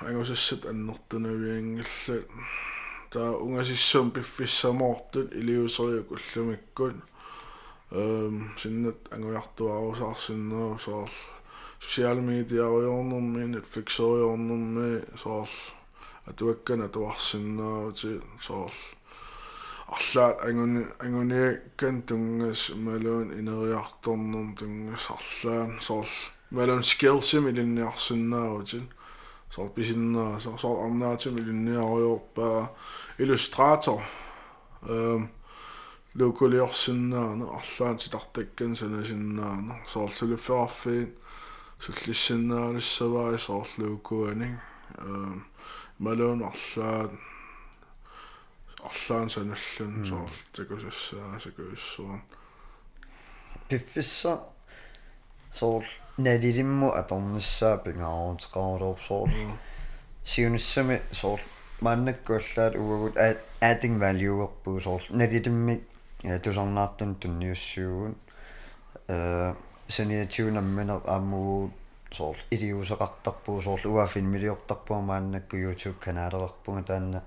ангусассат 0.00 0.66
аннертунавиангилла 0.66 2.22
таа 3.10 3.36
унгасиссуум 3.44 4.10
пиффиссамоортут 4.10 5.32
илиусериук 5.34 6.10
уллумиккут 6.14 6.96
эм 7.90 8.52
синнат 8.56 8.98
ангуяртуарусаарсиннеру 9.10 10.78
соор 10.78 11.10
социал 11.80 12.20
медиариорнэрми 12.20 13.42
Netflix-ориорнэрми 13.54 15.02
соор 15.16 15.48
атуаккана 16.26 16.88
туарсиннерути 16.88 18.20
соор 18.38 18.72
арлаат 19.88 20.44
ангуни 20.46 20.86
ангуниаккан 21.00 22.02
тунгас 22.02 22.70
малуун 22.76 23.32
инериарторнерм 23.38 24.54
тунгас 24.54 25.10
арлаан 25.16 25.80
соор 25.80 26.06
малуун 26.50 26.82
skillsim 26.82 27.48
илинниарсиннерути 27.48 28.82
så 29.50 29.68
bisinna 29.74 30.38
så 30.38 30.56
så 30.56 30.76
amna 30.84 31.16
til 31.16 31.32
millinær 31.32 31.82
og 31.82 32.22
på 32.34 32.66
illustrator. 33.18 34.02
Ehm 34.88 35.28
lokaliorsinna 36.14 37.34
no 37.34 37.46
allaan 37.54 37.98
sitartakkan 37.98 38.76
sana 38.76 39.04
sinna 39.04 39.56
no 39.56 39.74
så 39.86 40.08
så 40.08 40.36
farfin 40.36 41.12
så 41.80 41.92
lissinna 42.06 42.72
lissavai 42.72 43.38
så 43.38 43.64
lokuani 43.78 44.54
ehm 44.98 45.40
malon 45.98 46.42
allaan 46.42 47.18
allaan 48.82 49.30
sanallan 49.30 50.06
så 50.06 50.28
takusassa 50.56 51.38
sakuissuun 51.38 52.20
пиффисса 53.68 54.38
соорл 55.52 55.86
налилимму 56.24 56.88
аторнissaа 57.00 57.78
пингаарутеқарулуурсоор 57.84 59.30
сиуниссами 60.24 61.00
соорл 61.12 61.44
мааннаккуаллаат 61.80 62.74
угагут 62.76 63.16
adding 63.60 63.98
value 63.98 64.36
ерпуу 64.44 64.80
соорл 64.80 65.06
налилиммик 65.10 65.82
тусарнаартун 66.44 67.14
тунниуссуугун 67.16 68.14
э 69.08 69.54
саниатиунамминер 69.88 71.00
ааммуу 71.04 71.70
соорл 72.12 72.38
илиусеқартарпуу 72.50 73.62
соорл 73.62 73.94
уафин 73.94 74.26
милиортарпуу 74.26 75.00
мааннакку 75.00 75.56
youtube 75.56 75.98
канаалерпунга 76.00 76.82
таанна 76.82 77.24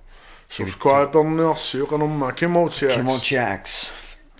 subscribe-орниарсиуқанерма 0.49 2.33
кимоутиакс 2.33 2.95
кимоутиакс 2.95 3.91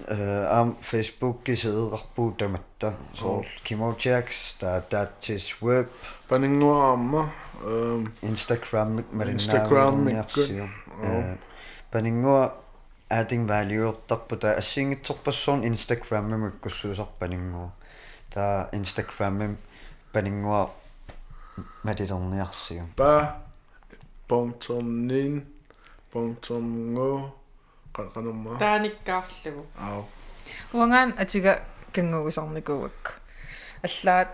Øh, 0.01 0.57
aam 0.57 0.75
facebookki 0.81 1.55
siderarpuu 1.55 2.31
tamatta 2.31 2.93
soor 3.13 3.45
kimotiaks 3.63 4.57
taa 4.59 4.79
taatsis 4.81 5.61
web. 5.63 5.87
Paninguaarma 6.29 7.29
øhm, 7.65 8.07
instagram 8.21 9.03
marinaa 9.11 9.33
instagram 9.33 10.09
paningua 11.91 12.45
øh, 12.45 12.51
ating 13.09 13.47
valueortarpu 13.47 14.35
taa 14.35 14.57
assingitsorpassuun 14.57 15.63
instagram 15.63 16.23
mukkussuusar 16.23 17.07
paningua 17.19 17.69
taa 18.33 18.67
instagram 18.73 19.57
paningua 20.13 20.69
matilerniarsiu 21.83 22.83
pa 22.95 23.33
punktum 24.27 24.85
nin 25.07 25.45
punktum 26.11 26.63
ngo 26.93 27.42
канамма 27.93 28.57
тааниккаарлугу 28.59 29.65
ау. 29.79 30.05
Уангаан 30.73 31.13
атига 31.17 31.61
кангугусарникуугак 31.93 33.21
аллаат 33.83 34.29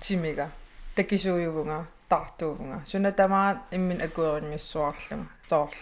тимига. 0.00 0.48
Такисууюгунга 0.96 1.86
тартуувнга 2.08 2.82
суна 2.84 3.12
тамаат 3.12 3.58
иммин 3.70 4.02
акуерингассуарлунга 4.02 5.30
тоорл 5.48 5.78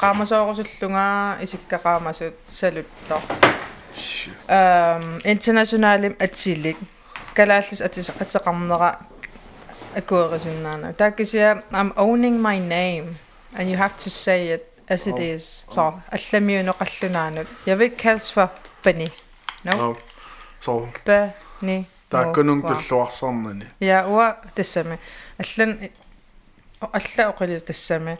qaamasoorusуллунгаа 0.00 1.38
исиккaqaamassut 1.44 2.36
saluttор 2.48 3.22
эм 4.48 5.20
интернационалим 5.24 6.16
атсилик 6.18 6.78
калааллис 7.34 7.80
атис 7.80 8.08
атеқарнера 8.22 8.90
акуерисиннаана 10.00 10.92
тааккисиа 10.92 11.62
I'm 11.72 11.92
owning 11.96 12.36
my 12.48 12.58
name 12.58 13.06
and 13.56 13.64
you 13.70 13.76
have 13.76 13.96
to 14.04 14.08
say 14.10 14.40
it 14.56 14.64
as 14.88 15.06
it 15.06 15.18
is. 15.18 15.66
Så 15.70 15.92
алламиунеқаллунаанут 16.12 17.48
jeg 17.66 17.78
vil 17.78 17.84
ikke 17.84 17.96
kaldes 17.96 18.32
for 18.32 18.50
Benny 18.82 19.08
no? 19.64 19.72
Ау 19.72 19.96
со 20.60 20.88
Benny 21.06 21.86
тааккунун 22.10 22.62
таллуарсарнани 22.62 23.66
ja 23.80 24.06
уа 24.06 24.36
тассами 24.54 24.98
аллан 25.38 25.90
алла 26.80 27.30
оқили 27.32 27.58
тассами 27.58 28.18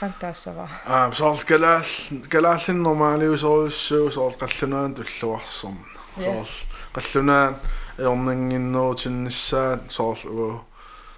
qantaassava 0.00 0.68
аа 0.86 1.12
соорл 1.12 1.42
галаал 1.46 1.84
галааллин 2.30 2.82
нормаалиусоруссуу 2.82 4.10
соорл 4.10 4.36
қаллунаан 4.42 4.94
таллуарсарна 4.94 5.86
соорл 6.16 6.54
қаллунаан 6.94 7.54
эорнингиннуутиннссаат 7.98 9.92
соорл 9.92 10.26
уу 10.26 10.60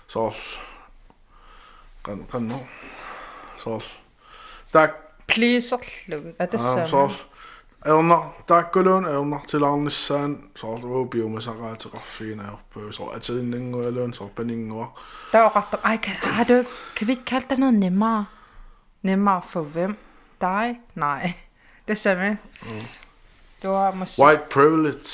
соорл 0.09 0.45
qan 2.05 2.27
qanno 2.33 2.61
соорл 3.57 4.00
так 4.73 4.91
pleaserlug 5.27 6.25
Аа, 6.27 6.45
atassami 6.45 6.87
соорл 6.87 7.15
эорнар 7.87 8.23
тааккулуун 8.47 9.05
эорнартилаарниссаан 9.07 10.33
соорл 10.57 10.85
уу 10.85 11.05
биумасараатеқарфигинаерпуу 11.13 12.93
соор 12.93 13.17
атилиннангуалуун 13.17 14.13
соор 14.15 14.31
панингуа 14.37 14.87
der 15.33 15.41
var 15.41 15.57
ret 15.57 15.81
ej 15.85 15.97
kan, 15.97 16.15
har 16.23 16.45
du 16.45 16.65
kan 16.97 17.07
vi 17.07 17.13
ikke 17.13 17.25
kalde 17.25 17.47
det 17.51 17.59
noget 17.59 17.75
nemmere? 17.75 18.27
Nemmere 19.03 19.43
for 19.49 19.63
hvem? 19.63 19.97
Dig? 20.41 20.81
Nej. 20.95 21.33
Det 21.89 21.99
samme 21.99 22.39
det 23.63 23.71
var 23.71 23.91
måske 23.95 24.23
white 24.23 24.43
privilege. 24.51 25.11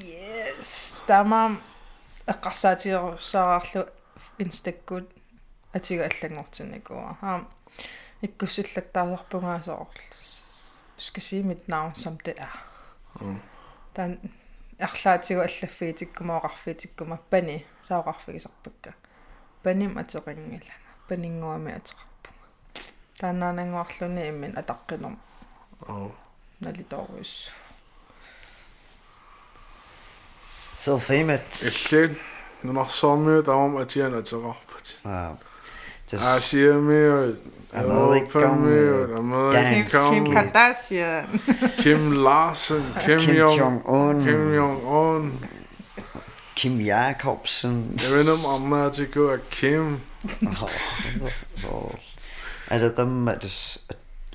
Yes. 0.00 1.04
Der 1.08 1.20
var 1.20 1.56
qasaatiru 2.42 3.16
saarlu 3.18 3.82
instakkut 4.38 5.04
atiga 5.74 6.02
allangortinikuа 6.02 7.16
ha 7.20 7.38
navn 11.66 11.94
som 11.94 12.18
det 12.24 12.34
er 12.38 12.52
dan 13.96 14.18
арлаатигу 14.78 15.40
аллаффиитиккумаоқарфиитиккума 15.40 17.18
пани 17.30 17.64
саоқарфигисарпакка 17.88 18.92
паним 19.62 19.98
атерингилага 19.98 20.74
панингуами 21.08 21.72
атерарпунга 21.72 22.44
тааннаанангуарлуни 23.18 24.28
иммин 24.28 24.52
атаққинерм 24.60 25.16
оо 25.88 26.12
налиторуис 26.60 27.50
so 30.84 30.98
famous 30.98 31.64
иллин 31.68 32.16
нунарсоормиу 32.62 33.42
тамам 33.42 33.76
атиан 33.76 34.14
атерарпат 34.14 34.86
ah 35.04 35.36
Just 36.12 36.22
øh, 36.22 36.36
I 36.36 36.40
see 36.40 36.70
a 36.70 36.74
mirror. 36.74 37.34
Another 37.72 38.46
American, 38.46 39.18
American 39.18 40.12
Kim 40.12 40.32
Kardashian. 40.32 41.40
Kim 41.78 42.12
Larsen. 42.12 42.84
Kim, 43.04 43.18
Kim 43.18 43.36
Jong-un. 43.36 44.24
Kim 44.24 44.54
Jong-un. 44.54 45.32
Kim 46.56 46.80
Jacobsen. 46.80 47.90
Jeg 47.92 48.10
ved 48.12 48.20
ikke, 48.20 48.48
om 48.54 48.60
man 48.60 48.92
går 49.14 49.36
Kim. 49.50 50.00
Ada 52.70 52.90
tammatus 52.94 53.78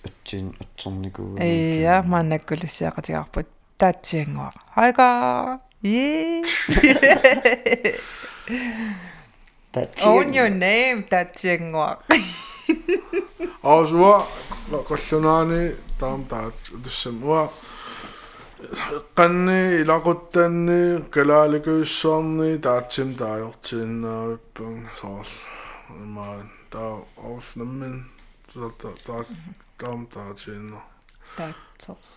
atsin 0.05 0.55
atsorniku. 0.61 1.37
Ei 1.41 1.81
ja 1.81 2.01
manna 2.01 2.37
kulisiaqatigarput 2.37 3.47
taatsianguar. 3.79 4.53
Haiga. 4.75 5.57
Yee. 5.83 6.43
Own 10.05 10.33
your 10.33 10.49
name 10.49 11.03
таатсиангуа 11.09 11.97
og 13.63 13.87
så 13.89 13.97
var 14.71 14.83
qallunani 14.89 15.61
taam 15.99 16.25
taat 16.31 16.71
tussamua 16.83 17.43
qanni 19.17 19.59
ilaquttanni 19.81 20.79
kalaalikuissuarni 21.15 22.49
taatsim 22.67 23.15
taajortiinnaavippan 23.21 24.89
soorl 25.01 25.31
maan 26.15 26.45
taa 26.73 26.93
orsnammin 27.31 27.97
ta 28.53 28.69
ta 28.81 29.23
taam 29.77 30.07
taatiinna 30.13 30.81
таатсерс 31.37 32.11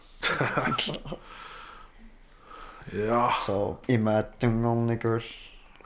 ja 3.09 3.22
so 3.46 3.59
имааттунгорникуул 3.88 5.26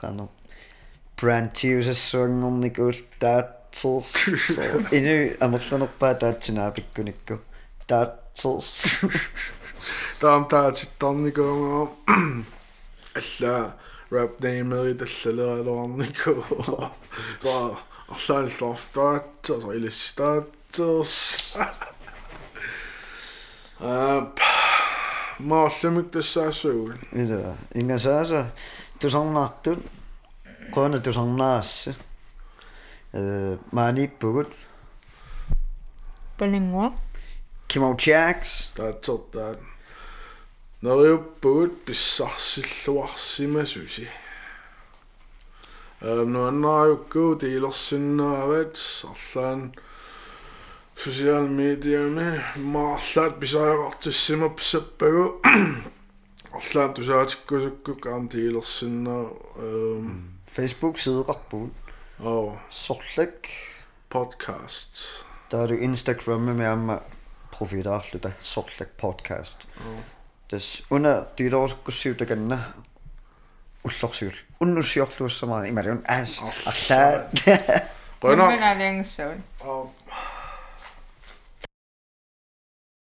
кано 0.01 0.27
brandtiusassuanngornikuul 1.21 2.99
taatsers 3.19 4.11
inu 4.97 5.15
amerlanerpaa 5.45 6.13
taatsinaa 6.23 6.71
pikkunikku 6.77 7.35
taatsers 7.87 8.69
taam 10.21 10.45
taatsittarnikuungo 10.53 11.81
alla 13.19 13.53
rap 14.11 14.33
name 14.45 14.79
tallaleraluarniku 15.01 16.33
taa 17.43 17.65
arlaan 18.15 18.49
lortaatser 18.61 19.61
ilistaaters 19.77 21.15
ap 23.91 24.37
maallumik 25.51 26.07
tassaasugun 26.15 26.99
ila 27.21 27.39
ingasaasa 27.81 28.41
tusannaartut 29.01 29.79
қуана 30.72 31.00
тусарнаарасса 31.00 31.94
э 33.12 33.58
мааниппугут 33.72 34.48
палингуа 36.38 36.92
кимочакс 37.68 38.70
таатсертаат 38.76 39.58
нериуппугут 40.82 41.84
писсарсиллуарсимасуси 41.84 44.08
эм 46.00 46.32
нуаннааюккуу 46.32 47.36
тилерсиннаават 47.40 48.74
арлаан 49.12 49.60
social 50.96 51.48
media 51.48 52.08
me 52.16 52.40
маарлаат 52.56 53.40
писаақартиссима 53.40 54.48
писсаппагу 54.56 55.40
арлаан 56.52 56.94
тусаатиккусуккук 56.94 58.06
аам 58.06 58.28
тилерсиннаа 58.28 59.30
эм 59.56 60.34
Facebook-side 60.49 61.21
Rappun. 61.29 61.71
Og 62.19 62.59
Sortlæk. 62.69 63.49
Podcast. 64.09 65.25
Der 65.51 65.63
er 65.63 65.67
du 65.67 65.73
Instagram 65.73 66.41
med 66.41 66.53
mere 66.53 66.77
med 66.77 66.97
profiter, 67.51 67.99
lytte 68.13 68.33
Sortlæk 68.41 68.87
Podcast. 68.87 69.67
Og. 69.75 70.03
Des 70.51 70.83
under 70.89 71.23
dit 71.37 71.53
år 71.53 71.67
skulle 71.67 71.95
syv 71.95 72.15
det 72.15 72.27
gerne. 72.27 72.65
Ullorsyl. 73.83 74.33
Unnusjortlus 74.59 75.37
som 75.37 75.49
man 75.49 75.67
i 75.67 75.71
marion. 75.71 76.01
As. 76.05 76.39
Alla. 76.65 77.23
Rønner. 78.23 78.49
Rønner. 78.49 78.49
Rønner. 78.49 78.75
Rønner. 78.75 79.03
Rønner. 79.19 79.39
Rønner. 79.61 79.98